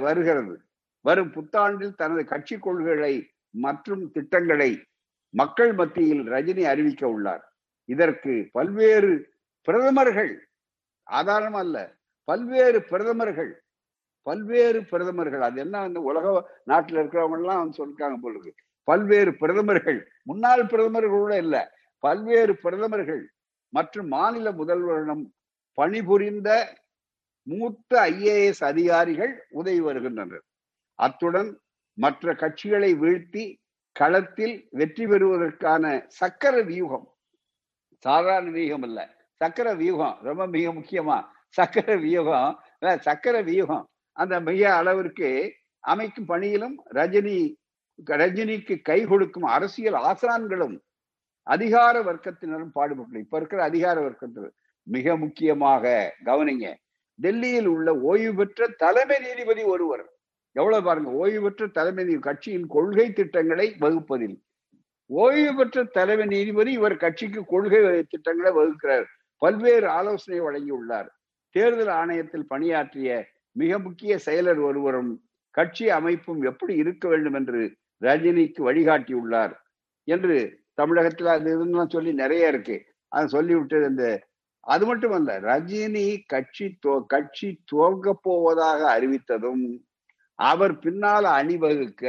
வருகிறது. 0.00 0.60
வரும் 1.00 1.32
புத்தாண்டில் 1.32 1.94
தனது 1.94 2.24
கட்சி 2.24 2.58
கொள்கைகளை 2.58 3.14
மற்றும் 3.50 4.10
திட்டங்களை 4.10 4.84
மக்கள் 5.30 5.72
மத்தியில் 5.72 6.28
ரஜினி 6.30 6.62
அறிவிக்க 6.62 7.08
உள்ளார். 7.08 7.49
இதற்கு 7.92 8.32
பல்வேறு 8.52 9.12
பிரதமர்கள் 9.68 10.32
ஆதாரம் 11.06 11.58
அல்ல 11.62 11.76
பல்வேறு 12.28 12.78
பிரதமர்கள் 12.90 13.52
பல்வேறு 14.26 14.80
பிரதமர்கள் 14.90 15.40
அது 15.40 15.60
என்ன 15.60 15.76
அந்த 15.80 16.00
உலக 16.00 16.24
நாட்டில் 16.64 17.00
இருக்கிறவங்க 17.00 17.38
எல்லாம் 17.40 17.60
வந்து 17.62 17.78
சொல்லிருக்காங்க 17.78 18.18
போலுக்கு 18.24 18.52
பல்வேறு 18.88 19.32
பிரதமர்கள் 19.34 19.98
முன்னாள் 20.22 20.64
பிரதமர்கள் 20.66 21.16
கூட 21.16 21.34
இல்ல 21.36 21.56
பல்வேறு 22.02 22.52
பிரதமர்கள் 22.56 23.22
மற்றும் 23.72 24.08
மாநில 24.08 24.50
முதல்வரிடம் 24.50 25.24
பணிபுரிந்த 25.78 26.50
மூத்த 27.46 27.92
ஐஏஎஸ் 28.10 28.62
அதிகாரிகள் 28.64 29.32
உதவி 29.50 29.80
வருகின்றனர். 29.80 30.44
அத்துடன் 30.98 31.50
மற்ற 31.98 32.32
கட்சிகளை 32.32 32.90
வீழ்த்தி 33.02 33.44
களத்தில் 33.96 34.56
வெற்றி 34.70 35.04
பெறுவதற்கான 35.06 35.84
சக்கர 36.18 36.54
வியூகம் 36.62 37.06
சாதாரண 38.06 38.50
வியூகம் 38.50 38.86
இல்ல. 38.88 39.00
சக்கர 39.40 39.68
வியூகம் 39.80 40.16
ரொம்ப 40.28 40.42
மிக 40.54 40.66
முக்கியமா 40.78 41.18
சக்கர 41.58 41.96
வியூகம் 42.04 42.52
சக்கர 43.06 43.36
வியூகம். 43.48 43.84
அந்த 44.16 44.34
மிக 44.48 44.60
அளவிற்கு 44.80 45.28
அமைக்கும் 45.92 46.28
பணியிலும் 46.30 46.76
ரஜினி 46.98 47.38
ரஜினிக்கு 48.06 48.74
கை 48.88 48.98
கொடுக்கும் 49.10 49.46
அரசியல் 49.56 49.98
ஆசான்களும் 50.10 50.76
அதிகார 51.46 51.94
வர்க்கத்தினரும் 52.08 52.72
பாடுபட்டு 52.78 53.22
இப்ப 53.24 53.36
இருக்கிற 53.40 53.60
அதிகார 53.70 53.96
வர்க்கத்தினர் 54.06 54.54
மிக 54.86 55.16
முக்கியமாக 55.22 55.84
கவனிங்க. 56.28 56.66
டெல்லியில் 57.18 57.68
உள்ள 57.74 57.88
ஓய்வு 58.10 58.32
பெற்ற 58.38 58.68
தலைமை 58.82 59.16
நீதிபதி 59.26 59.62
ஒருவர். 59.72 60.04
எவ்வளவு 60.56 60.84
பாருங்க 60.84 61.10
ஓய்வு 61.22 61.40
பெற்ற 61.46 61.66
தலைமை 61.78 62.04
கட்சியின் 62.28 62.66
கொள்கை 62.74 63.06
திட்டங்களை 63.18 63.66
வகுப்பதில். 63.84 64.36
ஓய்வு 65.10 65.52
பெற்ற 65.54 65.84
தலைமை 65.84 66.26
நீதிபதி 66.26 66.72
இவர் 66.72 66.96
கட்சிக்கு 66.96 67.44
கொள்கை 67.44 67.80
திட்டங்களை 68.02 68.50
வகுக்கிறார். 68.58 69.06
பல்வேறு 69.42 69.88
ஆலோசனை 69.88 70.38
வழங்கியுள்ளார். 70.40 71.08
தேர்தல் 71.54 71.92
ஆணையத்தில் 72.00 72.50
பணியாற்றிய 72.52 73.26
மிக 73.52 73.78
முக்கிய 73.78 74.18
செயலர் 74.26 74.60
ஒருவரும் 74.62 75.10
கட்சி 75.50 75.90
அமைப்பும் 75.90 76.42
எப்படி 76.42 76.74
இருக்க 76.74 77.08
வேண்டும் 77.08 77.32
என்று 77.32 77.60
ரஜினிக்கு 78.02 78.60
வழிகாட்டியுள்ளார் 78.68 79.54
என்று 80.08 80.36
தமிழகத்தில் 80.74 81.26
அது 81.26 81.48
இதெல்லாம் 81.54 81.88
சொல்லி 81.88 82.12
நிறைய 82.12 82.48
இருக்கு. 82.48 82.76
அது 83.08 83.28
சொல்லிவிட்டு 83.28 83.78
இந்த 83.88 84.04
அது 84.60 84.84
மட்டுமல்ல 84.86 85.40
ரஜினி 85.40 86.06
கட்சி 86.26 86.66
கட்சி 87.06 87.48
துவங்க 87.72 88.12
போவதாக 88.22 88.80
அறிவித்ததும் 88.96 89.64
அவர் 90.34 90.78
பின்னால் 90.78 91.24
அணிவகுக்க 91.24 92.04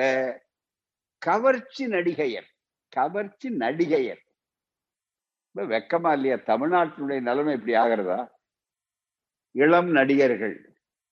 கவர்ச்சி 1.22 1.84
நடிகையர் 1.88 2.50
கவர்ச்சி 2.96 3.50
நடிகையர். 3.58 4.22
வெக்கமா 5.56 6.12
இல்லையா? 6.12 6.36
தமிழ்நாட்டினுடைய 6.36 7.20
நிலைமை 7.22 7.54
இப்படி 7.54 7.74
ஆகிறதா? 7.74 8.20
இளம் 9.52 9.90
நடிகர்கள் 9.90 10.58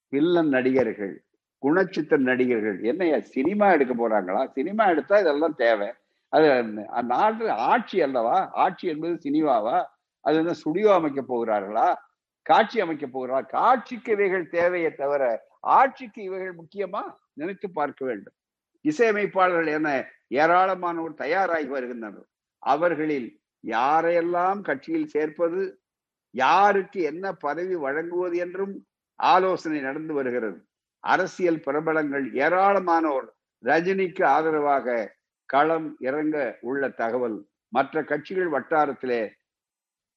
வில்லன் 0.09 0.47
நடிகர்கள் 0.47 1.13
குணச்சித்திர 1.61 2.17
நடிகர்கள் 2.17 2.77
என்னையா 2.83 3.19
சினிமா 3.19 3.71
எடுக்க 3.71 3.93
போறாங்களா? 3.95 4.41
சினிமா 4.47 4.85
எடுத்தா 4.85 5.17
இதெல்லாம் 5.19 5.55
தேவை. 5.55 5.89
அது 6.27 6.63
நாட்டு 7.03 7.51
ஆட்சி 7.51 8.01
அல்லவா? 8.01 8.37
ஆட்சி 8.53 8.87
என்பது 8.87 9.29
சினிமாவா? 9.29 9.77
அது 10.19 10.37
என்ன 10.37 10.53
ஸ்டுடியோ 10.53 10.93
அமைக்க 10.93 11.21
போகிறார்களா? 11.21 11.95
காட்சி 12.41 12.79
அமைக்க 12.79 13.07
போகிறார் 13.07 13.45
காட்சிக்கு 13.45 14.11
இவைகள் 14.11 14.49
தேவையே 14.49 14.93
தவிர 14.93 15.23
ஆட்சிக்கு 15.59 16.23
இவைகள் 16.23 16.55
முக்கியமா? 16.55 17.01
நினைத்து 17.33 17.67
பார்க்க 17.71 18.05
வேண்டும். 18.05 18.33
இசையமைப்பாளர்கள் 18.81 19.73
என்ன 19.73 19.89
ஏராளமானோர் 20.31 21.13
தயாராகி 21.13 21.67
வருகின்றனர். 21.67 22.27
அவர்களில் 22.63 23.41
யாரையெல்லாம் 23.67 24.61
கட்சியில் 24.61 25.07
சேர்ப்பது 25.07 25.81
யாருக்கு 26.31 27.01
என்ன 27.01 27.33
பதவி 27.33 27.75
வழங்குவது 27.75 28.37
என்றும் 28.37 28.87
ஆலோசனை 29.15 29.79
நடந்து 29.79 30.13
வருகிறது. 30.13 30.67
அரசியல் 30.99 31.59
பிரபலங்கள் 31.59 32.31
ஏராளமானோர் 32.31 33.27
ரஜினிக்கு 33.63 34.25
ஆதரவாக 34.25 35.17
களம் 35.45 35.95
இறங்க 35.99 36.57
உள்ள 36.61 36.89
தகவல் 36.89 37.49
மற்ற 37.67 38.03
கட்சிகள் 38.03 38.49
வட்டாரத்திலே 38.49 39.29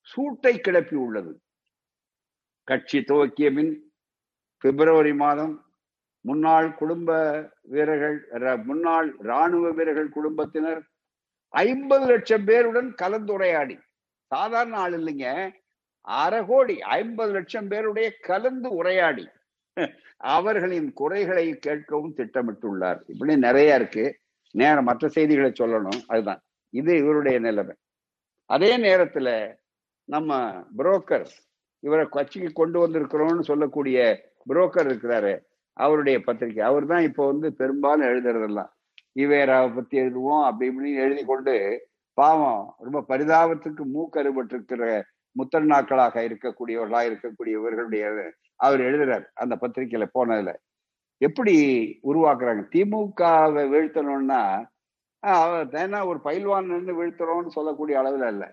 சூட்டை 0.00 0.60
கிளப்பி 0.60 0.96
உள்ளது. 0.96 1.32
கட்சி 2.64 2.98
துவக்கிய 2.98 3.54
பின் 3.54 3.92
பிப்ரவரி 4.58 5.14
மாதம் 5.14 5.71
முன்னாள் 6.24 6.74
குடும்ப 6.74 7.48
வீரர்கள் 7.62 8.26
முன்னாள் 8.64 9.14
இராணுவ 9.18 9.70
வீரர்கள் 9.70 10.08
குடும்பத்தினர் 10.08 10.82
ஐம்பது 11.48 12.06
லட்சம் 12.06 12.46
பேருடன் 12.46 12.94
கலந்துரையாடி. 13.02 13.78
சாதாரண 14.26 14.76
ஆள் 14.76 14.92
இல்லைங்க. 14.92 15.50
அரை 16.00 16.44
கோடி 16.46 16.80
ஐம்பது 16.80 17.32
லட்சம் 17.32 17.68
பேருடைய 17.68 18.12
கலந்து 18.20 18.70
உரையாடி. 18.70 19.28
அவர்களின் 20.16 20.92
குறைகளை 20.92 21.58
கேட்கவும் 21.66 22.12
திட்டமிட்டுள்ளார். 22.16 23.00
இப்படி 23.06 23.36
நிறைய 23.36 23.74
இருக்கு. 23.74 24.18
நேரம் 24.50 24.84
மற்ற 24.84 25.08
செய்திகளை 25.08 25.52
சொல்லணும். 25.60 26.00
அதுதான். 26.06 26.40
இது 26.70 26.96
இவருடைய 26.96 27.38
நிலைமை. 27.38 27.74
அதே 28.44 28.76
நேரத்துல 28.76 29.56
நம்ம 30.04 30.50
புரோக்கர் 30.78 31.26
இவரை 31.80 32.06
கட்சிக்கு 32.06 32.52
கொண்டு 32.52 32.88
வந்திருக்கிறோம்னு 32.88 33.40
சொல்லக்கூடிய 33.40 34.30
புரோக்கர் 34.48 34.88
இருக்கிறாரு. 34.88 35.38
அவருடைய 35.76 36.16
பத்திரிகை. 36.24 36.62
அவர் 36.64 36.86
தான் 36.86 37.06
இப்போ 37.08 37.22
வந்து 37.26 37.48
பெரும்பாலும் 37.60 38.08
எழுதுறதெல்லாம். 38.08 38.70
ஈவேராவை 39.18 39.70
பத்தி 39.74 39.96
எழுதுவோம் 40.00 40.44
அப்படி 40.48 40.68
இப்படின்னு 40.70 41.02
எழுதி 41.04 41.24
கொண்டு 41.24 41.54
பாவம் 42.18 42.62
ரொம்ப 42.86 42.98
பரிதாபத்துக்கு 43.08 43.82
மூக்கருபட்டிருக்கிற 43.94 44.84
முத்தண்ணாக்களாக 45.36 46.14
இருக்கக்கூடியவர்களா 46.28 47.00
இருக்கக்கூடிய 47.10 47.58
இவர்களுடைய 47.60 48.04
அவர் 48.56 48.80
எழுதுறாரு 48.80 49.26
அந்த 49.42 49.54
பத்திரிகையில 49.62 50.06
போனதுல. 50.18 50.52
எப்படி 51.20 51.54
உருவாக்குறாங்க? 52.10 52.62
திமுகவை 52.74 53.64
வீழ்த்தணும்னா 53.72 54.40
ஏன்னா 55.82 55.98
ஒரு 56.10 56.18
பயில்வான் 56.24 56.70
வீழ்த்துறோம்னு 57.00 57.56
சொல்லக்கூடிய 57.56 57.96
அளவுல 58.02 58.28
இல்ல. 58.34 58.44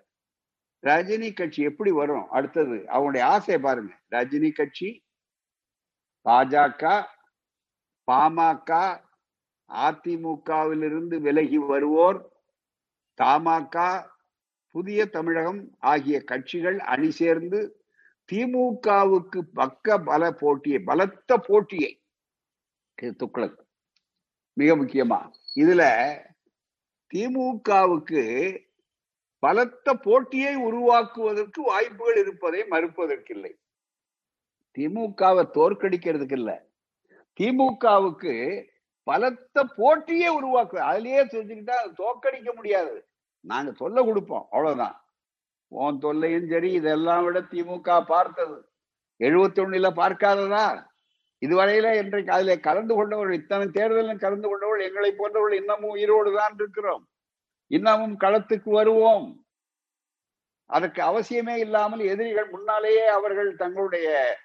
ரஜினி 0.84 1.30
கட்சி 1.34 1.62
எப்படி 1.70 1.92
வரும்? 1.92 2.28
அடுத்தது 2.38 2.76
அவங்களுடைய 2.94 3.24
ஆசையை 3.36 3.60
பாருங்க. 3.68 3.92
ரஜினி 4.16 4.52
கட்சி 4.52 4.90
பாஜக 6.26 6.84
பாமக 8.08 8.70
அதிமுகவிலிருந்து 9.70 11.16
விலகி 11.18 11.58
வருவோர் 11.58 12.20
தமாக 13.18 13.76
புதிய 14.76 15.06
தமிழகம் 15.06 15.62
ஆகிய 15.80 16.24
கட்சிகள் 16.24 16.78
அணி 16.80 17.12
சேர்ந்து 17.12 17.60
திமுகவுக்கு 18.32 19.40
பக்க 19.54 19.98
பல 20.00 20.32
போட்டியை 20.32 20.80
பலத்த 20.80 21.38
போட்டியை 21.38 21.92
துக்ளக் 23.02 23.60
மிக 24.58 24.76
முக்கியமா. 24.76 25.20
இதுல 25.56 25.84
திமுகவுக்கு 27.14 28.24
பலத்த 29.44 29.94
போட்டியை 29.94 30.56
உருவாக்குவதற்கு 30.56 31.62
வாய்ப்புகள் 31.62 32.16
இருப்பதை 32.16 32.62
மறுப்பதற்கில்லை. 32.70 33.52
திமுகவை 34.80 35.44
தோற்கடிக்கிறதுக்கு 35.54 36.32
இல்ல. 36.32 36.68
திமுகவுக்கு 37.40 38.66
பலத்த 39.04 39.64
போட்டியே 39.78 40.28
உருவாக்கு 40.30 40.78
அதுலயே 40.92 41.22
செஞ்சுக்கிட்டா 41.26 41.94
தோற்கடிக்க 41.98 42.56
முடியாது. 42.56 43.10
நாங்க 43.40 43.72
தொல்லை 43.72 44.06
கொடுப்போம். 44.06 44.48
அவ்வளவுதான். 44.52 45.06
உன் 45.68 46.00
தொல்லையும் 46.00 46.50
சரி 46.50 46.72
இதெல்லாம் 46.72 47.24
விட 47.24 47.40
திமுக 47.40 48.06
பார்த்தது. 48.06 48.70
எழுபத்தி 49.20 49.60
ஒண்ணுல 49.64 49.90
பார்க்காததா? 49.96 50.88
இதுவரையில 51.46 51.96
இன்றைக்கு 51.96 52.32
அதுல 52.32 52.58
கலந்து 52.58 52.96
கொண்டவர்கள் 52.96 53.36
இத்தனை 53.36 53.68
தேர்தலில் 53.68 54.18
கலந்து 54.18 54.48
கொண்டவர்கள் 54.48 54.88
எங்களை 54.88 55.12
போன்றவர்கள் 55.12 55.60
இன்னமும் 55.60 55.90
உயிரோடு 55.90 56.36
தான் 56.36 56.56
இருக்கிறோம். 56.56 57.08
இன்னமும் 57.68 58.20
களத்துக்கு 58.20 58.70
வருவோம். 58.70 59.46
அதற்கு 60.66 61.02
அவசியமே 61.04 61.56
இல்லாமல் 61.56 62.00
எதிரிகள் 62.00 62.50
முன்னாலேயே 62.50 63.08
அவர்கள் 63.08 63.56
தங்களுடைய 63.56 64.38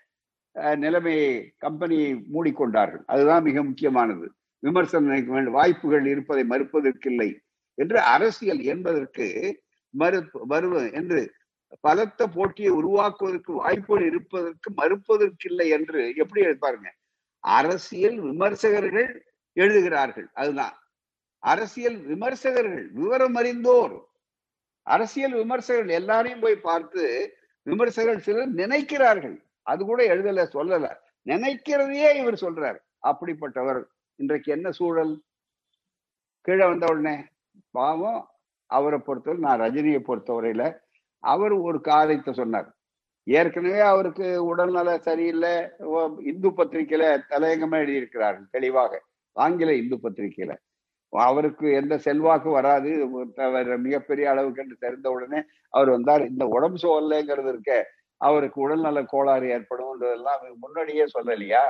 நிலைமையை 0.55 1.55
கம்பெனியை 1.59 2.25
மூடிக்கொண்டார்கள். 2.35 3.03
அதுதான் 3.07 3.43
மிக 3.43 3.63
முக்கியமானது. 3.63 4.33
விமர்சன 4.59 5.51
வாய்ப்புகள் 5.51 6.07
இருப்பதை 6.07 6.45
மறுப்பதற்கில்லை 6.49 7.39
என்று 7.75 8.01
அரசியல் 8.01 8.61
என்பதற்கு 8.61 9.63
மறு 9.91 10.31
வருவ 10.49 10.93
என்று 10.93 11.35
பலத்த 11.81 12.29
போட்டியை 12.29 12.71
உருவாக்குவதற்கு 12.71 13.53
வாய்ப்புகள் 13.53 14.07
இருப்பதற்கு 14.07 14.73
மறுப்பதற்கில்லை 14.77 15.69
என்று 15.69 16.13
எப்படி 16.17 16.55
பாருங்க. 16.55 16.95
அரசியல் 17.39 18.21
விமர்சகர்கள் 18.21 19.21
எழுதுகிறார்கள். 19.53 20.29
அதுதான். 20.35 20.79
அரசியல் 21.39 22.07
விமர்சகர்கள் 22.07 22.91
விவரம் 22.93 23.35
அறிந்தோர். 23.35 24.09
அரசியல் 24.83 25.33
விமர்சகர்கள் 25.33 25.89
எல்லாரையும் 25.89 26.41
போய் 26.41 26.57
பார்த்து 26.57 27.33
விமர்சகர்கள் 27.67 28.19
சிலர் 28.19 28.55
நினைக்கிறார்கள். 28.55 29.43
அது 29.65 29.85
கூட 29.85 30.01
எழுதல 30.05 30.47
சொல்லல. 30.55 30.87
நினைக்கிறதையே 31.27 32.09
இவர் 32.21 32.43
சொல்றாரு. 32.45 32.79
அப்படிப்பட்டவர். 33.03 33.83
இன்றைக்கு 34.19 34.53
என்ன 34.53 34.71
சூழல்? 34.71 35.15
கீழே 36.41 36.65
வந்த 36.67 36.87
உடனே 36.91 37.17
பாவம் 37.71 38.21
அவரை 38.71 38.99
பொறுத்தவரை 38.99 39.43
நான் 39.45 39.61
ரஜினியை 39.61 40.01
பொறுத்தவரையில 40.09 40.63
அவர் 41.25 41.53
ஒரு 41.53 41.81
காரியத்தை 41.81 42.33
சொன்னார். 42.35 42.69
ஏற்கனவே 43.27 43.81
அவருக்கு 43.93 44.27
உடல்நல 44.45 44.99
சரியில்லை. 44.99 45.55
இந்து 46.31 46.51
பத்திரிகையில 46.51 47.05
தலையங்கமா 47.31 47.79
எழுதியிருக்கிறார்கள் 47.85 48.51
தெளிவாக. 48.51 49.03
ஆங்கில 49.37 49.75
இந்து 49.75 49.97
பத்திரிகையில. 49.97 50.53
அவருக்கு 51.13 51.67
எந்த 51.73 51.99
செல்வாக்கு 51.99 52.51
வராது. 52.51 52.91
மிகப்பெரிய 53.79 54.31
அளவுக்கு 54.31 54.63
என்று 54.63 54.77
தெரிந்த 54.79 55.11
உடனே 55.11 55.41
அவர் 55.71 55.91
வந்தார் 55.91 56.29
இந்த 56.29 56.47
உடம்பு 56.47 56.79
சோல்லைங்கிறது 56.83 57.49
இருக்க 57.49 57.73
அவருக்கு 58.27 58.59
உடல்நல 58.61 58.99
கோளாறு 59.05 59.47
ஏற்படும்ன்றதெல்லாம் 59.57 60.43
முன்னாடியே 60.61 61.05
சொல்லலையா? 61.15 61.63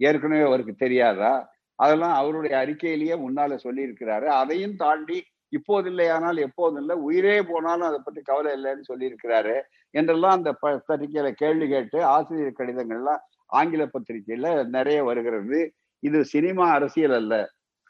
ஏற்கனவே 0.00 0.42
அவருக்கு 0.42 0.74
தெரியாதா? 0.84 1.32
அதெல்லாம் 1.78 2.14
அவருடைய 2.14 2.54
அறிக்கையிலேயே 2.56 3.16
முன்னால 3.24 3.56
சொல்லி 3.56 3.82
இருக்கிறாரு 3.86 4.26
அதையும் 4.40 4.76
தாண்டி 4.76 5.18
இப்போது 5.52 5.86
இல்லையானால் 5.90 6.38
எப்போதும் 6.46 6.80
இல்லை 6.80 6.94
உயிரே 7.08 7.36
போனாலும் 7.50 7.88
அதை 7.88 8.00
பற்றி 8.04 8.22
கவலை 8.22 8.52
இல்லைன்னு 8.56 8.88
சொல்லியிருக்கிறாரு 8.90 9.54
என்றெல்லாம் 9.94 10.36
அந்த 10.38 10.50
பத்திரிகையில 10.62 11.28
கேள்வி 11.42 11.66
கேட்டு 11.68 11.98
ஆசிரியர் 12.14 12.58
கடிதங்கள்லாம் 12.58 13.22
ஆங்கில 13.52 13.82
பத்திரிகையில 13.86 14.48
நிறைய 14.76 14.98
வருகிறது. 15.04 15.60
இது 16.02 16.18
சினிமா 16.24 16.66
அரசியல் 16.70 17.16
அல்ல. 17.20 17.34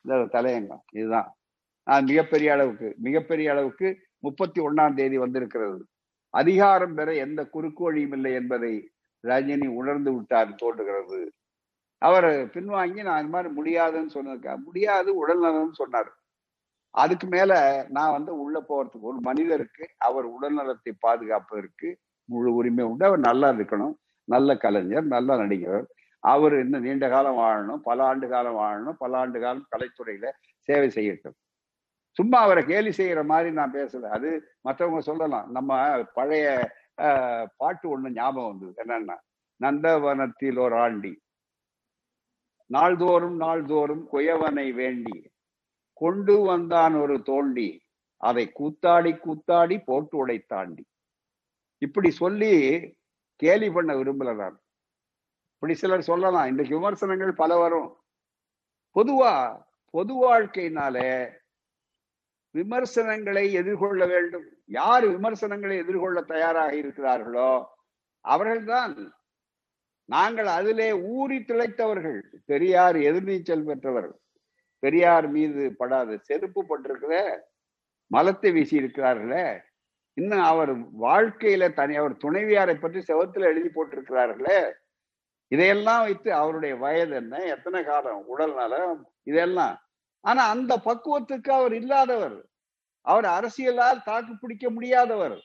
இந்த 0.04 0.18
தலையங்கம். 0.34 0.84
இதுதான். 0.92 1.30
மிகப்பெரிய 2.06 2.48
அளவுக்கு 2.52 2.88
மிகப்பெரிய 2.98 3.48
அளவுக்கு 3.50 3.88
முப்பத்தி 4.24 4.60
ஒன்னாம் 4.60 4.96
தேதி 5.00 5.18
வந்திருக்கிறது. 5.18 5.78
அதிகாரம் 6.40 6.94
பெற 6.94 7.08
எந்த 7.14 7.40
குறுக்கு 7.46 7.82
வழியும் 7.84 8.12
இல்லை 8.12 8.32
என்பதை 8.32 8.72
ரஜினி 9.24 9.68
உணர்ந்து 9.80 10.10
விட்டார் 10.14 10.54
தோன்றுகிறது. 10.54 11.20
அவர் 12.02 12.28
பின்வாங்கி 12.54 13.00
நான் 13.02 13.22
இந்த 13.22 13.32
மாதிரி 13.32 13.50
முடியாதுன்னு 13.54 14.14
சொன்னதுக்கா 14.14 14.52
முடியாது 14.64 15.10
உடல் 15.16 15.42
நலம்னு 15.42 15.80
சொன்னார். 15.80 16.10
அதுக்கு 16.94 17.26
மேல 17.26 17.52
நான் 17.88 18.12
வந்து 18.12 18.32
உள்ள 18.40 18.56
போறதுக்கு 18.60 19.06
ஒரு 19.10 19.18
மனிதருக்கு 19.20 19.84
அவர் 19.98 20.26
உடல்நலத்தை 20.30 20.92
பாதுகாப்பதற்கு 20.98 21.88
முழு 22.28 22.50
உரிமை 22.54 22.84
உண்டு. 22.84 23.04
அவர் 23.04 23.18
நல்லா 23.18 23.48
இருக்கணும். 23.50 23.94
நல்ல 24.28 24.56
கலைஞர் 24.56 25.06
நல்ல 25.06 25.36
நடிகர். 25.36 25.84
அவர் 26.22 26.54
இன்னும் 26.58 26.82
நீண்ட 26.82 27.06
காலம் 27.08 27.38
வாழணும். 27.38 27.82
பல 27.82 28.04
ஆண்டு 28.04 28.26
காலம் 28.28 28.58
வாழணும். 28.62 28.96
பல 28.98 29.18
ஆண்டு 29.18 29.40
காலம் 29.40 29.66
கலைத்துறையில 29.76 30.26
சேவை 30.60 30.88
செய்யட்டும். 30.88 31.36
சும்மா 32.18 32.38
அவரை 32.40 32.62
கேலி 32.64 32.90
செய்யற 32.90 33.20
மாதிரி 33.24 33.50
நான் 33.58 33.74
பேசல. 33.74 34.08
அது 34.16 34.30
மற்றவங்க 34.64 35.00
சொல்லலாம். 35.08 35.48
நம்ம 35.56 35.70
பழைய 36.18 36.46
பாட்டு 37.56 37.86
ஒண்ணு 37.92 38.08
ஞாபகம் 38.12 38.50
வந்தது. 38.50 38.76
என்னன்னா 38.82 39.16
நந்தவனத்தில் 39.60 40.58
ஒரு 40.58 40.76
ஆண்டி 40.84 41.12
நாள்தோறும் 42.70 43.36
நாள்தோறும் 43.36 44.02
குயவனை 44.12 44.66
வேண்டி 44.74 45.18
கொண்டு 46.00 46.34
வந்தான் 46.48 46.94
ஒரு 46.94 47.14
தோண்டி 47.28 47.68
அதை 48.20 48.44
கூத்தாடி 48.58 49.12
கூத்தாடி 49.24 49.76
போட்டு 49.84 50.14
உடைத்தாண்டி. 50.20 50.84
இப்படி 51.82 52.10
சொல்லி 52.20 52.52
கேலி 53.42 53.68
பண்ண 53.70 53.90
விரும்பல 53.94 54.30
நான். 54.36 54.56
இப்படி 55.54 55.74
சிலர் 55.74 56.08
சொல்லலாம். 56.10 56.48
இன்றைக்கு 56.50 56.76
விமர்சனங்கள் 56.78 57.40
பல 57.42 57.50
வரும். 57.56 57.90
பொதுவா 58.96 59.32
பொது 59.94 60.14
வாழ்க்கையினால 60.24 60.96
விமர்சனங்களை 62.50 63.52
எதிர்கொள்ள 63.52 64.06
வேண்டும். 64.06 64.44
யார் 64.66 65.06
விமர்சனங்களை 65.06 65.76
எதிர்கொள்ள 65.76 66.20
தயாராக 66.20 66.72
இருக்கிறார்களோ 66.72 67.64
அவர்கள்தான். 68.20 69.12
நாங்கள் 70.04 70.46
அதிலே 70.46 70.92
ஊறி 70.92 71.38
திளைத்தவர்கள். 71.38 72.20
பெரியார் 72.44 72.96
எதிர்நீச்சல் 72.96 73.64
பெற்றவர். 73.64 74.18
பெரியார் 74.78 75.28
மீது 75.28 75.74
படாத 75.76 76.16
செருப்பு 76.16 76.64
பட்டிருக்கிற 76.64 77.40
மலத்தை 78.06 78.52
வீசி 78.52 78.78
இருக்கிறார்களே 78.78 79.60
இன்னும் 80.14 80.42
அவர் 80.42 81.00
வாழ்க்கையில 81.00 81.72
தனி 81.72 81.96
அவர் 81.96 82.12
துணைவியாரை 82.12 82.80
பற்றி 82.80 83.02
செவத்துல 83.08 83.40
எழுதி 83.40 83.68
போட்டிருக்கிறார்களே. 83.68 84.72
இதையெல்லாம் 85.48 86.02
வைத்து 86.02 86.34
அவருடைய 86.34 86.76
வயது 86.76 87.14
என்ன? 87.16 87.36
எத்தனை 87.38 87.84
காலம்? 87.84 88.26
உடல் 88.26 88.54
நலம்? 88.54 89.12
இதெல்லாம் 89.22 89.87
ஆனா 90.20 90.48
அந்த 90.48 90.72
பக்குவத்துக்கு 90.84 91.50
அவர் 91.50 91.74
இல்லாதவர். 91.74 92.38
அவர் 93.06 93.24
அரசியலால் 93.24 94.04
தாக்கு 94.04 94.32
பிடிக்க 94.36 94.70
முடியாதவர். 94.70 95.36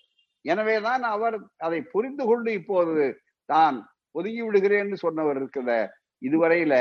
எனவேதான் 0.42 1.04
அவர் 1.04 1.38
அதை 1.58 1.82
புரிந்து 1.82 2.26
கொண்டு 2.26 2.54
இப்போது 2.54 3.22
தான் 3.50 3.78
ஒதுங்கி 4.12 4.42
விடுகிறேன்னு 4.42 4.94
சொன்னவர் 4.94 5.36
இருக்கிற 5.36 5.96
இதுவரையில 6.22 6.74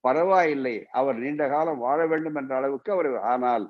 பரவாயில்லை. 0.00 0.86
அவர் 0.90 1.16
நீண்ட 1.16 1.48
காலம் 1.48 1.78
வாழ 1.78 2.06
வேண்டும் 2.06 2.34
என்ற 2.34 2.56
அளவுக்கு 2.56 2.92
அவர் 2.92 3.10
ஆனால் 3.32 3.64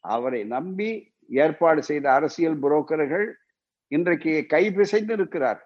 அவரை 0.00 0.44
நம்பி 0.44 0.90
ஏற்பாடு 1.28 1.82
செய்த 1.82 2.12
அரசியல் 2.12 2.60
புரோக்கர்கள் 2.60 3.26
இன்றைக்கு 3.88 4.32
கை 4.48 4.64
பிசைந்து 4.72 5.12
இருக்கிறார். 5.12 5.60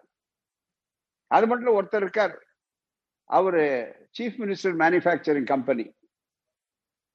அது 1.31 1.47
மட்டும் 1.47 1.77
ஒருத்தர் 1.81 2.05
இருக்கார். 2.05 2.35
அவரு 3.31 3.63
சீஃப் 4.19 4.37
மினிஸ்டர் 4.43 4.77
மேனுஃபேக்சரிங் 4.83 5.45
கம்பெனி 5.45 5.85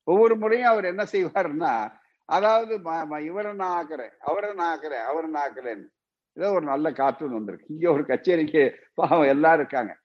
ஒவ்வொரு 0.03 0.35
முறையும் 0.35 0.69
அவர் 0.69 0.85
என்ன 0.85 1.03
செய்வாருன்னா 1.03 1.99
அதாவது 2.25 2.77
ம- 2.79 3.19
இவரை 3.19 3.53
நான் 3.53 3.85
ஆக்குறேன் 3.85 4.09
அவரை 4.19 4.53
நான் 4.53 4.79
ஆக்குறேன் 4.79 5.03
அவரை 5.03 5.29
நான் 5.29 5.49
ஆக்குறேன்னு. 5.49 5.87
ஏதோ 6.33 6.51
ஒரு 6.51 6.65
நல்ல 6.65 6.91
கார்ட்டூன் 6.91 7.33
வந்திருக்கு. 7.33 7.65
இங்க 7.69 7.91
ஒரு 7.91 8.05
கச்சேரிக்கு 8.05 8.71
பாவம் 8.93 9.27
எல்லாம் 9.27 9.53
இருக்காங்க. 9.53 9.97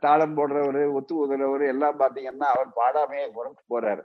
தாளம் 0.00 0.36
போடுறவரு 0.36 0.92
ஒத்து 0.92 1.14
ஊதுறவர் 1.14 1.68
எல்லாம் 1.68 2.00
பாத்தீங்கன்னா 2.00 2.38
அவர் 2.38 2.66
பாடாமையே 2.66 3.30
புறப்பட்டு 3.30 3.80
போறாரு. 3.80 4.02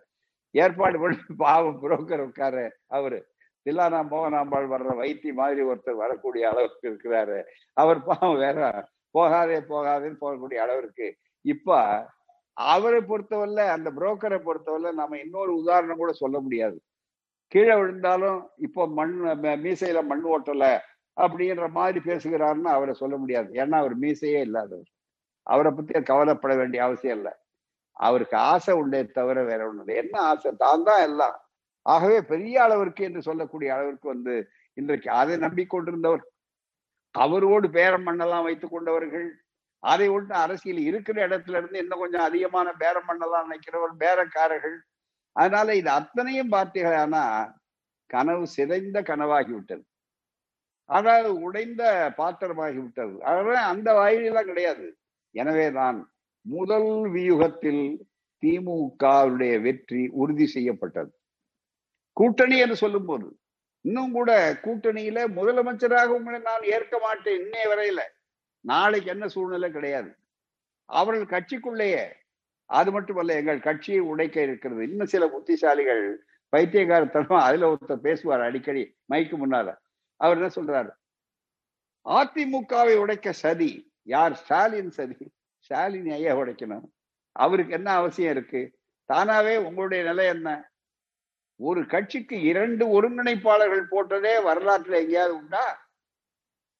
ஏற்பாடு 0.52 1.00
பண்ணி 1.00 1.18
பாவம் 1.38 1.82
புரோக்கர் 1.82 2.20
உட்காரு 2.20 2.78
அவரு. 2.88 3.28
தில்லானா 3.70 4.06
மோகனாம்பாள் 4.12 4.68
வர்ற 4.68 4.94
வைத்தி 5.02 5.34
மாதிரி 5.34 5.62
ஒருத்தர் 5.62 5.96
வரக்கூடிய 5.96 6.50
அளவுக்கு 6.50 6.90
இருக்கிறாரு. 6.90 7.44
அவர் 7.74 8.04
பாவம் 8.04 8.38
வேற 8.38 8.88
போகாதே 9.12 9.60
போகாதேன்னு 9.60 10.16
போகக்கூடிய 10.22 10.56
அளவிற்கு 10.56 11.18
இப்ப 11.42 12.06
அவரை 12.54 13.02
பொறுத்தவரை 13.02 13.68
அந்த 13.68 13.92
புரோக்கரை 13.92 14.40
பொறுத்தவரை 14.40 14.92
நம்ம 14.92 15.18
இன்னொரு 15.18 15.56
உதாரணம் 15.56 15.98
கூட 15.98 16.12
சொல்ல 16.12 16.40
முடியாது. 16.40 16.82
கீழே 17.48 17.76
விழுந்தாலும் 17.76 18.50
இப்போ 18.58 18.88
மண் 18.88 19.22
மீசையில 19.66 20.06
மண் 20.06 20.26
ஓட்டல 20.26 20.80
அப்படின்ற 21.22 21.70
மாதிரி 21.70 22.00
பேசுகிறாருன்னு 22.00 22.62
அவரை 22.62 22.94
சொல்ல 22.94 23.18
முடியாது. 23.18 23.54
ஏன்னா 23.54 23.72
அவர் 23.72 24.00
மீசையே 24.00 24.40
இல்லாதவர். 24.42 24.90
அவரை 25.44 25.72
பத்தி 25.72 26.02
கவலைப்பட 26.02 26.56
வேண்டிய 26.56 26.84
அவசியம் 26.84 27.18
இல்லை. 27.18 27.32
அவருக்கு 27.92 28.38
ஆசை 28.38 28.74
உண்டே 28.74 29.06
தவிர 29.06 29.44
வேற 29.44 29.74
ஒண்ணு 29.74 29.96
என்ன 29.96 30.20
ஆசை? 30.20 30.52
தான் 30.58 30.84
தான் 30.84 31.02
எல்லாம். 31.02 31.46
ஆகவே 31.82 32.22
பெரிய 32.22 32.64
அளவிற்கு 32.64 33.04
என்று 33.04 33.22
சொல்லக்கூடிய 33.22 33.74
அளவிற்கு 33.74 34.08
வந்து 34.08 34.48
இன்றைக்கு 34.74 35.10
அதை 35.10 35.36
நம்பிக்கொண்டிருந்தவர். 35.38 36.24
அவரோடு 37.12 37.70
பேரம் 37.70 38.08
மண்ணெல்லாம் 38.08 38.44
வைத்துக் 38.44 38.72
கொண்டவர்கள். 38.72 39.43
அதை 39.84 40.08
ஒன்று 40.16 40.34
அரசியல் 40.44 40.82
இருக்கிற 40.90 41.18
இடத்துல 41.28 41.58
இருந்து 41.60 41.78
இன்னும் 41.84 42.02
கொஞ்சம் 42.04 42.28
அதிகமான 42.30 42.68
பேரம் 42.82 43.08
பண்ணலாம் 43.08 43.48
நினைக்கிறவர் 43.48 43.96
பேரக்காரர்கள். 44.04 44.78
அதனால 45.36 45.76
இது 45.76 45.90
அத்தனையும் 46.00 46.52
பார்த்தீங்கன்னா 46.52 47.26
கனவு 48.10 48.46
சிதைந்த 48.56 48.98
கனவாகி 49.02 49.52
விட்டது 49.54 49.84
அதாவது 50.90 51.30
உடைந்த 51.46 51.84
பாத்திரமாகிவிட்டது. 52.18 53.14
அதனால 53.30 53.58
அந்த 53.74 53.90
வாயிலெல்லாம் 54.00 54.50
கிடையாது. 54.52 54.88
எனவேதான் 55.36 56.00
முதல் 56.46 56.92
வியூகத்தில் 57.16 57.84
திமுகவுடைய 58.44 59.54
வெற்றி 59.62 60.02
உறுதி 60.22 60.48
செய்யப்பட்டது. 60.56 61.12
கூட்டணி 62.18 62.56
என்று 62.64 62.76
சொல்லும் 62.76 63.08
போது 63.10 63.28
இன்னும் 63.86 64.12
கூட 64.18 64.32
கூட்டணியில 64.66 65.20
முதலமைச்சராக 65.38 66.10
உங்களை 66.18 66.40
நான் 66.50 66.66
ஏற்க 66.76 66.96
மாட்டேன் 67.00 67.40
இன்னைய 67.44 67.66
வரையில. 67.72 68.02
நாளைக்கு 68.64 69.10
என்ன 69.10 69.28
சூழ்நிலை 69.28 69.72
கிடையாது. 69.72 70.16
அவர்கள் 70.86 71.42
கட்சிக்குள்ளேயே 71.42 72.12
அது 72.66 72.92
மட்டுமல்ல 72.92 73.34
எங்கள் 73.34 73.60
கட்சியை 73.60 74.00
உடைக்க 74.00 74.42
இருக்கிறது. 74.42 74.84
இன்னும் 74.84 75.08
சில 75.08 75.28
புத்திசாலிகள் 75.28 76.16
பைத்தியகாரத்தனம் 76.52 77.40
அதுல 77.40 77.74
ஒருத்தர் 77.74 77.96
பேசுவார் 77.96 78.42
அடிக்கடி 78.42 78.96
மைக்கு 79.10 79.36
முன்னால. 79.46 79.78
அவர் 80.16 80.38
என்ன 80.38 80.48
சொல்றாரு? 80.48 80.90
அதிமுகவை 82.10 82.96
உடைக்க 82.96 83.32
சதி. 83.32 83.94
யார்? 84.04 84.36
ஸ்டாலின் 84.36 84.90
சதி. 84.90 85.34
ஸ்டாலின் 85.60 86.10
ஐயா 86.10 86.36
உடைக்கணும்? 86.36 86.92
அவருக்கு 87.32 87.74
என்ன 87.74 87.92
அவசியம் 87.92 88.32
இருக்கு? 88.32 88.78
தானாவே 89.14 89.58
உங்களுடைய 89.58 90.04
நிலை 90.04 90.26
என்ன? 90.26 90.72
ஒரு 91.56 91.86
கட்சிக்கு 91.86 92.42
இரண்டு 92.42 93.02
ஒருங்கிணைப்பாளர்கள் 93.02 93.86
போட்டதே 93.92 94.40
வரலாற்றுல 94.42 94.92
எங்கேயாவது 94.92 95.36
உண்டா? 95.36 95.83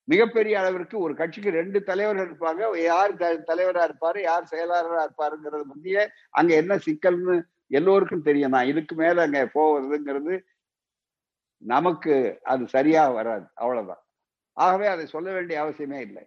மிகப்பெரிய 0.08 0.56
அளவிற்கு 0.60 0.96
ஒரு 1.00 1.14
கட்சிக்கு 1.16 1.52
ரெண்டு 1.52 1.80
தலைவர்கள் 1.84 2.28
இருப்பாங்க. 2.28 2.62
யார் 2.86 3.14
த- 3.18 3.44
தலைவரா 3.50 3.84
இருப்பாரு 3.88 4.20
யார் 4.24 4.52
செயலாளரா 4.52 5.02
இருப்பாருங்கிறது 5.06 5.66
முந்தைய 5.66 6.00
அங்க 6.34 6.54
என்ன 6.56 6.74
சிக்கல்னு 6.86 7.36
எல்லோருக்கும் 7.72 8.28
தெரியும். 8.28 8.56
தான் 8.56 8.70
இதுக்கு 8.72 8.96
மேல 8.96 9.24
அங்க 9.28 9.40
போவதுங்கிறது 9.56 10.36
நமக்கு 11.64 12.16
அது 12.46 12.64
சரியா 12.68 13.04
வராது. 13.12 13.46
அவ்வளவுதான். 13.56 14.04
ஆகவே 14.58 14.88
அதை 14.88 15.06
சொல்ல 15.08 15.30
வேண்டிய 15.34 15.58
அவசியமே 15.64 16.00
இல்லை. 16.02 16.24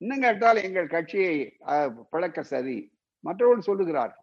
இன்னும் 0.00 0.22
கேட்டால் 0.22 0.64
எங்கள் 0.64 0.88
கட்சியை 0.88 1.34
அஹ், 1.72 1.90
பிளக்க 2.12 2.42
சதி 2.44 2.78
மற்றவர்கள் 3.24 3.68
சொல்லுகிறார் 3.70 4.14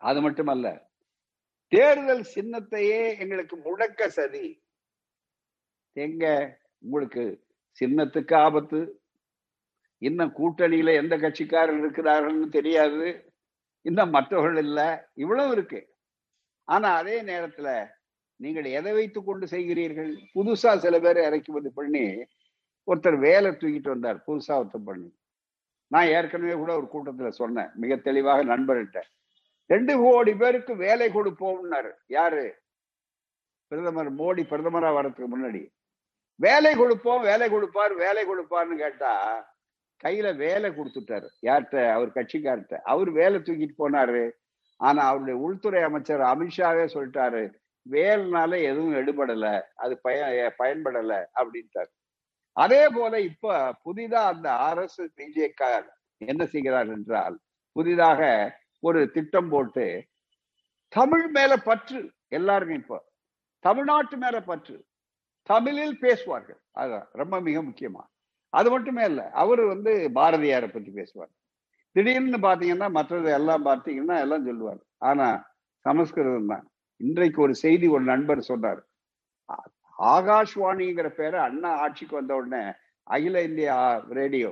அது 0.00 0.20
மட்டுமல்ல 0.22 0.66
தேர்தல் 1.72 2.24
சின்னத்தையே 2.34 3.00
எங்களுக்கு 3.18 3.56
முடக்க 3.58 4.08
சதி 4.10 4.46
எங்க 5.96 6.24
உங்களுக்கு 6.82 7.24
சின்னத்துக்கு 7.80 8.34
ஆபத்து. 8.34 9.00
இன்னும் 9.98 10.32
கூட்டணியில 10.36 10.94
எந்த 10.94 11.16
கட்சிக்காரர் 11.16 11.80
இருக்கிறார்கள்னு 11.80 12.48
தெரியாது. 12.48 13.32
இன்னும் 13.80 14.10
மற்றவர்கள் 14.10 14.56
இல்ல. 14.56 15.08
இவ்வளவு 15.14 15.52
இருக்கு. 15.52 15.94
ஆனா 16.64 16.94
அதே 16.94 17.22
நேரத்துல 17.22 17.88
நீங்கள் 18.36 18.64
எதை 18.64 18.92
வைத்து 18.92 19.24
கொண்டு 19.24 19.46
செய்கிறீர்கள்? 19.46 20.16
புதுசா 20.34 20.52
சில 20.52 20.98
பேர் 20.98 21.16
இறக்குமதி 21.16 21.68
பண்ணி 21.68 22.24
ஒருத்தர் 22.86 23.18
வேலை 23.18 23.50
தூக்கிட்டு 23.50 23.88
வந்தார் 23.88 24.22
புதுசா 24.26 24.48
ஒருத்தர் 24.48 24.84
பண்ணி. 24.84 25.14
நான் 25.86 26.06
ஏற்கனவே 26.06 26.52
கூட 26.52 26.76
ஒரு 26.76 26.88
கூட்டத்துல 26.92 27.28
சொன்னேன். 27.28 27.68
மிக 27.74 27.96
தெளிவாக 27.96 28.44
நண்பர்கிட்ட. 28.44 29.00
ரெண்டு 29.66 29.98
கோடி 29.98 30.34
பேருக்கு 30.34 30.76
வேலை 30.76 31.08
கொடுப்போம்னாரு 31.08 31.90
யாரு? 32.06 32.58
பிரதமர் 33.66 34.14
மோடி 34.14 34.40
பிரதமரா 34.40 34.94
வர்றதுக்கு 34.94 35.38
முன்னாடி. 35.38 35.75
வேலை 36.40 36.74
கொடுப்போம் 36.74 37.22
வேலை 37.22 37.46
கொடுப்பார் 37.50 37.94
வேலை 37.94 38.22
கொடுப்பார்னு 38.26 38.76
கேட்டா 38.76 39.12
கையில 40.04 40.36
வேலை 40.36 40.70
கொடுத்துட்டாரு. 40.70 41.28
யார்கிட்ட? 41.42 41.90
அவர் 41.90 42.08
கட்சிக்கார்ட்ட. 42.08 42.74
அவர் 42.82 43.10
வேலை 43.10 43.38
தூக்கிட்டு 43.40 43.76
போனாரு. 43.78 44.30
ஆனா 44.80 45.02
அவருடைய 45.06 45.36
உள்துறை 45.40 45.82
அமைச்சர் 45.82 46.20
அமித்ஷாவே 46.20 46.84
சொல்லிட்டாரு 46.94 47.42
வேலைனால 47.90 48.52
எதுவும் 48.62 48.94
எடுபடல 48.94 49.46
அது 49.74 49.94
பய 49.98 50.54
பயன்படல 50.58 51.12
அப்படின்ட்டாரு. 51.40 51.90
அதே 52.56 52.88
போல 52.88 53.20
இப்ப 53.20 53.74
புதிதா 53.84 54.20
அந்த 54.32 54.48
அரசு 54.52 55.02
பிஜேக்கார் 55.16 55.86
என்ன 56.20 56.46
செய்கிறார் 56.46 56.88
என்றால் 56.88 57.36
புதிதாக 57.72 58.20
ஒரு 58.80 59.00
திட்டம் 59.10 59.48
போட்டு 59.48 59.86
தமிழ் 60.88 61.26
மேல 61.26 61.56
பற்று 61.56 62.00
எல்லாருமே 62.28 62.74
இப்போ 62.74 62.98
தமிழ்நாட்டு 63.64 64.16
மேல 64.16 64.40
பற்று. 64.40 64.76
தமிழில் 65.48 65.96
பேசுவார்கள். 66.04 66.60
அதுதான் 66.80 67.08
ரொம்ப 67.20 67.34
மிக 67.48 67.58
முக்கியமா 67.68 68.02
அது 68.52 68.68
மட்டுமே 68.74 69.02
இல்ல 69.10 69.22
அவர் 69.42 69.62
வந்து 69.72 69.92
பாரதியாரை 70.18 70.68
பத்தி 70.72 70.90
பேசுவார். 70.90 71.32
திடீர்னு 71.96 72.38
பாத்தீங்கன்னா 72.46 72.88
மற்றது 72.98 73.28
எல்லாம் 73.38 73.64
பார்த்தீங்கன்னா 73.68 74.16
எல்லாம் 74.24 74.46
சொல்லுவார். 74.48 74.80
ஆனா 75.08 75.26
சமஸ்கிருதம் 75.84 76.50
தான். 76.52 76.64
இன்றைக்கு 77.00 77.38
ஒரு 77.46 77.54
செய்தி 77.64 77.86
ஒரு 77.96 78.04
நண்பர் 78.12 78.48
சொன்னார். 78.50 78.80
ஆகாஷ்வாணிங்கிற 80.14 81.08
பேரை 81.18 81.38
அண்ணா 81.48 81.70
ஆட்சிக்கு 81.84 82.14
வந்த 82.18 82.32
உடனே 82.40 82.62
அகில 83.06 83.42
இந்திய 83.48 83.70
ரேடியோ 84.18 84.50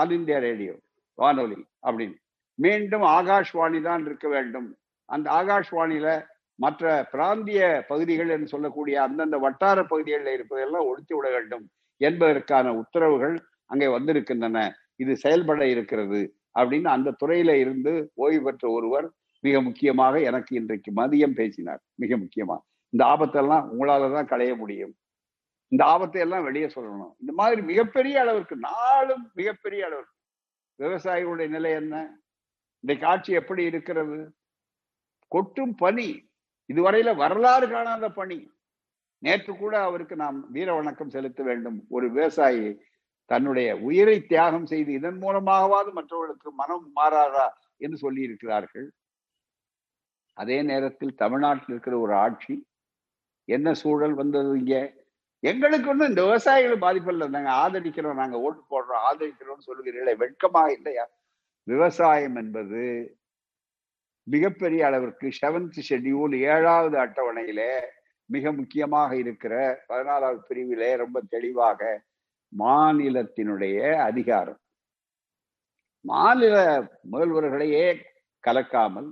ஆல் 0.00 0.14
இந்தியா 0.18 0.38
ரேடியோ 0.48 0.74
வானொலி 1.18 1.60
அப்படின்னு. 1.86 2.16
மீண்டும் 2.58 3.06
ஆகாஷ்வாணி 3.16 3.80
தான் 3.88 4.04
இருக்க 4.08 4.26
வேண்டும். 4.28 4.68
அந்த 5.08 5.26
ஆகாஷ்வாணியில 5.40 6.08
மற்ற 6.54 7.08
பிராந்திய 7.10 7.84
பகுதிகள் 7.88 8.28
என்று 8.28 8.46
சொல்லக்கூடிய 8.46 9.02
அந்தந்த 9.02 9.38
வட்டார 9.38 9.84
பகுதிகளில் 9.84 10.34
இருப்பதெல்லாம் 10.36 10.84
ஒழித்து 10.84 11.16
விட 11.16 11.30
வேண்டும் 11.30 11.70
என்பதற்கான 11.96 12.74
உத்தரவுகள் 12.74 13.38
அங்கே 13.66 13.86
வந்திருக்கின்றன. 13.86 14.74
இது 14.96 15.16
செயல்பட 15.16 15.66
இருக்கிறது 15.66 16.36
அப்படின்னு 16.58 16.84
அந்த 16.84 17.14
துறையில 17.24 17.50
இருந்து 17.54 18.12
ஓய்வு 18.14 18.42
பெற்ற 18.42 18.70
ஒருவர் 18.70 19.10
மிக 19.40 19.62
முக்கியமாக 19.62 20.20
எனக்கு 20.20 20.56
இன்றைக்கு 20.56 20.92
மதியம் 20.96 21.34
பேசினார். 21.34 21.82
மிக 21.94 22.16
முக்கியமா. 22.16 22.56
இந்த 22.88 23.04
ஆபத்தெல்லாம் 23.04 23.64
உங்களால 23.72 24.12
தான் 24.12 24.26
களைய 24.26 24.54
முடியும். 24.54 24.94
இந்த 25.68 25.84
ஆபத்தை 25.84 26.20
எல்லாம் 26.20 26.42
வெளியே 26.42 26.66
சொல்லணும். 26.66 27.12
இந்த 27.18 27.32
மாதிரி 27.32 27.62
மிகப்பெரிய 27.62 28.20
அளவிற்கு 28.20 28.56
நாளும் 28.56 29.30
மிகப்பெரிய 29.34 29.84
அளவிற்கு. 29.84 30.16
விவசாயிகளுடைய 30.78 31.48
நிலை 31.48 31.70
என்ன? 31.70 32.20
இன்றைக்கு 32.80 33.06
ஆட்சி 33.06 33.32
எப்படி 33.32 33.64
இருக்கிறது? 33.64 34.34
கொட்டும் 35.28 35.74
பனி 35.74 36.30
இதுவரையில 36.72 37.16
வரலாறு 37.16 37.66
காணாத 37.68 38.10
பணி. 38.10 38.38
நேற்று 39.22 39.52
கூட 39.56 39.74
அவருக்கு 39.82 40.16
நாம் 40.16 40.38
வீர 40.50 40.74
வணக்கம் 40.74 41.10
செலுத்த 41.10 41.42
வேண்டும். 41.42 41.78
ஒரு 41.88 42.06
விவசாயி 42.10 42.80
தன்னுடைய 43.30 43.76
உயிரை 43.88 44.16
தியாகம் 44.22 44.66
செய்து 44.66 44.92
இதன் 44.92 45.18
மூலமாகவாது 45.18 45.90
மற்றவர்களுக்கு 45.92 46.50
மனம் 46.52 46.86
மாறாதா 46.96 47.46
என்று 47.76 47.96
சொல்லி 47.96 48.22
இருக்கிறார்கள் 48.22 48.88
அதே 50.36 50.62
நேரத்தில் 50.62 51.14
தமிழ்நாட்டில் 51.14 51.68
இருக்கிற 51.68 51.98
ஒரு 51.98 52.14
ஆட்சி 52.14 52.54
என்ன 53.44 53.74
சூழல் 53.74 54.14
வந்தது 54.14 54.58
இங்க? 54.58 54.74
எங்களுக்கு 55.42 55.88
ஒன்றும் 55.90 56.08
இந்த 56.08 56.22
விவசாயிகள் 56.22 56.78
பாதிப்பில்லை. 56.78 57.26
நாங்க 57.28 57.50
ஆதரிக்கிறோம் 57.62 58.14
நாங்க 58.14 58.40
ஓட்டு 58.40 58.62
போடுறோம் 58.70 59.02
ஆதரிக்கிறோம்னு 59.10 59.66
சொல்லுகிறீர்களே 59.66 60.16
வெட்கமாக 60.16 60.72
இல்லையா? 60.72 61.04
விவசாயம் 61.62 62.36
என்பது 62.36 62.82
மிகப்பெரிய 64.26 64.86
அளவிற்கு 64.86 65.28
செவன்த் 65.40 65.78
ஷெட்யூல் 65.88 66.34
ஏழாவது 66.38 66.96
அட்டவணையிலே 66.98 67.72
மிக 68.26 68.52
முக்கியமாக 68.52 69.16
இருக்கிற 69.16 69.84
பதினாலாவது 69.88 70.40
பிரிவிலே 70.48 70.96
ரொம்ப 70.96 71.22
தெளிவாக 71.28 72.02
மாநிலத்தினுடைய 72.58 73.78
அதிகாரம். 74.00 74.60
மாநில 76.00 76.54
முதல்வர்களையே 77.12 78.00
கலக்காமல் 78.44 79.10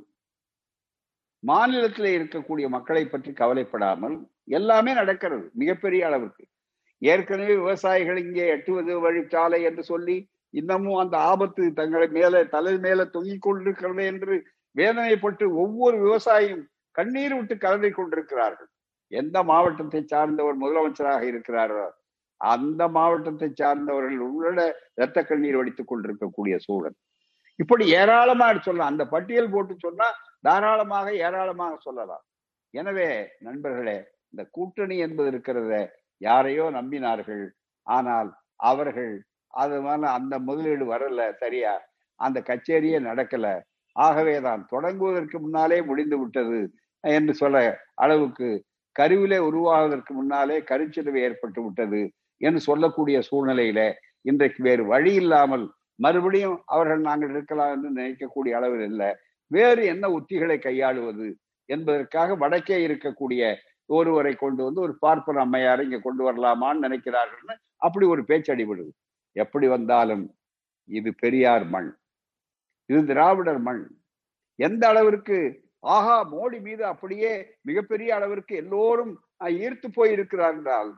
மாநிலத்தில் 1.43 2.07
இருக்கக்கூடிய 2.07 2.69
மக்களை 2.69 3.07
பற்றி 3.07 3.33
கவலைப்படாமல் 3.33 4.17
எல்லாமே 4.45 4.93
நடக்கிறது 4.95 5.51
மிகப்பெரிய 5.55 6.07
அளவுக்கு 6.07 6.45
ஏற்கனவே 6.99 7.55
விவசாயிகள் 7.55 8.19
இங்கே 8.19 8.47
எட்டுவது 8.47 8.95
வழிச்சாலை 9.01 9.63
என்று 9.63 9.83
சொல்லி 9.83 10.31
இன்னமும் 10.51 10.99
அந்த 10.99 11.17
ஆபத்து 11.19 11.73
தங்களை 11.73 12.09
மேல 12.09 12.45
தலை 12.45 12.79
மேல 12.79 13.05
தொங்கிக் 13.05 13.43
கொண்டிருக்கிறது 13.43 14.05
என்று 14.05 14.37
வேதனைப்பட்டு 14.77 15.45
ஒவ்வொரு 15.63 15.97
விவசாயியும் 16.05 16.65
கண்ணீர் 16.97 17.35
விட்டு 17.37 17.55
கலந்து 17.65 17.89
கொண்டிருக்கிறார்கள். 17.93 18.71
எந்த 19.13 19.37
மாவட்டத்தை 19.51 20.01
சார்ந்தவர் 20.13 20.61
முதலமைச்சராக 20.63 21.23
இருக்கிறாரோ 21.33 21.87
அந்த 22.41 22.83
மாவட்டத்தை 22.89 23.49
சார்ந்தவர்கள் 23.61 24.21
உள்ள 24.27 24.59
இரத்த 24.99 25.19
கண்ணீர் 25.31 25.59
வடித்துக் 25.59 25.91
கொண்டிருக்கக்கூடிய 25.91 26.55
சூழல். 26.67 26.97
இப்படி 27.59 27.85
ஏராளமா 28.01 28.47
சொல்லலாம். 28.67 28.93
அந்த 28.93 29.05
பட்டியல் 29.15 29.51
போட்டு 29.55 29.75
சொன்னா 29.79 30.07
தாராளமாக 30.41 31.09
ஏராளமாக 31.27 31.75
சொல்லலாம். 31.87 32.23
எனவே 32.75 33.09
நண்பர்களே 33.47 33.99
இந்த 34.33 34.43
கூட்டணி 34.57 34.97
என்பது 35.07 35.29
இருக்கிறத 35.33 35.75
யாரையோ 36.29 36.65
நம்பினார்கள். 36.79 37.45
ஆனால் 37.87 38.31
அவர்கள் 38.71 39.13
அது 39.63 39.77
அந்த 40.19 40.35
முதலீடு 40.49 40.85
வரல 40.95 41.21
சரியா? 41.43 41.75
அந்த 42.21 42.39
கச்சேரியே 42.49 42.99
நடக்கல. 43.09 43.47
ஆகவேதான். 44.07 44.63
தொடங்குவதற்கு 44.73 45.39
முன்னாலே 45.45 45.79
முடிந்து 45.83 46.17
விட்டது 46.19 46.61
என்று 47.05 47.33
சொல்ல 47.35 47.59
அளவுக்கு 47.95 48.49
கருவிலே 48.97 49.39
உருவாவதற்கு 49.49 50.13
முன்னாலே 50.15 50.57
கருச்சிதவு 50.71 51.19
ஏற்பட்டு 51.27 51.61
விட்டது 51.65 52.01
என்று 52.41 52.61
சொல்லக்கூடிய 52.61 53.17
சூழ்நிலையில 53.29 53.81
இன்றைக்கு 54.23 54.61
வேறு 54.63 54.83
வழி 54.85 55.13
இல்லாமல் 55.15 55.65
மறுபடியும் 55.95 56.57
அவர்கள் 56.67 57.01
நாங்கள் 57.01 57.31
இருக்கலாம் 57.31 57.73
என்று 57.75 57.89
நினைக்கக்கூடிய 57.99 58.53
அளவில் 58.59 58.85
இல்லை. 58.91 59.11
வேறு 59.51 59.83
என்ன 59.93 60.05
உத்திகளை 60.19 60.57
கையாளுவது 60.59 61.29
என்பதற்காக 61.69 62.35
வடக்கே 62.35 62.79
இருக்கக்கூடிய 62.87 63.43
ஒருவரை 63.91 64.33
கொண்டு 64.35 64.61
வந்து 64.65 64.81
ஒரு 64.81 64.95
பார்ப்பன 64.99 65.41
அம்மையாரை 65.45 65.83
இங்க 65.87 65.99
கொண்டு 66.03 66.23
வரலாமான்னு 66.27 66.85
நினைக்கிறார்கள்னு 66.87 67.55
அப்படி 67.87 68.07
ஒரு 68.07 68.23
பேச்சு 68.25 68.51
அடிபடுது. 68.55 68.91
எப்படி 69.37 69.67
வந்தாலும் 69.69 70.25
இது 70.89 71.11
பெரியார் 71.19 71.67
மண். 71.75 71.91
இது 72.91 73.05
திராவிடர் 73.05 73.59
மண். 73.59 73.83
எந்த 74.59 74.89
அளவிற்கு 74.89 75.37
ஆஹா 75.79 76.17
மோடி 76.33 76.61
மீது 76.61 76.85
அப்படியே 76.85 77.57
மிகப்பெரிய 77.63 78.15
அளவிற்கு 78.15 78.57
எல்லோரும் 78.57 79.13
ஈர்த்து 79.45 79.89
போய் 79.93 80.11
என்றால் 80.11 80.91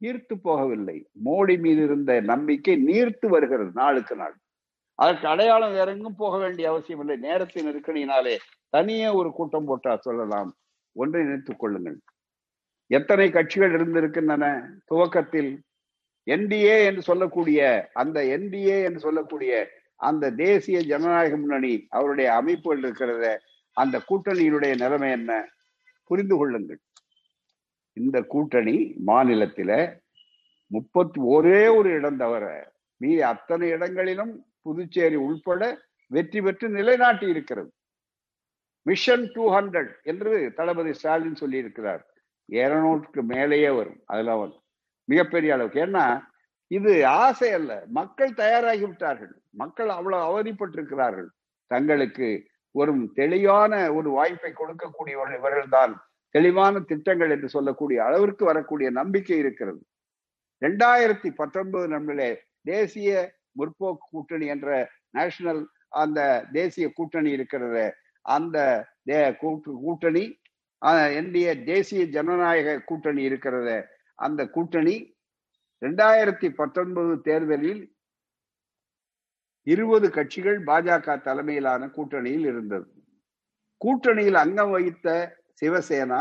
ஈர்த்து 0.00 0.34
போகவில்லை. 0.44 1.04
மோடி 1.24 1.58
மீது 1.58 1.82
இருந்த 1.82 2.20
நம்பிக்கை 2.20 2.74
நீர்த்து 2.86 3.26
வருகிறது 3.26 3.70
நாளுக்கு 3.74 4.16
நாள். 4.16 4.36
அதற்கு 4.94 5.28
அடையாளம் 5.28 5.72
வேற 5.72 5.92
எங்கும் 5.92 6.16
போக 6.16 6.38
வேண்டிய 6.38 6.68
அவசியம் 6.68 7.00
இல்லை. 7.00 7.16
நேரத்தின் 7.16 7.66
நெருக்கடியினாலே 7.66 8.36
தனியே 8.68 9.08
ஒரு 9.08 9.32
கூட்டம் 9.32 9.64
போட்டா 9.64 9.96
சொல்லலாம். 9.96 10.50
ஒன்றை 10.92 11.22
நினைத்துக் 11.22 11.58
கொள்ளுங்கள். 11.58 11.98
எத்தனை 12.86 13.30
கட்சிகள் 13.30 13.72
இருந்திருக்கின்றன? 13.72 14.44
துவக்கத்தில் 14.84 15.62
என்டிஏ 16.26 16.84
என்று 16.84 17.02
சொல்லக்கூடிய 17.02 17.90
அந்த 17.92 18.24
என்டிஏ 18.24 18.84
என்று 18.84 19.00
சொல்லக்கூடிய 19.00 19.52
அந்த 20.08 20.30
தேசிய 20.42 20.78
ஜனநாயக 20.90 21.36
முன்னணி 21.36 21.72
அவருடைய 21.88 22.28
அமைப்புகள் 22.34 22.84
இருக்கிறத 22.86 23.24
அந்த 23.76 23.96
கூட்டணியினுடைய 24.08 24.72
நிலைமை 24.82 25.10
என்ன? 25.10 25.32
புரிந்து 26.08 26.36
கொள்ளுங்கள். 26.36 26.80
இந்த 27.96 28.18
கூட்டணி 28.32 28.76
மாநிலத்தில 29.06 29.72
முப்பத்தி 30.70 31.18
ஒரே 31.34 31.60
ஒரு 31.78 31.90
இடம் 31.90 32.20
தவிர 32.22 32.44
மீதி 33.00 33.22
அத்தனை 33.32 33.66
இடங்களிலும் 33.68 34.32
புதுச்சேரி 34.62 35.18
உள்பட 35.26 35.62
வெற்றி 36.10 36.40
பெற்று 36.40 36.68
நிலைநாட்டி 36.68 37.26
இருக்கிறது. 37.28 37.70
மிஷன் 38.86 39.26
டூ 39.34 39.44
ஹண்ட்ரட் 39.54 39.92
என்று 40.02 40.30
தளபதி 40.56 40.92
ஸ்டாலின் 40.92 41.40
சொல்லி 41.42 41.58
இருக்கிறார் 41.64 42.02
இருநூற்றுக்கு 42.48 43.22
மேலேயே 43.32 43.70
வரும். 43.78 44.00
அதுல 44.06 44.36
மிகப்பெரிய 45.08 45.50
அளவுக்கு. 45.54 45.80
ஏன்னா 45.86 46.04
இது 46.70 47.06
ஆசை 47.06 47.52
அல்ல. 47.52 47.84
மக்கள் 47.86 48.32
தயாராகி 48.32 48.84
விட்டார்கள் 48.86 49.32
மக்கள் 49.50 49.88
அவ்வளவு 49.88 50.22
அவதிப்பட்டிருக்கிறார்கள். 50.28 51.28
தங்களுக்கு 51.66 52.28
ஒரு 52.72 52.92
தெளிவான 53.14 53.92
ஒரு 53.92 54.10
வாய்ப்பை 54.10 54.52
கொடுக்கக்கூடியவர்கள் 54.52 55.38
இவர்கள்தான் 55.40 55.94
தெளிவான 56.30 56.80
திட்டங்கள் 56.80 57.30
என்று 57.30 57.48
சொல்லக்கூடிய 57.48 58.04
அளவிற்கு 58.04 58.44
வரக்கூடிய 58.44 58.90
நம்பிக்கை 58.90 59.38
இருக்கிறது. 59.38 59.80
ரெண்டாயிரத்தி 60.62 61.30
பத்தொன்பது 61.34 61.88
நம்மளே 61.88 62.42
தேசிய 62.62 63.10
முற்போக்கு 63.58 64.06
கூட்டணி 64.10 64.46
என்ற 64.46 64.90
நேஷனல் 65.10 65.66
அந்த 65.88 66.46
தேசிய 66.52 66.92
கூட்டணி 66.92 67.30
இருக்கிறது 67.30 67.94
அந்த 68.22 68.58
கூட்டணி 69.84 70.38
இந்திய 71.20 71.62
தேசிய 71.62 72.04
ஜனநாயக 72.16 72.78
கூட்டணி 72.90 73.22
இருக்கிறது 73.22 73.86
அந்த 74.14 74.48
கூட்டணி 74.48 75.09
ரெண்டாயிரத்தி 75.82 76.48
பத்தொன்பது 76.54 77.20
தேர்தலில் 77.20 77.82
இருபது 79.66 80.10
கட்சிகள் 80.10 80.58
பாஜக 80.64 81.22
தலைமையிலான 81.22 81.86
கூட்டணியில் 81.86 82.46
இருந்தது. 82.46 82.88
கூட்டணியில் 83.84 84.34
அங்கம் 84.34 84.70
வகித்த 84.70 85.36
சிவசேனா 85.60 86.20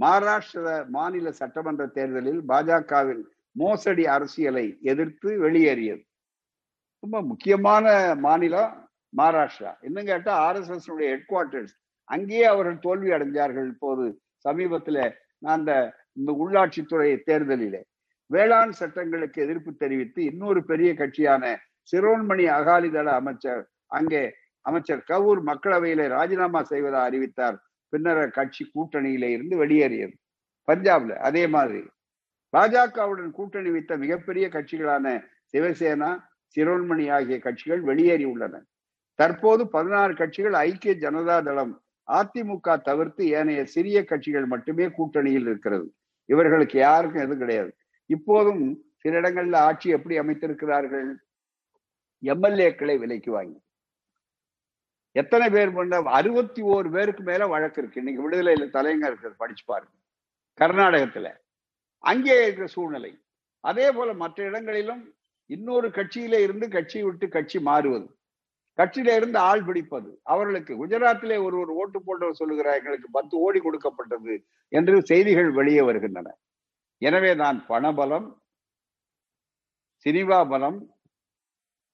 மகாராஷ்டிர 0.00 0.88
மாநில 0.88 1.32
சட்டமன்ற 1.32 1.86
தேர்தலில் 1.86 2.40
பாஜகவின் 2.48 3.22
மோசடி 3.52 4.06
அரசியலை 4.06 4.78
எதிர்த்து 4.82 5.38
வெளியேறியது. 5.38 6.02
ரொம்ப 7.02 7.22
முக்கியமான 7.22 8.14
மாநிலம் 8.14 8.72
மகாராஷ்டிரா? 9.16 9.72
இன்னும் 9.80 10.04
கேட்டா 10.04 10.32
R 10.36 10.56
S 10.56 10.70
S 10.70 10.88
head 10.90 11.26
quarters 11.28 11.74
அங்கேயே 12.04 12.44
அவர்கள் 12.44 12.78
தோல்வி 12.78 13.10
அடைஞ்சார்கள். 13.10 13.68
இப்போது 13.68 14.22
சமீபத்துல 14.48 15.14
அந்த 15.40 15.70
இந்த 16.12 16.32
உள்ளாட்சித்துறை 16.32 17.10
தேர்தலிலே. 17.26 17.82
வேளாண் 18.26 18.70
சட்டங்களுக்கு 18.70 19.42
எதிர்ப்பு 19.42 19.74
தெரிவித்து 19.74 20.24
இன்னொரு 20.24 20.64
பெரிய 20.64 20.94
கட்சியான 20.94 21.56
சிரோன்மணி 21.92 22.44
அகாலிதள 22.50 23.04
அமைச்சர் 23.04 23.62
அங்கே 23.86 24.34
அமைச்சர் 24.60 25.02
கவுர் 25.02 25.42
மக்களவையில 25.44 26.08
ராஜினாமா 26.08 26.62
செய்வதா 26.62 27.02
அறிவித்தார். 27.02 27.58
பின்னர் 27.88 28.30
கட்சி 28.30 28.70
கூட்டணியில 28.74 29.24
இருந்து 29.24 29.56
வெளியேறியது. 29.56 30.14
பஞ்சாப்ல 30.68 31.14
அதே 31.28 31.46
மாதிரி. 31.46 31.82
பாஜகவுடன் 32.52 33.30
கூட்டணி 33.30 33.70
வைத்த 33.70 33.96
மிகப்பெரிய 33.96 34.48
கட்சிகளான 34.48 35.06
சிவசேனா 35.52 36.10
சிரோன்மணி 36.56 37.10
ஆகிய 37.10 37.38
கட்சிகள் 37.38 37.80
வெளியேறி 37.80 38.24
உள்ளன. 38.24 38.62
தற்போது 39.14 39.68
பதினாறு 39.68 40.14
கட்சிகள் 40.14 40.52
ஐக்கிய 40.52 40.94
ஜனதா 40.94 41.42
தளம் 41.42 41.82
அதிமுக 42.08 42.82
தவிர்த்து 42.82 43.28
ஏனைய 43.28 43.64
சிறிய 43.64 44.04
கட்சிகள் 44.04 44.46
மட்டுமே 44.46 44.86
கூட்டணியில் 44.86 45.46
இருக்கிறது. 45.46 45.94
இவர்களுக்கு 46.28 46.78
யாருக்கும் 46.78 47.20
எதுவும் 47.20 47.38
கிடையாது. 47.38 47.70
இப்போதும் 48.06 48.84
சில 48.96 49.20
இடங்கள்ல 49.20 49.56
ஆட்சி 49.56 49.90
எப்படி 49.90 50.18
அமைத்திருக்கிறார்கள்? 50.18 51.14
எம்எல்ஏக்களை 52.22 52.98
விலைக்கு 52.98 53.30
வாங்கி 53.30 53.64
எத்தனை 55.12 55.50
பேர் 55.50 55.72
பண்ண 55.72 56.02
அறுபத்தி 56.04 56.62
ஓரு 56.62 56.90
பேருக்கு 56.90 57.22
மேல 57.22 57.46
வழக்கு 57.46 57.82
இருக்கு. 57.82 58.02
இன்னைக்கு 58.02 58.30
விடுதலையில 58.30 58.66
தலைங்க 58.70 59.06
இருக்கிறது 59.06 59.34
படிச்சு 59.36 59.64
பாருங்க. 59.66 59.92
கர்நாடகத்துல. 60.60 61.36
அங்கே 61.98 62.42
இருக்கிற 62.42 62.66
சூழ்நிலை. 62.66 63.18
அதே 63.60 63.92
போல 63.92 64.12
மற்ற 64.12 64.44
இடங்களிலும் 64.44 65.14
இன்னொரு 65.46 65.88
கட்சியில 65.88 66.38
இருந்து 66.42 66.68
கட்சி 66.68 67.02
விட்டு 67.02 67.28
கட்சி 67.28 67.60
மாறுவது. 67.60 68.16
கட்சியில 68.78 69.16
இருந்து 69.16 69.38
ஆள் 69.38 69.64
பிடிப்பது. 69.64 70.20
அவர்களுக்கு 70.22 70.86
குஜராத்திலே 70.86 71.42
ஒரு 71.42 71.58
ஒரு 71.58 71.74
ஓட்டு 71.74 72.00
போட்டவர் 72.00 72.40
சொல்லுகிறார் 72.40 72.78
எங்களுக்கு 72.78 73.08
பத்து 73.10 73.38
ஓடி 73.38 73.60
கொடுக்கப்பட்டது 73.60 74.44
என்று 74.68 75.02
செய்திகள் 75.02 75.50
வெளியே 75.50 75.82
வருகின்றன. 75.82 76.36
எனவே 77.02 77.30
நான் 77.42 77.58
பணபலம் 77.70 78.28
சினிமா 80.06 80.38
பலம் 80.52 80.78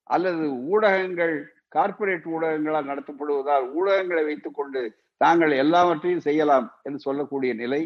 அல்லது 0.09 0.45
ஊடகங்கள் 0.71 1.35
கார்ப்பரேட் 1.75 2.25
ஊடகங்களால் 2.33 2.89
நடத்தப்படுவதால் 2.91 3.65
ஊடகங்களை 3.77 4.23
வைத்துக்கொண்டு 4.27 4.81
தாங்கள் 5.21 5.53
எல்லாவற்றையும் 5.63 6.25
செய்யலாம் 6.27 6.67
என்று 6.85 6.99
சொல்லக்கூடிய 7.07 7.51
நிலை. 7.53 7.81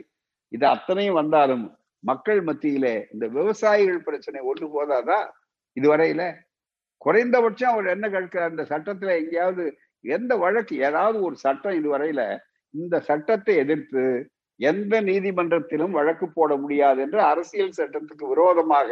இது 0.52 0.66
அத்தனையும் 0.76 1.20
வந்தாலும் 1.22 1.66
மக்கள் 2.04 2.42
மத்தியிலே 2.50 2.96
இந்த 3.14 3.26
விவசாயிகள் 3.38 4.06
பிரச்சனை 4.08 4.40
ஒன்று 4.50 4.68
போதாதா? 4.76 5.20
இதுவரையில 5.78 6.22
குறைந்தபட்சம் 7.02 7.72
அவர் 7.74 7.88
என்ன 7.96 8.06
கேட்கிறார்? 8.16 8.54
இந்த 8.54 8.66
சட்டத்துல 8.72 9.16
எங்கேயாவது 9.22 9.66
எந்த 10.06 10.32
வழக்கு 10.44 10.76
ஏதாவது 10.88 11.18
ஒரு 11.28 11.36
சட்டம் 11.46 11.78
இதுவரையில 11.80 12.22
இந்த 12.74 12.96
சட்டத்தை 13.10 13.54
எதிர்த்து 13.64 14.04
எந்த 14.60 15.02
நீதிமன்றத்திலும் 15.02 15.90
வழக்கு 15.90 16.30
போட 16.30 16.56
முடியாது 16.56 17.02
என்று 17.02 17.22
அரசியல் 17.22 17.78
சட்டத்துக்கு 17.78 18.26
விரோதமாக 18.28 18.90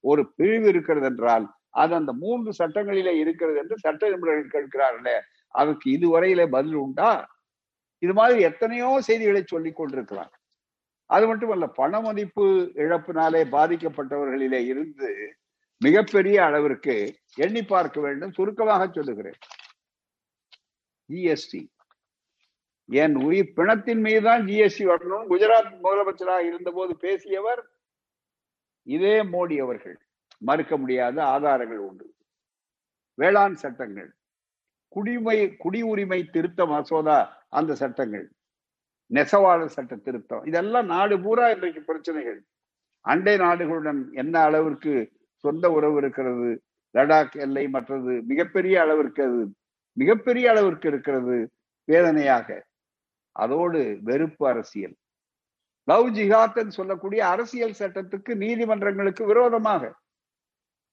ஒரு 0.00 0.22
பிரிவு 0.36 0.68
இருக்கிறது 0.68 1.06
என்றால் 1.06 1.46
அது 1.70 1.94
அந்த 1.94 2.12
மூன்று 2.12 2.50
சட்டங்களிலே 2.58 3.12
இருக்கிறது 3.22 3.58
என்று 3.58 3.76
சட்ட 3.78 4.10
நிபுணர்கள் 4.10 4.54
கேட்கிறார்களே 4.56 5.16
அதுக்கு 5.54 5.86
இதுவரையில 5.90 6.48
பதில் 6.48 6.74
உண்டா? 6.74 7.10
இது 8.02 8.12
மாதிரி 8.12 8.40
எத்தனையோ 8.42 9.00
செய்திகளை 9.00 9.42
சொல்லிக் 9.46 9.76
கொண்டிருக்கிறார் 9.76 10.32
அது 11.10 11.26
மட்டுமல்ல 11.26 11.66
பண 11.66 12.00
மதிப்பு 12.00 12.46
இழப்பினாலே 12.84 13.42
பாதிக்கப்பட்டவர்களிலே 13.56 14.60
இருந்து 14.66 15.10
மிகப்பெரிய 15.80 16.44
அளவிற்கு 16.44 16.94
எண்ணி 17.36 17.62
பார்க்க 17.62 18.00
வேண்டும் 18.00 18.32
சுருக்கமாக 18.32 18.88
சொல்லுகிறேன். 18.88 19.38
ஜிஎஸ்டி 21.10 21.62
என் 22.88 23.14
உயிர் 23.14 23.52
பிணத்தின் 23.56 24.00
மீதுதான் 24.00 24.44
ஜிஎஸ்டி 24.46 24.84
வரணும். 24.90 25.24
குஜராத் 25.30 25.78
முதலமைச்சராக 25.82 26.40
இருந்தபோது 26.40 26.96
பேசியவர் 26.96 27.66
இதே 28.82 29.22
மோடி 29.22 29.56
அவர்கள். 29.62 29.98
மறுக்க 30.38 30.76
முடியாத 30.76 31.24
ஆதாரங்கள் 31.24 31.78
உண்டு. 31.78 32.14
வேளாண் 33.14 33.54
சட்டங்கள் 33.54 34.14
குடிமை 34.88 35.56
குடியுரிமை 35.64 36.30
திருத்த 36.30 36.66
மசோதா 36.66 37.46
அந்த 37.48 37.74
சட்டங்கள் 37.74 38.30
நெசவாளர் 39.14 39.74
சட்ட 39.76 39.96
திருத்தம் 39.96 40.46
இதெல்லாம் 40.46 40.86
நாடு 40.86 41.20
பூரா 41.20 41.50
இன்றைக்கு 41.50 41.82
பிரச்சனைகள். 41.82 42.44
அண்டை 43.00 43.36
நாடுகளுடன் 43.36 44.12
என்ன 44.12 44.40
அளவிற்கு 44.40 45.12
சொந்த 45.34 45.70
உறவு 45.70 45.96
இருக்கிறது? 45.96 46.62
லடாக் 46.94 47.38
எல்லை 47.38 47.68
மற்றது 47.68 48.22
மிகப்பெரிய 48.26 48.80
அளவிற்கு 48.80 49.22
அது 49.24 49.54
மிகப்பெரிய 49.92 50.50
அளவிற்கு 50.50 50.88
இருக்கிறது 50.88 51.50
வேதனையாக. 51.84 52.66
அதோடு 53.36 53.98
வெறுப்பு 54.02 54.48
அரசியல். 54.48 54.94
லவ் 55.84 56.08
ஜிஹாத்ன்னு 56.16 56.68
சொல்லக்கூடிய 56.68 57.26
அரசியல் 57.26 57.78
சட்டத்துக்கு 57.78 58.34
நீதிமன்றங்களுக்கு 58.34 59.26
விரோதமாக 59.26 59.92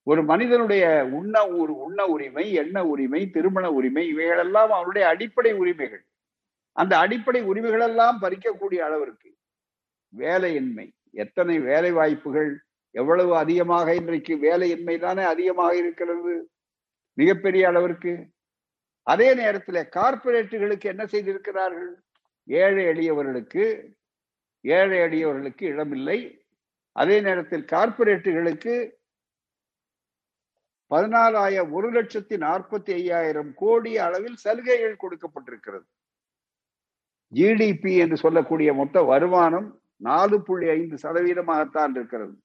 ஒரு 0.03 0.23
மனிதனுடைய 0.23 1.05
உண்ண 1.11 1.47
ஒரு 1.47 1.75
உண்ண 1.75 2.05
உரிமை 2.05 2.53
எண்ண 2.53 2.85
உரிமை 2.85 3.29
திருமண 3.29 3.71
உரிமை 3.71 4.07
இவைகளெல்லாம் 4.07 4.71
அவனுடைய 4.71 5.07
அடிப்படை 5.07 5.53
உரிமைகள். 5.53 6.05
அந்த 6.71 6.97
அடிப்படை 6.97 7.41
உரிமைகள் 7.43 7.79
எல்லாம் 7.79 8.21
பறிக்கக்கூடிய 8.21 8.77
அளவிற்கு 8.77 9.35
வேலையின்மை. 10.17 10.89
எத்தனை 11.11 11.59
வேலை 11.59 11.91
வாய்ப்புகள் 11.91 12.63
எவ்வளவு 12.91 13.37
அதிகமாக 13.37 13.95
இன்றைக்கு 13.95 14.35
வேலையின்மை 14.35 14.99
தானே 14.99 15.23
அதிகமாக 15.23 15.75
இருக்கிறது? 15.77 16.51
மிகப்பெரிய 17.13 17.67
அளவிற்கு. 17.67 18.27
அதே 19.03 19.33
நேரத்தில் 19.33 19.89
கார்பரேட்டுகளுக்கு 19.95 20.85
என்ன 20.85 21.05
செய்திருக்கிறார்கள்? 21.05 22.02
ஏழை 22.43 22.85
எளியவர்களுக்கு 22.85 23.93
ஏழை 24.61 24.97
எளியவர்களுக்கு 24.97 25.63
இடமில்லை. 25.63 26.45
அதே 26.91 27.21
நேரத்தில் 27.21 27.65
கார்பரேட்டுகளுக்கு 27.65 28.91
பதினாலாயிரம் 30.89 31.71
ஒரு 31.71 31.91
லட்சத்தி 31.91 32.37
நாற்பத்தி 32.37 32.91
ஐயாயிரம் 32.93 33.53
கோடி 33.53 33.97
அளவில் 33.97 34.35
சலுகைகள் 34.35 34.95
கொடுக்கப்பட்டிருக்கிறது. 34.95 35.85
ஜிடிபி 37.33 37.97
என்று 37.97 38.17
சொல்லக்கூடிய 38.17 38.73
மொத்த 38.73 39.01
வருமானம் 39.01 39.81
நாலு 39.95 40.43
புள்ளி 40.43 40.69
ஐந்து 40.69 40.95
சதவீதமாகத்தான் 40.95 41.89
இருக்கிறது. 41.89 42.37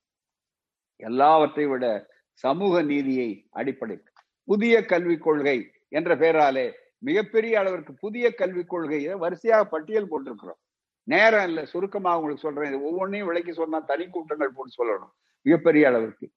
எல்லாவற்றை 0.97 1.67
விட 1.67 2.11
சமூக 2.33 2.83
நீதியை 2.83 3.47
அடிப்படை. 3.51 4.03
புதிய 4.45 4.85
கல்விக் 4.85 5.23
கொள்கை 5.23 5.71
என்ற 5.89 6.17
பெயராலே 6.17 6.73
மிகப்பெரிய 6.99 7.59
அளவிற்கு 7.59 7.93
புதிய 7.95 8.35
கல்விக் 8.35 8.69
கொள்கையை 8.69 9.15
வரிசையாக 9.15 9.65
பட்டியல் 9.65 10.11
போட்டிருக்கிறோம். 10.11 10.61
நேரம் 11.03 11.45
இல்லை 11.45 11.67
சுருக்கமாக 11.67 12.17
உங்களுக்கு 12.17 12.43
சொல்றேன். 12.43 12.73
இது 12.73 12.83
ஒவ்வொன்றையும் 12.83 13.29
விலைக்கு 13.29 13.53
சொன்னா 13.53 13.79
தனி 13.79 14.09
கூட்டங்கள் 14.09 14.51
போட்டு 14.55 14.85
சொல்லணும். 14.85 15.13
மிகப்பெரிய 15.43 15.89
அளவிற்கு. 15.89 16.31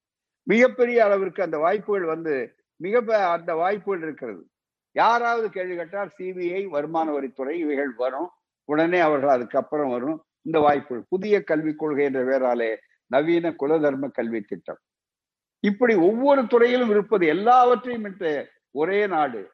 மிகப்பெரிய 0.43 1.03
அளவிற்கு 1.03 1.43
அந்த 1.43 1.57
வாய்ப்புகள் 1.57 2.03
வந்து 2.03 2.55
மிக 2.75 3.29
அந்த 3.31 3.55
வாய்ப்புகள் 3.55 4.01
இருக்கிறது. 4.01 4.47
யாராவது 4.91 5.49
கேள்வி 5.49 5.75
கேட்டால் 5.75 6.11
சிபிஐ 6.17 6.67
வருமான 6.67 7.11
வரித்துறை 7.11 7.49
இவைகள் 7.49 7.93
வரும். 7.93 8.29
உடனே 8.65 8.99
அவர்கள் 8.99 9.29
அதுக்கப்புறம் 9.29 9.91
வரும். 9.91 10.23
இந்த 10.41 10.59
வாய்ப்புகள் 10.59 11.05
புதிய 11.09 11.43
கல்விக் 11.43 11.79
கொள்கை 11.79 12.05
என்ற 12.05 12.23
பேராலே 12.23 12.75
நவீன 13.07 13.55
குலதர்ம 13.59 14.11
கல்வி 14.11 14.41
திட்டம். 14.41 14.79
இப்படி 15.59 15.95
ஒவ்வொரு 15.95 16.47
துறையிலும் 16.47 16.89
இருப்பது 16.89 17.27
எல்லாவற்றையும் 17.27 18.01
விட்டு 18.01 18.47
ஒரே 18.71 19.07
நாடு. 19.07 19.51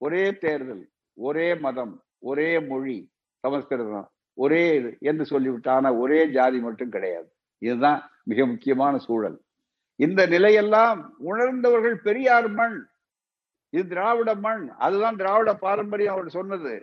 ஒரே 0.00 0.24
தேர்தல் 0.44 0.84
ஒரே 1.16 1.48
மதம் 1.64 1.94
ஒரே 2.30 2.50
மொழி 2.70 2.98
சமஸ்கிருதம் 3.44 4.08
ஒரே 4.38 4.62
இது 4.78 4.90
என்று 5.10 5.24
சொல்லிவிட்டான 5.32 5.90
ஒரே 6.02 6.20
ஜாதி 6.36 6.58
மட்டும் 6.66 6.92
கிடையாது. 6.94 7.28
இதுதான் 7.62 8.00
மிக 8.30 8.46
முக்கியமான 8.52 8.94
சூழல். 9.06 9.36
இந்த 10.00 10.20
நிலையெல்லாம் 10.34 11.00
உணர்ந்தவர்கள் 11.30 11.96
பெரியார் 12.06 12.48
மண் 12.58 12.76
இது 13.72 13.84
திராவிட 13.92 14.30
மண் 14.46 14.64
அதுதான் 14.86 15.18
திராவிட 15.20 15.50
பாரம்பரியம் 15.64 16.14
அவர் 16.16 16.36
சொன்னது. 16.38 16.74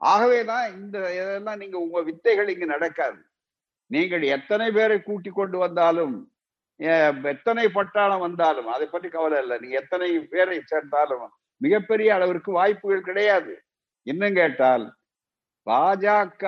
ஆகவேதான் 0.00 0.66
இந்த 0.78 0.96
இதெல்லாம் 1.18 1.60
நீங்க 1.62 1.76
உங்க 1.84 1.98
வித்தைகள் 2.08 2.50
இங்கு 2.54 2.66
நடக்காது. 2.74 3.20
நீங்கள் 3.90 4.24
எத்தனை 4.36 4.68
பேரை 4.76 4.98
கூட்டி 5.02 5.30
கொண்டு 5.30 5.56
வந்தாலும் 5.64 6.14
எத்தனை 7.32 7.64
பட்டாளம் 7.74 8.24
வந்தாலும் 8.26 8.68
அதை 8.74 8.86
பற்றி 8.86 9.08
கவலை 9.08 9.38
இல்லை. 9.42 9.56
நீங்க 9.62 9.76
எத்தனை 9.82 10.08
பேரை 10.32 10.56
சேர்ந்தாலும் 10.72 11.26
மிகப்பெரிய 11.62 12.14
அளவிற்கு 12.14 12.50
வாய்ப்புகள் 12.52 13.06
கிடையாது. 13.08 13.52
இன்னும் 14.02 14.34
கேட்டால் 14.34 14.84
பாஜக 15.70 16.44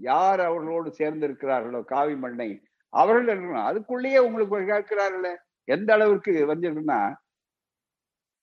யார் 0.00 0.40
அவர்களோடு 0.40 0.88
சேர்ந்திருக்கிறார்களோ 0.98 1.80
காவி 1.84 2.16
மண்ணை 2.16 2.50
அவர்கள் 2.92 3.28
இருக்கணும் 3.32 3.68
அதுக்குள்ளேயே 3.70 4.20
உங்களுக்கு 4.26 4.58
கேட்கிறார்களே. 4.72 5.34
எந்த 5.64 5.92
அளவிற்கு 5.94 6.32
வந்திருக்குன்னா 6.52 7.00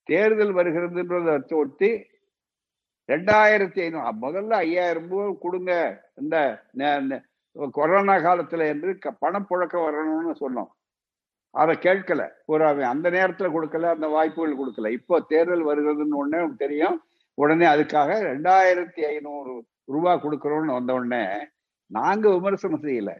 தேர்தல் 0.10 0.58
வருகிறதுன்றதை 0.58 1.54
ஒட்டி 1.62 1.90
ரெண்டாயிரத்தி 3.10 3.80
ஐநூறு 3.86 4.12
முதல்ல 4.26 4.54
ஐயாயிரம் 4.66 5.08
ரூபாய் 5.10 5.42
கொடுங்க 5.42 5.72
இந்த 6.16 6.36
கொரோனா 7.72 8.16
காலத்துல 8.28 8.68
என்று 8.74 8.92
பணப்புழக்கம் 9.26 9.86
வரணும்னு 9.88 10.34
சொன்னோம். 10.44 10.72
அதை 11.56 11.74
கேட்கல. 11.76 12.22
ஒரு 12.46 12.64
அவன் 12.66 12.92
அந்த 12.94 13.08
நேரத்துல 13.18 13.48
கொடுக்கல 13.56 13.90
அந்த 13.96 14.08
வாய்ப்புகள் 14.08 14.60
கொடுக்கல. 14.60 14.90
இப்போ 14.90 15.16
தேர்தல் 15.32 15.68
வருகிறதுன்னு 15.68 16.20
உடனே 16.22 16.40
தெரியும். 16.58 16.98
உடனே 17.38 17.66
அதுக்காக 17.66 18.10
ரெண்டாயிரத்தி 18.32 19.02
ஐநூறு 19.14 19.54
ரூபாய் 19.94 20.22
கொடுக்குறோம்னு 20.24 20.78
வந்த 20.78 20.92
உடனே 20.94 21.24
நாங்க 21.92 22.26
விமர்சனம் 22.30 22.84
செய்யல. 22.84 23.12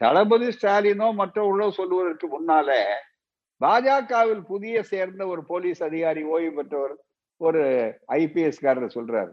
தளபதி 0.00 0.48
ஸ்டாலினோ 0.56 1.08
மற்றவர்களோ 1.20 1.66
சொல்லுவதற்கு 1.70 2.26
முன்னால 2.34 2.70
பாஜகவில் 3.60 4.42
புதிய 4.52 4.76
சேர்ந்த 4.82 5.22
ஒரு 5.26 5.42
போலீஸ் 5.50 5.80
அதிகாரி 5.88 6.22
ஓய்வு 6.34 6.52
பெற்றவர் 6.54 6.94
ஒரு 7.40 7.62
ஐபிஎஸ்காரர் 8.08 8.96
சொல்றாரு. 8.96 9.32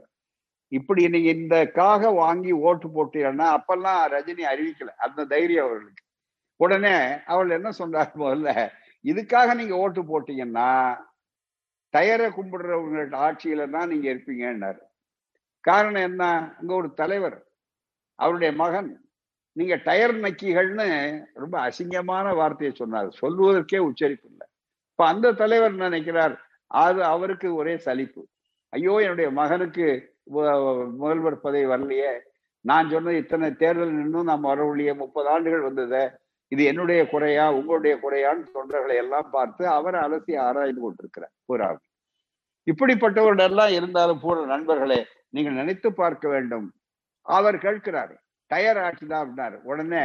இப்படி 0.71 1.01
நீங்க 1.07 1.29
இந்த 1.29 1.57
காக 1.79 2.11
வாங்கி 2.21 2.51
ஓட்டு 2.67 2.87
போட்டீங்கன்னா 2.87 3.47
அப்பெல்லாம் 3.57 4.03
ரஜினி 4.15 4.43
அறிவிக்கல. 4.53 4.91
அந்த 5.05 5.25
தைரியம் 5.33 5.65
அவர்களுக்கு. 5.65 6.03
உடனே 6.63 6.95
அவள் 7.33 7.55
என்ன 7.57 7.69
சொன்னார் 7.71 8.11
முதல்ல? 8.15 8.49
இதுக்காக 9.05 9.53
நீங்க 9.59 9.75
ஓட்டு 9.83 10.01
போட்டீங்கன்னா 10.03 10.69
டயரை 11.93 12.27
கும்பிடுறவங்கள்ட்ட 12.35 13.15
ஆட்சியில 13.27 13.63
தான் 13.75 13.89
நீங்க 13.91 14.07
இருப்பீங்கன்னாரு. 14.13 14.81
காரணம் 15.67 16.05
என்ன? 16.09 16.23
அங்க 16.59 16.71
ஒரு 16.73 16.89
தலைவர் 16.93 17.37
அவருடைய 18.19 18.51
மகன். 18.61 18.91
நீங்க 19.57 19.75
டயர் 19.87 20.15
நக்கிகள்னு 20.25 20.87
ரொம்ப 21.41 21.55
அசிங்கமான 21.67 22.27
வார்த்தையை 22.35 22.71
சொன்னார். 22.75 23.09
சொல்லுவதற்கே 23.21 23.79
உச்சரிப்பு 23.89 24.27
இல்லை. 24.31 24.47
இப்ப 24.91 25.05
அந்த 25.13 25.33
தலைவர் 25.41 25.75
நினைக்கிறார்? 25.85 26.35
அது 26.71 26.99
அவருக்கு 27.13 27.47
ஒரே 27.55 27.73
சலிப்பு. 27.87 28.21
ஐயோ 28.73 28.93
என்னுடைய 29.05 29.29
மகனுக்கு 29.39 29.87
முதல்வர் 31.01 31.43
பதவி 31.45 31.65
வரலையே. 31.73 32.11
நான் 32.65 32.91
சொன்ன 32.93 33.13
இத்தனை 33.21 33.47
தேர்தல் 33.61 33.97
நின்றும் 33.99 34.29
நாம் 34.31 34.49
வரவில்லையே 34.51 34.93
முப்பது 35.03 35.27
ஆண்டுகள் 35.29 35.67
வந்ததை. 35.69 36.03
இது 36.51 36.61
என்னுடைய 36.71 37.01
குறையா 37.11 37.45
உங்களுடைய 37.59 37.93
குறையான்னு 38.03 38.45
தொண்டர்களை 38.55 38.95
எல்லாம் 39.03 39.29
பார்த்து 39.35 39.63
அவரை 39.77 39.99
அலசி 40.05 40.33
ஆராய்ந்து 40.47 40.81
கொண்டிருக்கிறார் 40.81 41.33
இப்படிப்பட்டவர்கள் 41.49 41.79
இப்படிப்பட்டவர்களெல்லாம் 42.67 43.73
இருந்தாலும் 43.77 44.21
பூர 44.23 44.43
நண்பர்களே 44.45 44.99
நீங்கள் 45.35 45.57
நினைத்து 45.59 45.89
பார்க்க 46.01 46.25
வேண்டும். 46.33 46.67
அவர் 47.25 47.57
கேட்கிறார் 47.65 48.13
டயர் 48.51 48.79
ஆச்சுதா 48.85 49.17
அப்படின்னாரு. 49.21 49.57
உடனே 49.69 50.03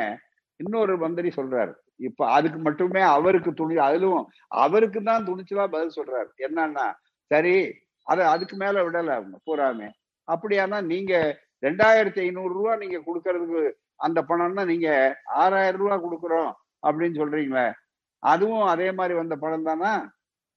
இன்னொரு 0.60 0.94
மந்திரி 1.02 1.30
சொல்றாரு 1.38 1.72
இப்ப 2.08 2.28
அதுக்கு 2.36 2.58
மட்டுமே 2.66 3.02
அவருக்கு 3.16 3.50
துணி 3.60 3.76
அதிலும் 3.86 4.22
அவருக்கு 4.62 5.00
தான் 5.02 5.26
துணிச்சலா 5.28 5.66
பதில் 5.74 5.96
சொல்றாரு. 5.98 6.30
என்னன்னா 6.46 6.86
சரி 7.30 7.54
அத 8.06 8.28
அதுக்கு 8.34 8.56
மேல 8.62 8.82
விடல 8.86 9.14
அவங்க 9.18 9.36
பூராமே. 9.48 9.88
அப்படியானா 10.28 10.78
நீங்க 10.92 11.12
ரெண்டாயிரத்தி 11.66 12.20
ஐநூறு 12.26 12.52
ரூபா 12.56 12.72
நீங்க 12.82 12.98
கொடுக்கறதுக்கு 13.06 13.62
அந்த 13.96 14.22
பணம்னா 14.22 14.64
நீங்க 14.64 15.18
ஆறாயிரம் 15.24 15.80
ரூபா 15.80 15.96
கொடுக்குறோம் 15.96 16.52
அப்படின்னு 16.86 17.18
சொல்றீங்களே 17.20 17.72
அதுவும் 18.18 18.62
அதே 18.62 18.92
மாதிரி 18.92 19.14
வந்த 19.14 19.36
பணம் 19.36 19.62
தானா 19.62 20.14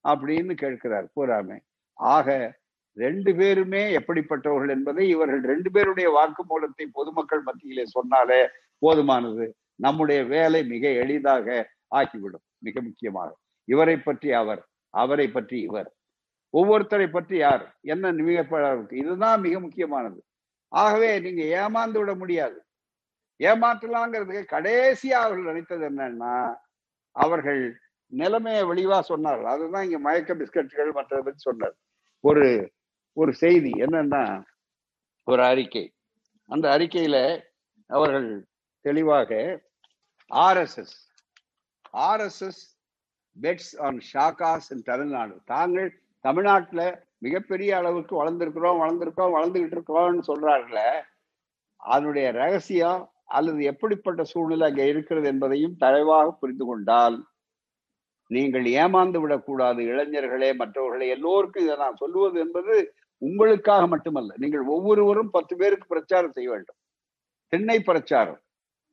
அப்படின்னு 0.08 0.54
கேட்கிறார் 0.54 1.08
பூராமே. 1.16 1.58
ஆக 1.94 2.58
ரெண்டு 2.94 3.36
பேருமே 3.36 3.82
எப்படிப்பட்டவர்கள் 3.92 4.70
என்பதை 4.70 5.10
இவர்கள் 5.10 5.42
ரெண்டு 5.42 5.72
பேருடைய 5.72 6.08
வாக்குமூலத்தை 6.10 6.86
பொதுமக்கள் 6.92 7.42
மத்தியிலே 7.42 7.86
சொன்னாலே 7.86 8.48
போதுமானது. 8.86 9.52
நம்முடைய 9.76 10.24
வேலை 10.24 10.64
மிக 10.64 10.90
எளிதாக 10.90 11.70
ஆக்கிவிடும் 11.96 12.46
மிக 12.58 12.82
முக்கியமாக. 12.82 13.36
இவரை 13.64 13.98
பற்றி 13.98 14.32
அவர் 14.34 14.68
அவரை 14.90 15.28
பற்றி 15.28 15.62
இவர். 15.62 15.94
ஒவ்வொருத்தரை 16.54 17.08
பற்றி 17.12 17.38
யார்? 17.38 17.78
என்ன 17.82 18.12
மிக 18.12 18.88
இதுதான் 18.90 19.40
மிக 19.42 19.60
முக்கியமானது. 19.60 20.24
ஆகவே 20.68 21.20
நீங்க 21.20 21.44
ஏமாந்து 21.62 21.98
விட 21.98 22.16
முடியாது. 22.16 22.64
ஏமாற்றலாங்கிறதுக்கு 23.40 24.44
கடைசியா 24.56 25.18
அவர்கள் 25.26 25.50
நினைத்தது 25.52 25.84
என்னன்னா 25.90 26.34
அவர்கள் 27.16 27.62
நிலைமையை 28.12 28.64
வெளிவா 28.64 28.98
சொன்னார்கள். 29.10 29.52
அதுதான் 29.54 29.84
இங்க 29.84 30.00
மயக்க 30.00 30.34
பிஸ்கட்கள் 30.36 30.92
மற்றதை 30.94 31.22
பற்றி 31.22 31.38
சொன்னார். 31.38 31.76
ஒரு 32.24 32.46
ஒரு 33.18 33.32
செய்தி 33.34 33.72
என்னன்னா 33.72 34.24
ஒரு 35.24 35.42
அறிக்கை. 35.44 35.86
அந்த 36.50 36.66
அறிக்கையில 36.78 37.18
அவர்கள் 37.90 38.30
தெளிவாக 38.86 39.32
RSS 40.32 40.98
RSS 41.94 42.62
bets 43.36 43.72
on 43.82 44.00
shakhas 44.14 44.68
in 44.70 44.82
Tamil Nadu 44.82 45.36
தாங்கள் 45.46 45.90
தமிழ்நாட்டில் 46.26 46.86
மிகப்பெரிய 47.18 47.72
அளவுக்கு 47.78 48.14
வளர்ந்துருக்கிறோம் 48.22 48.82
வளர்ந்துருக்கோம் 48.82 49.36
வளர்ந்துகிட்டு 49.36 49.76
இருக்கோம்னு 49.78 50.24
சொல்றார்கள 50.28 50.80
அதனுடைய 51.82 52.28
ரகசியம் 52.32 53.02
அல்லது 53.38 53.62
எப்படிப்பட்ட 53.72 54.22
சூழ்நிலை 54.32 54.66
அங்கே 54.70 54.86
இருக்கிறது 54.94 55.28
என்பதையும் 55.34 55.76
தலைவாக 55.84 56.28
புரிந்து 56.42 56.66
கொண்டால் 56.66 57.18
நீங்கள் 58.32 58.66
ஏமாந்து 58.82 59.20
விடக்கூடாது. 59.24 59.82
இளைஞர்களே 59.92 60.50
மற்றவர்களே 60.62 61.08
எல்லோருக்கும் 61.16 61.66
இதை 61.66 61.76
நான் 61.84 62.02
சொல்லுவது 62.02 62.38
என்பது 62.46 62.76
உங்களுக்காக 63.22 63.84
மட்டுமல்ல. 63.94 64.34
நீங்கள் 64.44 64.66
ஒவ்வொருவரும் 64.76 65.32
பத்து 65.38 65.54
பேருக்கு 65.62 65.88
பிரச்சாரம் 65.94 66.36
செய்ய 66.38 66.50
வேண்டும். 66.54 66.80
திண்ணை 67.54 67.78
பிரச்சாரம். 67.90 68.40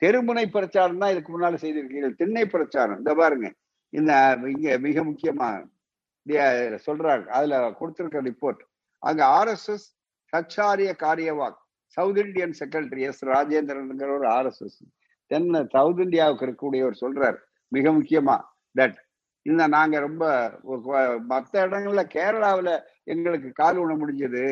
தெருமுனை 0.03 0.45
பிரச்சாரம் 0.57 1.01
தான் 1.03 1.13
இதுக்கு 1.15 1.33
முன்னால் 1.33 1.63
செய்திருக்கீர்கள். 1.65 2.19
திண்ணை 2.23 2.45
பிரச்சாரம். 2.55 2.99
இந்த 3.03 3.13
பாருங்க. 3.21 3.49
இந்த 3.93 4.13
இங்க 4.55 4.79
மிக 4.87 5.05
முக்கியமா 5.11 5.49
சொல்றாங்க. 6.87 7.27
அதுல 7.39 7.59
கொடுத்திருக்க 7.81 8.21
ரிப்போர்ட் 8.31 8.63
அங்க 9.03 9.23
RSS 9.39 9.87
Sah 10.33 10.91
Karyavah 11.05 11.61
south 11.89 12.19
Indian 12.19 12.55
secretary 12.61 13.01
S 13.01 13.25
ராஜேந்திரன்ங்கிற 13.25 14.11
ஒரு 14.17 14.29
ஆர்எஸ்எஸ் 14.29 14.79
தென் 15.31 15.49
சவுத் 15.69 16.01
இந்தியாவுக்கு 16.01 16.47
இருக்கக்கூடியவர் 16.47 17.03
சொல்றார் 17.05 17.39
மிக 17.73 17.93
முக்கியமா 17.93 18.37
தட் 18.75 18.97
இந்த 19.43 19.67
நாங்க 19.67 19.99
ரொம்ப 19.99 20.25
மற்ற 21.27 21.67
இடங்கள்ல 21.67 22.03
கேரளாவில் 22.15 22.73
எங்களுக்கு 23.05 23.53
கால் 23.53 23.77
உண 23.77 23.95
முடிஞ்சது 23.95 24.47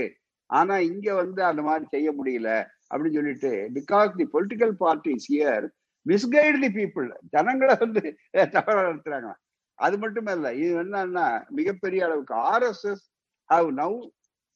ஆனா 0.51 0.75
இங்க 0.79 1.15
வந்து 1.15 1.45
அந்த 1.45 1.63
மாதிரி 1.63 1.85
செய்ய 1.91 2.09
முடியல 2.13 2.51
அப்படின்னு 2.91 3.17
சொல்லிட்டு 3.17 3.53
because 3.75 4.11
the 4.17 4.27
political 4.33 4.75
parties 4.81 5.27
are 5.37 5.65
misguide 6.07 6.59
the 6.61 6.71
people 6.81 7.07
ஜனங்களை 7.29 7.75
வந்து 7.81 8.03
தவற 8.51 8.77
நடத்துறாங்க. 8.89 9.31
அது 9.79 9.99
மட்டும் 9.99 10.27
இல்ல 10.27 10.55
இது 10.55 10.73
என்னன்னா 10.83 11.27
மிகப்பெரிய 11.49 12.05
அளவுக்கு 12.05 12.35
RSS 12.35 13.05
have 13.51 13.71
now 13.73 13.97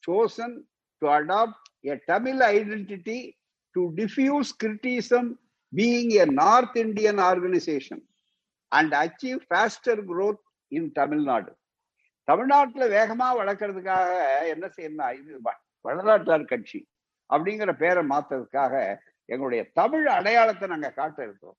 chosen 0.08 0.56
to 1.02 1.08
adopt 1.08 1.67
a 1.84 1.96
Tamil 2.04 2.40
identity 2.54 3.18
to 3.76 3.82
diffuse 3.94 4.50
criticism 4.64 5.28
being 5.72 6.12
a 6.22 6.26
North 6.34 6.76
Indian 6.76 7.20
organisation 7.20 8.02
and 8.72 8.94
achieve 8.94 9.40
faster 9.48 10.02
growth 10.10 10.42
in 10.72 10.90
Tamil Nadu 10.92 11.50
தமிழ்நாட்டில் 12.28 12.86
வேகமாக 12.88 13.36
வளர்க்கறதுக்காக 13.40 14.08
என்ன 14.46 14.66
செய்யணும் 14.76 15.14
இது 15.18 15.38
வரலாற்றார் 15.84 16.44
கட்சி 16.44 16.80
அப்படிங்கிற 17.30 17.72
பேரை 17.76 18.02
மாத்துறதுக்காக 18.06 18.74
எங்களுடைய 19.28 19.62
தமிழ் 19.72 20.06
அடையாளத்தை 20.08 20.68
நாங்கள் 20.68 20.94
காட்ட 20.94 21.18
இருக்கிறோம் 21.24 21.58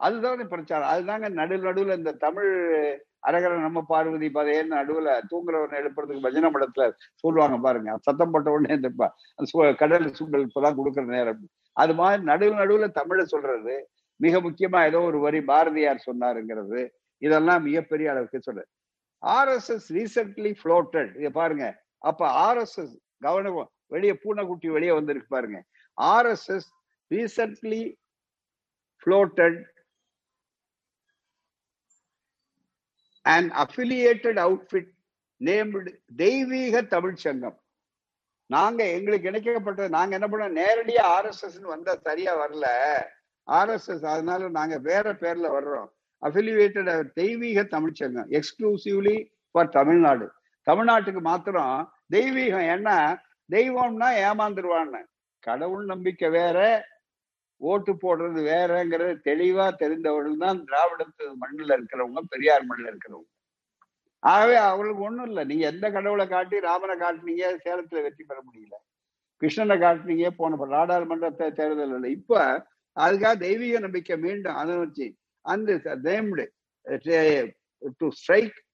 அதுதான் 0.00 0.40
பிரச்சாரம். 0.48 0.90
அதுதாங்க 0.94 1.28
நடு 1.32 1.56
நடுவில் 1.58 1.98
இந்த 1.98 2.12
தமிழ் 2.24 2.50
அரகர 3.28 3.52
நம்ம 3.66 3.80
பார்வதி 3.90 4.28
பதையன்னு 4.36 4.76
நடுவுல 4.78 5.10
தூங்குறவன் 5.30 5.76
எழுப்புறதுக்கு 5.80 6.24
பஜனை 6.26 6.48
மடத்துல 6.54 6.84
சொல்லுவாங்க 7.22 7.56
பாருங்க. 7.66 7.90
சத்தம் 8.06 8.32
போட்ட 8.34 8.50
உடனே 8.56 8.74
இந்த 8.80 8.90
கடல் 9.82 10.06
சுண்டல் 10.18 10.46
இப்பதான் 10.48 10.78
கொடுக்குற 10.80 11.06
நேரம். 11.16 11.42
அது 11.82 11.94
மாதிரி 12.00 12.22
நடுவில் 12.30 12.60
நடுவுல 12.62 12.88
தமிழை 13.00 13.24
சொல்றது. 13.34 13.74
மிக 14.24 14.40
முக்கியமா 14.44 14.80
ஏதோ 14.90 15.00
ஒரு 15.08 15.18
வரி 15.24 15.40
பாரதியார் 15.50 16.06
சொன்னாருங்கிறது. 16.08 16.80
இதெல்லாம் 17.22 17.64
மிகப்பெரிய 17.68 18.06
அளவுக்கு 18.12 18.38
சொல்றது 18.46 18.70
ஆர்எஸ்எஸ் 19.22 19.88
ரீசென்ட்லி 19.98 20.50
ஃப்ளோட்டட் 20.60 21.10
இதை 21.20 21.30
பாருங்க. 21.40 21.66
அப்ப 22.10 22.22
ஆர்எஸ்எஸ் 22.46 22.94
கவனம் 23.26 23.60
வெளியே 23.94 24.14
பூனைக்குட்டி 24.22 24.68
வெளியே 24.76 24.92
வந்திருக்கு 24.98 25.28
பாருங்க. 25.36 25.58
RSS 25.98 26.68
recently 27.10 27.82
floated 29.02 29.58
and 33.32 33.50
affiliated 33.62 34.38
outfit 34.46 34.90
named 35.44 35.90
Deiveega 36.16 36.82
Tamil 36.94 37.22
Sangam 37.24 37.56
நாங்க 38.50 38.80
எங்களுக்கு 38.96 39.30
இணைக்கப்பட்டது 39.30 39.88
நாங்க 39.88 40.12
என்ன 40.18 40.26
பண்ணோம்? 40.26 40.56
நேரடியா 40.60 41.04
ஆர்எஸ்எஸ் 41.14 41.60
வந்தா 41.60 41.94
சரியா 42.06 42.32
வரல. 42.42 42.66
ஆர்எஸ்எஸ் 43.46 44.06
அதனால 44.14 44.48
நாங்க 44.48 44.76
வேற 44.88 45.12
பேர்ல 45.22 45.48
வர்றோம். 45.56 45.88
அஃபிலியேட்டட் 46.26 47.12
தெய்வீக 47.20 47.64
தமிழ்ச்சங்கம் 47.74 48.30
எக்ஸ்க்ளூசிவ்லி 48.36 49.16
ஃபார் 49.50 49.74
தமிழ்நாடு 49.78 50.26
தமிழ்நாட்டுக்கு 50.70 51.20
மாத்திரம் 51.20 51.76
தெய்வீகம் 52.12 52.68
என்ன? 52.74 52.90
தெய்வம்னா 53.50 54.08
ஏமாந்துருவான்னு. 54.26 55.02
கடவுள் 55.46 55.84
நம்பிக்கை 55.84 56.28
வேற 56.30 56.58
ஓட்டு 57.56 57.92
போடுறது 57.92 58.40
வேறங்கிறது 58.50 59.14
தெளிவா 59.24 59.74
தெரிந்தவர்கள் 59.74 60.36
தான் 60.36 60.64
திராவிடத்து 60.64 61.34
மண்ணில் 61.34 61.68
இருக்கிறவங்க 61.68 62.20
பெரியார் 62.28 62.64
மண்ணில் 62.64 62.90
இருக்கிறவங்க. 62.92 63.30
ஆகவே 64.18 64.54
அவங்களுக்கு 64.54 65.02
ஒண்ணும் 65.02 65.26
இல்லை. 65.26 65.44
நீங்க 65.44 65.66
எந்த 65.66 65.90
கடவுளை 65.90 66.28
காட்டி 66.28 66.60
ராமனை 66.60 66.96
காட்டினீங்க 66.96 67.56
சேலத்துல 67.64 68.02
வெற்றி 68.02 68.24
பெற 68.24 68.42
முடியல. 68.48 68.76
கிருஷ்ணனை 69.42 69.76
காட்டினீங்க 69.78 70.30
போன 70.30 70.66
நாடாளுமன்ற 70.66 71.30
தேர்தல் 71.30 71.94
இல்லை. 71.94 72.10
இப்ப 72.10 72.66
அதுக்காக 72.96 73.36
தெய்வீக 73.36 73.78
நம்பிக்கை 73.78 74.16
மீண்டும் 74.16 74.54
அதை 74.54 74.76
வச்சு 74.76 75.14
அந்த 75.40 75.72
named 75.84 76.46
to 76.86 77.12
eh, 77.12 77.48
eh, 77.82 78.10
strike 78.10 78.64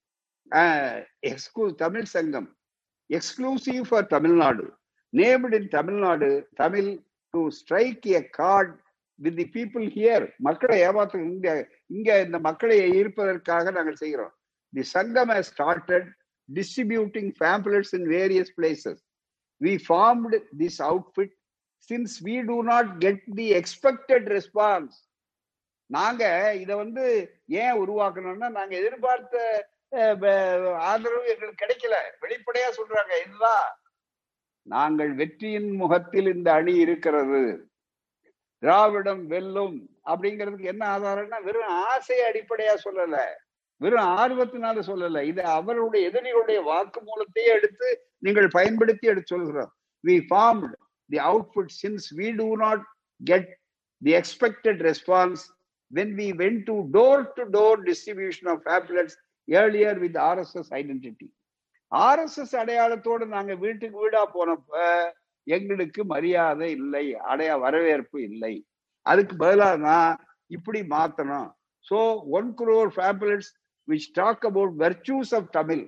எக்ஸ்க்ளூ 1.23 1.65
eh, 1.67 1.75
Tamil 1.75 2.03
Sangam 2.03 2.57
exclusive 3.11 3.83
for 3.89 4.07
Tamil Nadu. 4.07 4.73
Named 5.17 5.55
in 5.55 5.69
Tamil Nadu 5.69 6.49
Tamil 6.55 7.05
to 7.35 7.43
strike 7.59 8.07
a 8.19 8.23
chord 8.41 8.73
with 9.19 9.37
the 9.41 9.47
people 9.57 9.85
here 9.97 10.25
மக்களை 10.47 10.77
ஏமாத்து 10.87 11.19
இங்க 11.29 11.49
இங்க 11.97 12.11
இந்த 12.27 12.39
மக்களை 12.49 12.77
ஈர்ப்பதற்காக 12.99 13.73
நாங்கள் 13.77 14.01
செய்கிறோம். 14.03 14.33
The 14.73 14.85
Sangam 14.97 15.33
has 15.37 15.51
started 15.53 16.09
distributing 16.49 17.31
pamphlets 17.45 17.95
in 17.99 18.07
various 18.17 18.53
places 18.59 19.01
we 19.61 19.75
formed 19.87 20.39
this 20.63 20.81
outfit 20.91 21.35
since 21.91 22.17
we 22.29 22.37
do 22.51 22.59
not 22.73 22.91
get 23.05 23.25
the 23.41 23.47
expected 23.61 24.27
response 24.37 24.99
நாங்க 25.91 26.25
இதை 26.63 26.75
வந்து 26.85 27.05
ஏன் 27.63 27.79
உருவாக்கணும்னா 27.83 28.49
நாங்க 28.59 28.73
எதிர்பார்த்த 28.81 29.39
ஆதரவு 30.91 31.25
எங்களுக்கு 31.33 31.63
கிடைக்கல. 31.63 31.97
வெளிப்படையா 32.23 32.69
சொல்றாங்க 32.77 33.13
இதுதான் 33.25 33.67
நாங்கள் 34.63 35.15
வெற்றியின் 35.15 35.71
முகத்தில் 35.73 36.27
இந்த 36.27 36.53
அணி 36.53 36.75
இருக்கிறது. 36.75 37.69
திராவிடம் 38.59 39.27
வெல்லும் 39.27 39.89
அப்படிங்கிறதுக்கு 40.07 40.65
என்ன 40.65 40.99
ஆதாரம்னா 40.99 41.43
வெறும் 41.45 41.69
ஆசையை 41.69 42.31
அடிப்படையா 42.31 42.75
சொல்லல. 42.85 43.17
வெறும் 43.77 44.07
ஆர்வத்தினால 44.17 44.83
சொல்லல. 44.87 45.23
இது 45.23 45.43
அவருடைய 45.43 46.11
எதிரிகளுடைய 46.11 46.63
வாக்கு 46.63 47.01
மூலத்தையே 47.01 47.49
எடுத்து 47.49 48.07
நீங்கள் 48.19 48.49
பயன்படுத்தி 48.49 49.07
எடுத்து 49.07 49.37
சொல்கிறோம். 49.37 49.73
We 50.07 50.21
form 50.31 50.73
the 51.11 51.19
output 51.19 51.73
since 51.83 52.15
we 52.17 52.37
do 52.37 52.57
not 52.57 52.83
get 53.21 53.59
the 54.03 54.13
expected 54.13 54.81
response 54.91 55.43
when 55.91 56.15
we 56.15 56.33
went 56.37 56.63
to 56.63 56.87
door 56.91 57.33
to 57.33 57.43
door 57.51 57.81
distribution 57.83 58.49
of 58.49 58.63
distribution 58.69 59.17
earlier 59.49 59.99
with 59.99 60.17
RSS 60.17 60.71
identity 60.71 61.27
RSS 61.93 62.55
அடையாளத்தோடு 62.63 63.25
நாங்க 63.35 63.53
வீட்டுக்கு 63.65 63.97
வீடா 64.05 64.23
போனப்ப 64.37 64.73
எங்களுக்கு 65.47 66.01
மரியாதை 66.13 66.69
இல்லை 66.79 67.07
அடைய 67.31 67.53
வரவேற்பு 67.65 68.19
இல்லை. 68.29 68.55
அதுக்கு 69.07 69.35
பதிலாக 69.43 69.77
தான் 69.89 70.11
இப்படி 70.51 70.81
மாத்தணும். 70.95 71.49
So 71.87 71.99
one 72.39 72.51
crore 72.61 72.91
pamphlets 72.97 73.51
which 73.89 74.11
talk 74.21 74.45
about 74.51 74.75
virtues 74.83 75.33
of 75.39 75.51
Tamil 75.59 75.85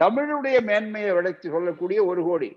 தமிழுடைய 0.00 0.56
மேன்மையை 0.70 1.12
விளக்கி 1.18 1.48
சொல்லக்கூடிய 1.54 1.98
ஒரு 2.10 2.22
கோடி. 2.28 2.50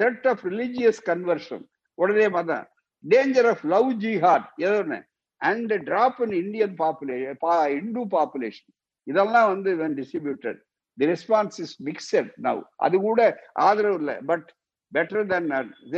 த்ரெட் 0.00 0.26
ஆஃப் 0.32 0.42
ரிலிஜியஸ் 0.50 1.00
கன்வர்ஷன் 1.10 1.64
உடனே 1.98 2.26
மதம் 2.36 2.66
டேஞ்சர் 3.04 3.48
ஆஃப் 3.52 3.64
லவ் 3.74 3.90
ஜிஹாட் 4.04 4.46
ஏதோ 4.64 4.76
ஒன்று 4.82 4.98
and 5.40 5.72
drop 5.88 6.20
in 6.26 6.36
Indian 6.42 6.74
population 6.82 7.72
Hindu 7.78 8.02
population 8.16 8.72
இதெல்லாம் 9.06 9.48
வந்து 9.52 9.70
distributed 10.00 10.60
the 10.98 11.06
response 11.06 11.60
is 11.64 11.82
mixed 11.82 12.30
now 12.46 12.62
அது 12.76 12.96
கூட 13.00 13.20
ஆதரவு 13.52 13.98
இல்லை. 13.98 14.16
பட் 14.30 14.48
பெட்டர் 14.92 15.26
தன் 15.26 15.50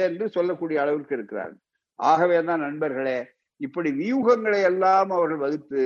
என்று 0.07 0.27
சொல்லக்கூடிய 0.29 0.81
அளவிற்கு 0.81 1.15
இருக்கிறார்கள். 1.15 1.61
ஆகவே 1.99 2.43
தான் 2.43 2.61
நண்பர்களே 2.61 3.19
இப்படி 3.61 3.91
வியூகங்களை 3.93 4.61
எல்லாம் 4.63 5.11
அவர்கள் 5.11 5.43
வகுத்து 5.45 5.85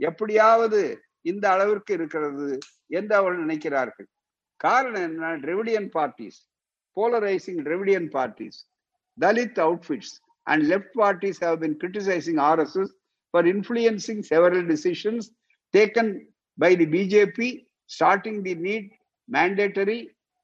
எப்படியாவது 0.00 0.80
இந்த 1.22 1.44
அளவிற்கு 1.50 1.92
இருக்கிறது 1.92 2.58
என்று 2.86 3.14
அவர்கள் 3.16 3.44
நினைக்கிறார்கள். 3.46 4.08
காரணம் 4.56 5.02
என்ன? 5.02 5.32
Dravidian 5.50 5.88
parties 5.96 6.38
polarising 6.96 7.60
Dravidian 7.72 8.08
parties 8.16 8.58
Dalit 9.18 9.60
outfits 9.66 10.14
and 10.46 10.64
left 10.72 10.94
parties 11.00 11.40
have 11.44 11.58
been 11.58 11.76
criticising 11.82 12.40
RSS 12.50 12.92
for 13.34 13.46
influencing 13.46 14.22
several 14.30 14.66
decisions 14.72 15.28
taken 15.74 16.12
by 16.58 16.76
the 16.76 16.86
BJP 16.96 17.48
starting 17.90 18.40
the 18.48 18.54
NEET 18.66 18.88
mandatory 19.28 19.98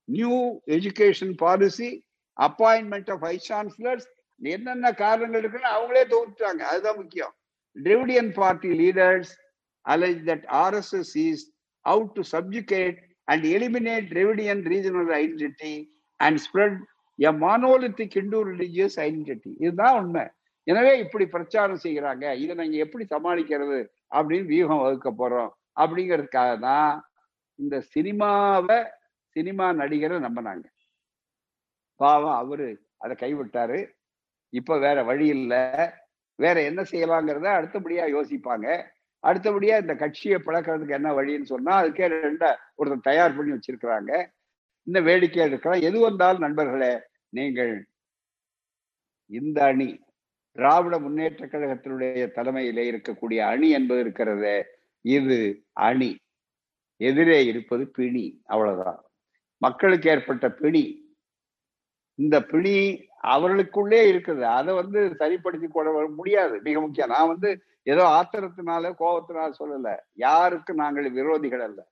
new 0.09 0.35
education 0.77 1.33
policy 1.37 1.89
appointment 2.37 3.07
ஆஃப் 3.13 3.21
vice 3.21 3.45
chancellors, 3.51 4.03
என்னென்ன 4.41 4.87
காரணங்கள் 4.99 5.43
இருக்குன்னு 5.43 5.69
அவங்களே 5.75 6.03
தொகுத்துட்டாங்க 6.11 6.63
அதுதான் 6.71 6.99
முக்கியம் 6.99 7.33
Dravidian 7.77 8.31
party 8.39 8.71
leaders 8.81 9.31
allege 9.85 10.21
that 10.29 10.45
RSS 10.59 11.15
is 11.23 11.45
out 11.85 12.13
to 12.19 12.23
subjugate 12.33 12.99
and 13.29 13.45
eliminate 13.57 14.07
Dravidian 14.13 14.63
regional 14.73 15.11
identity 15.21 15.73
and 16.21 16.41
spread 16.45 16.77
a 17.19 17.33
monolithic 17.45 18.17
Indo 18.23 18.41
religious 18.51 18.99
identity 19.07 19.53
இதுதான் 19.65 19.97
உண்மை 20.01 20.25
எனவே 20.67 20.93
இப்படி 21.05 21.27
பிரச்சாரம் 21.35 21.83
செய்கிறாங்க 21.85 22.25
இதை 22.43 22.55
நாங்கள் 22.55 22.85
எப்படி 22.85 23.05
சமாளிக்கிறது 23.15 23.81
அப்படின்னு 24.17 24.49
வியூகம் 24.53 24.85
வகுக்க 24.85 25.11
போகிறோம் 25.15 25.51
அப்படிங்கிறதுக்காக 25.81 26.53
தான் 26.69 26.93
இந்த 27.57 27.83
சினிமாவை 27.95 28.91
சினிமா 29.27 29.73
நடிகரை 29.73 30.19
நம்பினாங்க. 30.19 30.65
பாவம் 31.97 32.37
அவரு 32.37 32.87
அதை 32.97 33.17
கைவிட்டாரு. 33.17 33.91
இப்ப 34.49 34.79
வேற 34.79 35.03
வழி 35.03 35.27
இல்லை. 35.27 35.69
வேற 36.35 36.63
என்ன 36.63 36.83
செய்யலாங்கிறத 36.83 37.47
அடுத்தபடியா 37.59 38.05
யோசிப்பாங்க. 38.07 38.87
அடுத்தபடியா 39.23 39.81
இந்த 39.81 39.95
கட்சியை 39.95 40.43
பழக்கிறதுக்கு 40.47 40.91
என்ன 40.91 41.13
வழின்னு 41.13 41.43
சொன்னா 41.43 41.83
அதுக்கே 41.83 42.09
ரெண்ட 42.09 42.57
ஒருத்தர் 42.83 43.01
தயார் 43.01 43.37
பண்ணி 43.37 43.53
வச்சிருக்கிறாங்க. 43.53 44.27
இந்த 44.83 45.01
வேடிக்கை 45.01 45.47
இருக்கலாம். 45.47 45.81
எது 45.81 46.01
வந்தாலும் 46.01 46.41
நண்பர்களே 46.41 47.01
நீங்கள் 47.29 47.87
இந்த 49.27 49.65
அணி 49.65 50.05
திராவிட 50.53 50.99
முன்னேற்ற 50.99 51.47
கழகத்தினுடைய 51.47 52.31
தலைமையிலே 52.31 52.93
இருக்கக்கூடிய 52.93 53.39
அணி 53.39 53.71
என்பது 53.71 54.01
இருக்கிறது. 54.01 54.67
இது 55.01 55.65
அணி. 55.73 56.17
எதிரே 56.97 57.45
இருப்பது 57.45 57.89
பிணி 57.89 58.43
அவ்வளவுதான். 58.45 59.05
மக்களுக்கு 59.57 60.11
ஏற்பட்ட 60.11 60.51
பிணி. 60.51 61.15
இந்த 62.15 62.43
பிணி 62.43 63.07
அவர்களுக்குள்ளே 63.19 64.13
இருக்குது. 64.13 64.41
அதை 64.41 64.75
வந்து 64.75 65.15
சரிப்படுத்தி 65.15 65.69
கொள்ள 65.69 66.09
முடியாது. 66.09 66.61
மிக 66.61 66.81
முக்கியம். 66.81 67.09
நான் 67.09 67.27
வந்து 67.27 67.63
ஏதோ 67.83 68.05
ஆத்திரத்தினால 68.05 68.95
கோபத்தினால 68.99 69.53
சொல்லல. 69.59 69.97
யாருக்கு 70.13 70.75
நாங்கள் 70.75 71.13
விரோதிகள் 71.13 71.61
அல்ல. 71.61 71.87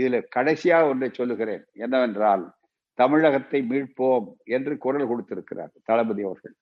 இதுல 0.00 0.24
கடைசியா 0.36 0.88
ஒன்றை 0.88 1.10
சொல்லுகிறேன். 1.12 1.64
என்னவென்றால் 1.72 2.54
தமிழகத்தை 2.94 3.62
மீட்போம் 3.62 4.36
என்று 4.44 4.78
குரல் 4.78 5.06
கொடுத்திருக்கிறார் 5.06 5.70
தளபதி 5.84 6.22
அவர்கள். 6.22 6.54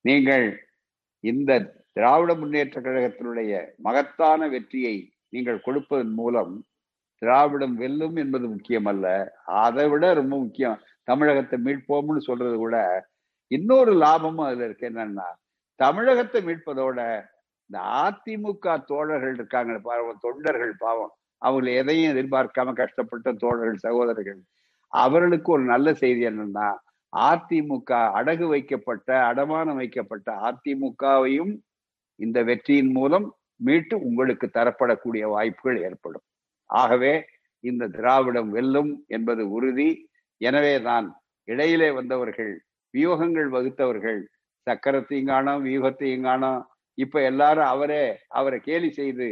நீங்கள் 0.00 0.68
இந்த 1.20 1.84
திராவிட 1.92 2.34
முன்னேற்ற 2.34 2.80
கழகத்தினுடைய 2.80 3.70
மகத்தான 3.76 4.48
வெற்றியை 4.48 5.12
நீங்கள் 5.32 5.64
கொடுப்பதன் 5.66 6.14
மூலம் 6.20 6.54
திராவிடம் 7.22 7.76
வெல்லும் 7.82 8.16
என்பது 8.22 8.46
முக்கியம் 8.54 8.88
அல்ல 8.92 9.06
அதை 9.64 9.84
விட 9.92 10.06
ரொம்ப 10.20 10.34
முக்கியம். 10.44 10.78
தமிழகத்தை 11.08 11.56
மீட்போம்னு 11.66 12.22
சொல்றது 12.28 12.56
கூட 12.64 12.76
இன்னொரு 13.50 13.92
லாபமும் 14.02 14.46
அதுல 14.48 14.66
இருக்கு. 14.68 14.88
என்னன்னா 14.90 15.28
தமிழகத்தை 15.80 16.40
மீட்பதோட 16.48 16.98
இந்த 17.70 17.78
அதிமுக 18.02 18.74
தோழர்கள் 18.90 19.36
இருக்காங்க 19.38 19.78
பாவம் 19.86 20.22
தொண்டர்கள் 20.24 20.74
பாவம். 20.84 21.12
அவங்களை 21.42 21.72
எதையும் 21.80 22.12
எதிர்பார்க்காம 22.14 22.74
கஷ்டப்பட்ட 22.82 23.32
தோழர்கள் 23.42 23.84
சகோதரர்கள். 23.86 24.40
அவர்களுக்கு 24.92 25.48
ஒரு 25.56 25.64
நல்ல 25.72 25.88
செய்தி 26.02 26.22
என்னன்னா 26.30 26.68
அதிமுக 27.12 27.90
அடகு 28.18 28.46
வைக்கப்பட்ட 28.52 29.08
அடமானம் 29.30 29.78
வைக்கப்பட்ட 29.80 30.28
அதிமுகவையும் 30.48 31.52
இந்த 32.20 32.38
வெற்றியின் 32.48 32.92
மூலம் 32.98 33.26
மீட்டு 33.60 33.94
உங்களுக்கு 34.08 34.46
தரப்படக்கூடிய 34.56 35.24
வாய்ப்புகள் 35.34 35.78
ஏற்படும். 35.88 36.24
ஆகவே 36.70 37.12
இந்த 37.64 37.88
திராவிடம் 37.96 38.50
வெல்லும் 38.56 38.92
என்பது 39.16 39.42
உறுதி. 39.50 39.88
எனவே 40.40 40.74
தான் 40.88 41.06
இடையிலே 41.48 41.90
வந்தவர்கள் 41.90 42.52
வியூகங்கள் 42.94 43.48
வகுத்தவர்கள் 43.56 44.20
சக்கரத்தையும் 44.66 45.30
காணோம் 45.32 45.62
வியூகத்தையும் 45.66 46.26
காணோம் 46.28 46.62
இப்ப 46.98 47.20
எல்லாரும் 47.22 47.70
அவரே 47.74 48.04
அவரை 48.38 48.58
கேலி 48.60 48.90
செய்து 48.90 49.28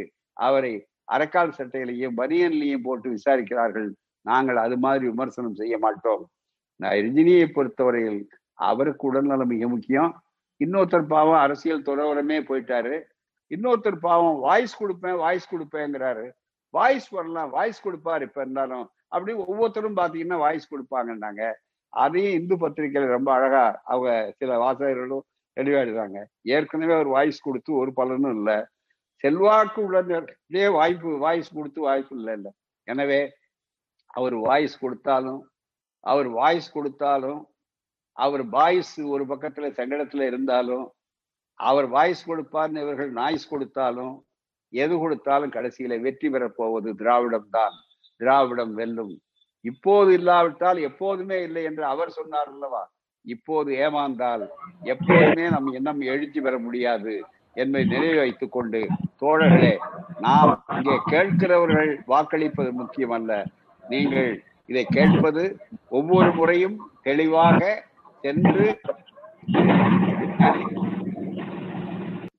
அவரை 0.47 0.73
அரக்கால் 1.15 1.55
சட்டையிலையும் 1.57 2.17
பனியன்லையும் 2.19 2.85
போட்டு 2.87 3.07
விசாரிக்கிறார்கள். 3.09 3.89
நாங்கள் 4.25 4.57
அது 4.57 4.75
மாதிரி 4.77 5.03
விமர்சனம் 5.11 5.59
செய்ய 5.59 5.75
மாட்டோம். 5.77 6.23
நான் 6.79 6.95
ரஜினியை 7.05 7.47
பொறுத்தவரையில் 7.51 8.21
அவருக்கு 8.59 9.03
உடல்நலம் 9.09 9.51
மிக 9.53 9.67
முக்கியம். 9.67 10.11
இன்னொருத்தர் 10.61 11.11
பாவம் 11.13 11.43
அரசியல் 11.45 11.85
துறவரமே 11.87 12.37
போயிட்டாரு. 12.49 12.95
இன்னொருத்தர் 13.51 13.99
பாவம் 14.07 14.39
வாய்ஸ் 14.47 14.79
கொடுப்பேன் 14.81 15.17
வாய்ஸ் 15.23 15.51
கொடுப்பேங்கிறாரு. 15.53 16.25
வாய்ஸ் 16.73 17.07
வரலாம் 17.09 17.49
வாய்ஸ் 17.49 17.85
கொடுப்பாரு 17.85 18.21
இப்ப 18.21 18.41
இருந்தாலும். 18.41 18.85
அப்படி 19.07 19.33
ஒவ்வொருத்தரும் 19.43 19.99
பாத்தீங்கன்னா 20.01 20.37
வாய்ஸ் 20.45 20.71
கொடுப்பாங்கன்னாங்க. 20.73 21.43
அதையும் 21.89 22.37
இந்து 22.39 22.55
பத்திரிகையில 22.63 23.11
ரொம்ப 23.17 23.29
அழகா 23.33 23.81
அவங்க 23.83 24.11
சில 24.39 24.57
வாசகர்களும் 24.63 25.25
தெளிவாடுறாங்க 25.57 26.17
ஏற்கனவே 26.55 26.95
ஒரு 26.99 27.09
வாய்ஸ் 27.09 27.39
கொடுத்து 27.41 27.71
ஒரு 27.81 27.91
பலனும் 27.93 28.35
இல்லை. 28.37 28.57
செல்வாக்கு 29.23 29.79
உடனே 29.87 30.63
வாய்ப்பு 30.77 31.11
வாய்ஸ் 31.17 31.49
கொடுத்து 31.57 31.81
வாய்ப்பு 31.81 32.13
இல்லை 32.17 32.33
இல்லை. 32.37 32.51
எனவே 32.87 33.21
அவர் 34.07 34.35
வாய்ஸ் 34.47 34.75
கொடுத்தாலும் 34.79 35.41
அவர் 35.99 36.27
வாய்ஸ் 36.39 36.67
கொடுத்தாலும் 36.73 37.39
அவர் 38.17 38.43
பாய்ஸ் 38.49 38.95
ஒரு 39.13 39.23
பக்கத்துல 39.25 39.69
சங்கடத்துல 39.77 40.25
இருந்தாலும் 40.31 40.85
அவர் 41.59 41.87
வாய்ஸ் 41.87 42.23
கொடுப்பார்னு 42.29 42.81
இவர்கள் 42.81 43.11
நாய்ஸ் 43.11 43.49
கொடுத்தாலும் 43.49 44.15
எது 44.73 44.95
கொடுத்தாலும் 44.97 45.51
கடைசியில 45.51 45.97
வெற்றி 46.01 46.29
பெறப் 46.29 46.57
போவது 46.57 46.89
திராவிடம் 46.95 47.49
தான் 47.49 47.75
திராவிடம் 48.21 48.73
வெல்லும். 48.73 49.13
இப்போது 49.65 50.09
இல்லாவிட்டால் 50.13 50.79
எப்போதுமே 50.89 51.37
இல்லை 51.43 51.63
என்று 51.63 51.83
அவர் 51.85 52.09
சொன்னார் 52.09 52.49
அல்லவா? 52.53 52.83
இப்போது 53.25 53.69
ஏமாந்தால் 53.85 54.43
எப்போதுமே 54.93 55.45
நம் 55.49 55.71
எண்ணம் 55.71 56.01
எழுச்சி 56.01 56.39
பெற 56.41 56.55
முடியாது 56.59 57.13
என்பதை 57.55 57.83
நினைவு 57.85 58.17
வைத்துக் 58.17 58.55
கொண்டு 58.55 58.81
தோழர்களே 59.21 59.73
நாம் 60.19 60.51
இங்கே 60.75 60.97
கேட்கிறவர்கள் 61.11 61.91
வாக்களிப்பது 62.07 62.71
முக்கியமல்ல. 62.81 63.31
நீங்கள் 63.83 64.31
இதை 64.65 64.83
கேட்பது 64.97 65.43
ஒவ்வொரு 65.89 66.29
முறையும் 66.31 66.77
தெளிவாக 67.01 67.59
சென்று 68.23 68.67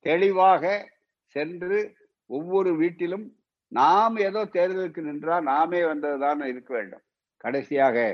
தெளிவாக 0.06 0.64
சென்று 1.34 1.78
ஒவ்வொரு 2.30 2.70
வீட்டிலும் 2.76 3.26
நாம் 3.72 4.16
ஏதோ 4.28 4.40
தேர்தலுக்கு 4.56 5.00
நின்றால் 5.08 5.48
நாமே 5.50 5.80
வந்ததுதான் 5.82 6.42
இருக்க 6.52 6.70
வேண்டும். 6.74 7.04
கடைசியாக 7.44 8.04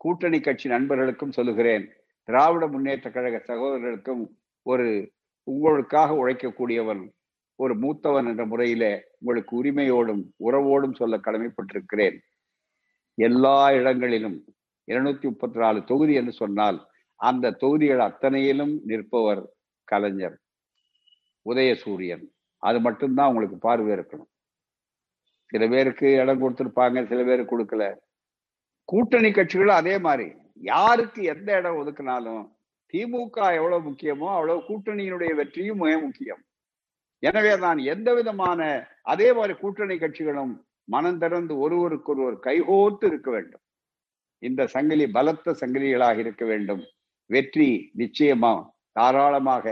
கூட்டணி 0.00 0.38
கட்சி 0.40 0.66
நண்பர்களுக்கும் 0.68 1.36
சொல்லுகிறேன் 1.38 1.84
திராவிட 2.28 2.64
முன்னேற்ற 2.66 3.10
கழக 3.10 3.36
சகோதரர்களுக்கும் 3.50 4.24
ஒரு 4.66 4.86
உங்களுக்காக 5.46 6.14
உழைக்கக்கூடியவன் 6.22 7.02
ஒரு 7.58 7.74
மூத்தவன் 7.82 8.28
என்ற 8.30 8.44
முறையில 8.46 8.84
உங்களுக்கு 9.18 9.52
உரிமையோடும் 9.60 10.22
உறவோடும் 10.46 10.98
சொல்ல 11.00 11.16
கடமைப்பட்டிருக்கிறேன். 11.16 12.16
எல்லா 13.18 13.58
இடங்களிலும் 13.72 14.38
இருநூத்தி 14.88 15.26
முப்பத்தி 15.30 15.58
நாலு 15.58 15.78
தொகுதி 15.84 16.14
என்று 16.14 16.32
சொன்னால் 16.32 16.78
அந்த 17.20 17.54
தொகுதிகள் 17.62 18.02
அத்தனையிலும் 18.08 18.74
நிற்பவர் 18.84 19.42
கலைஞர். 19.88 20.36
உதய 21.46 21.70
சூரியன். 21.82 22.24
அது 22.62 22.78
மட்டும்தான் 22.86 23.30
உங்களுக்கு 23.30 23.58
பார்வை 23.66 23.90
இருக்கணும். 23.96 24.30
சில 25.52 25.64
பேருக்கு 25.72 26.06
இடம் 26.22 26.42
கொடுத்துருப்பாங்க 26.42 27.06
சில 27.12 27.20
பேருக்கு 27.24 27.52
கொடுக்கல. 27.54 27.84
கூட்டணி 28.88 29.30
கட்சிகளும் 29.30 29.80
அதே 29.80 29.94
மாதிரி. 30.06 30.28
யாருக்கு 30.72 31.20
எந்த 31.32 31.48
இடம் 31.60 31.78
ஒதுக்கினாலும் 31.80 32.44
திமுக 32.94 33.36
எவ்வளவு 33.58 33.84
முக்கியமோ 33.88 34.28
அவ்வளவு 34.34 34.60
கூட்டணியினுடைய 34.68 35.30
வெற்றியும் 35.34 35.80
மிக 35.82 35.94
முக்கியம். 36.06 36.42
எனவே 37.22 37.52
தான் 37.64 37.78
எந்த 37.92 38.08
விதமான 38.14 38.60
அதே 39.12 39.28
மாதிரி 39.32 39.54
கூட்டணி 39.62 39.96
கட்சிகளும் 39.98 40.52
மனம் 40.94 41.18
திறந்து 41.18 41.54
ஒருவருக்கொருவர் 41.58 42.36
கைகோர்த்து 42.46 43.06
இருக்க 43.06 43.28
வேண்டும். 43.30 43.62
இந்த 44.42 44.62
சங்கிலி 44.74 45.06
பலத்த 45.16 45.56
சங்கிலிகளாக 45.60 46.18
இருக்க 46.18 46.44
வேண்டும். 46.44 46.82
வெற்றி 47.30 47.68
நிச்சயமா 48.00 48.54
தாராளமாக 48.92 49.66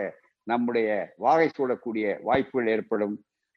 நம்முடைய 0.46 0.88
வாகை 1.16 1.48
சூடக்கூடிய 1.48 2.06
வாய்ப்புகள் 2.22 2.70
ஏற்படும். 2.74 3.14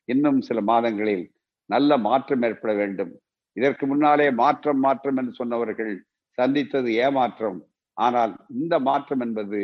இன்னும் 0.10 0.40
சில 0.42 0.60
மாதங்களில் 0.62 1.26
நல்ல 1.70 1.98
மாற்றம் 1.98 2.42
ஏற்பட 2.42 2.74
வேண்டும். 2.74 3.12
இதற்கு 3.58 3.86
முன்னாலே 3.88 4.28
மாற்றம் 4.42 4.80
மாற்றம் 4.80 5.18
என்று 5.18 5.34
சொன்னவர்கள் 5.34 5.94
சந்தித்தது 6.38 6.90
ஏமாற்றம். 7.06 7.60
ஆனால் 7.98 8.34
இந்த 8.50 8.76
மாற்றம் 8.80 9.20
என்பது 9.20 9.62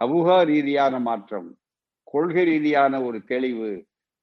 சமூக 0.00 0.44
ரீதியான 0.44 0.94
மாற்றம். 1.00 1.48
கொள்கை 2.12 2.44
ரீதியான 2.44 2.94
ஒரு 3.02 3.18
தெளிவு 3.24 3.70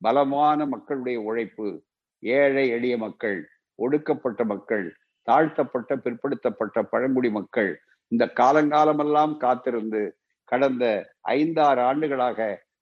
பலமான 0.01 0.59
மக்களுடைய 0.65 1.17
உழைப்பு 1.21 1.67
ஏழை 2.23 2.65
எளிய 2.69 2.95
மக்கள் 2.97 3.39
ஒடுக்கப்பட்ட 3.79 4.41
மக்கள் 4.43 4.85
தாழ்த்தப்பட்ட 5.27 5.91
பிற்படுத்தப்பட்ட 5.95 6.81
பழங்குடி 6.91 7.29
மக்கள் 7.29 7.71
இந்த 8.11 8.23
காலங்காலமெல்லாம் 8.39 9.33
காத்திருந்து 9.37 10.01
கடந்த 10.45 10.85
ஐந்தாறு 11.21 11.81
ஆண்டுகளாக 11.81 12.39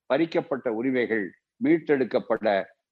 பறிக்கப்பட்ட 0.09 0.67
உரிமைகள் 0.69 1.25
மீட்டெடுக்கப்பட்ட 1.63 2.47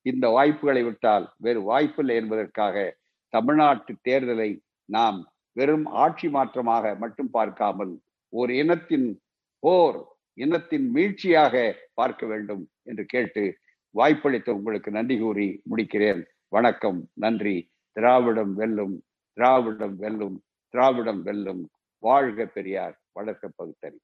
இந்த 0.06 0.30
வாய்ப்புகளை 0.30 0.84
விட்டால் 0.84 1.26
வேறு 1.38 1.62
வாய்ப்பில்லை 1.62 2.16
என்பதற்காக 2.16 2.98
தமிழ்நாட்டு 3.34 3.94
தேர்தலை 4.10 4.50
நாம் 4.90 5.20
வெறும் 5.56 5.86
ஆட்சி 5.86 6.28
மாற்றமாக 6.28 6.98
மட்டும் 6.98 7.30
பார்க்காமல் 7.30 7.94
ஒரு 8.34 8.52
இனத்தின் 8.56 9.08
போர் 9.60 10.00
இனத்தின் 10.38 10.88
மீழ்ச்சியாக 10.92 11.56
பார்க்க 11.94 12.26
வேண்டும் 12.26 12.64
என்று 12.84 13.06
கேட்டு 13.06 13.44
வாய்ப்பளித்த 13.96 14.50
உங்களுக்கு 14.54 14.92
நன்றி 14.92 15.20
கூறி 15.20 15.48
முடிக்கிறேன். 15.70 16.22
வணக்கம் 16.48 17.00
நன்றி. 17.14 17.56
திராவிடம் 17.96 18.54
வெல்லும் 18.54 18.96
திராவிடம் 19.38 19.96
வெல்லும் 19.96 20.38
திராவிடம் 20.74 21.22
வெல்லும். 21.22 21.70
வாழ்க 22.04 22.46
பெரியார் 22.46 22.96
வளர்க்க 23.12 23.50
பகுத்தறி. 23.56 24.00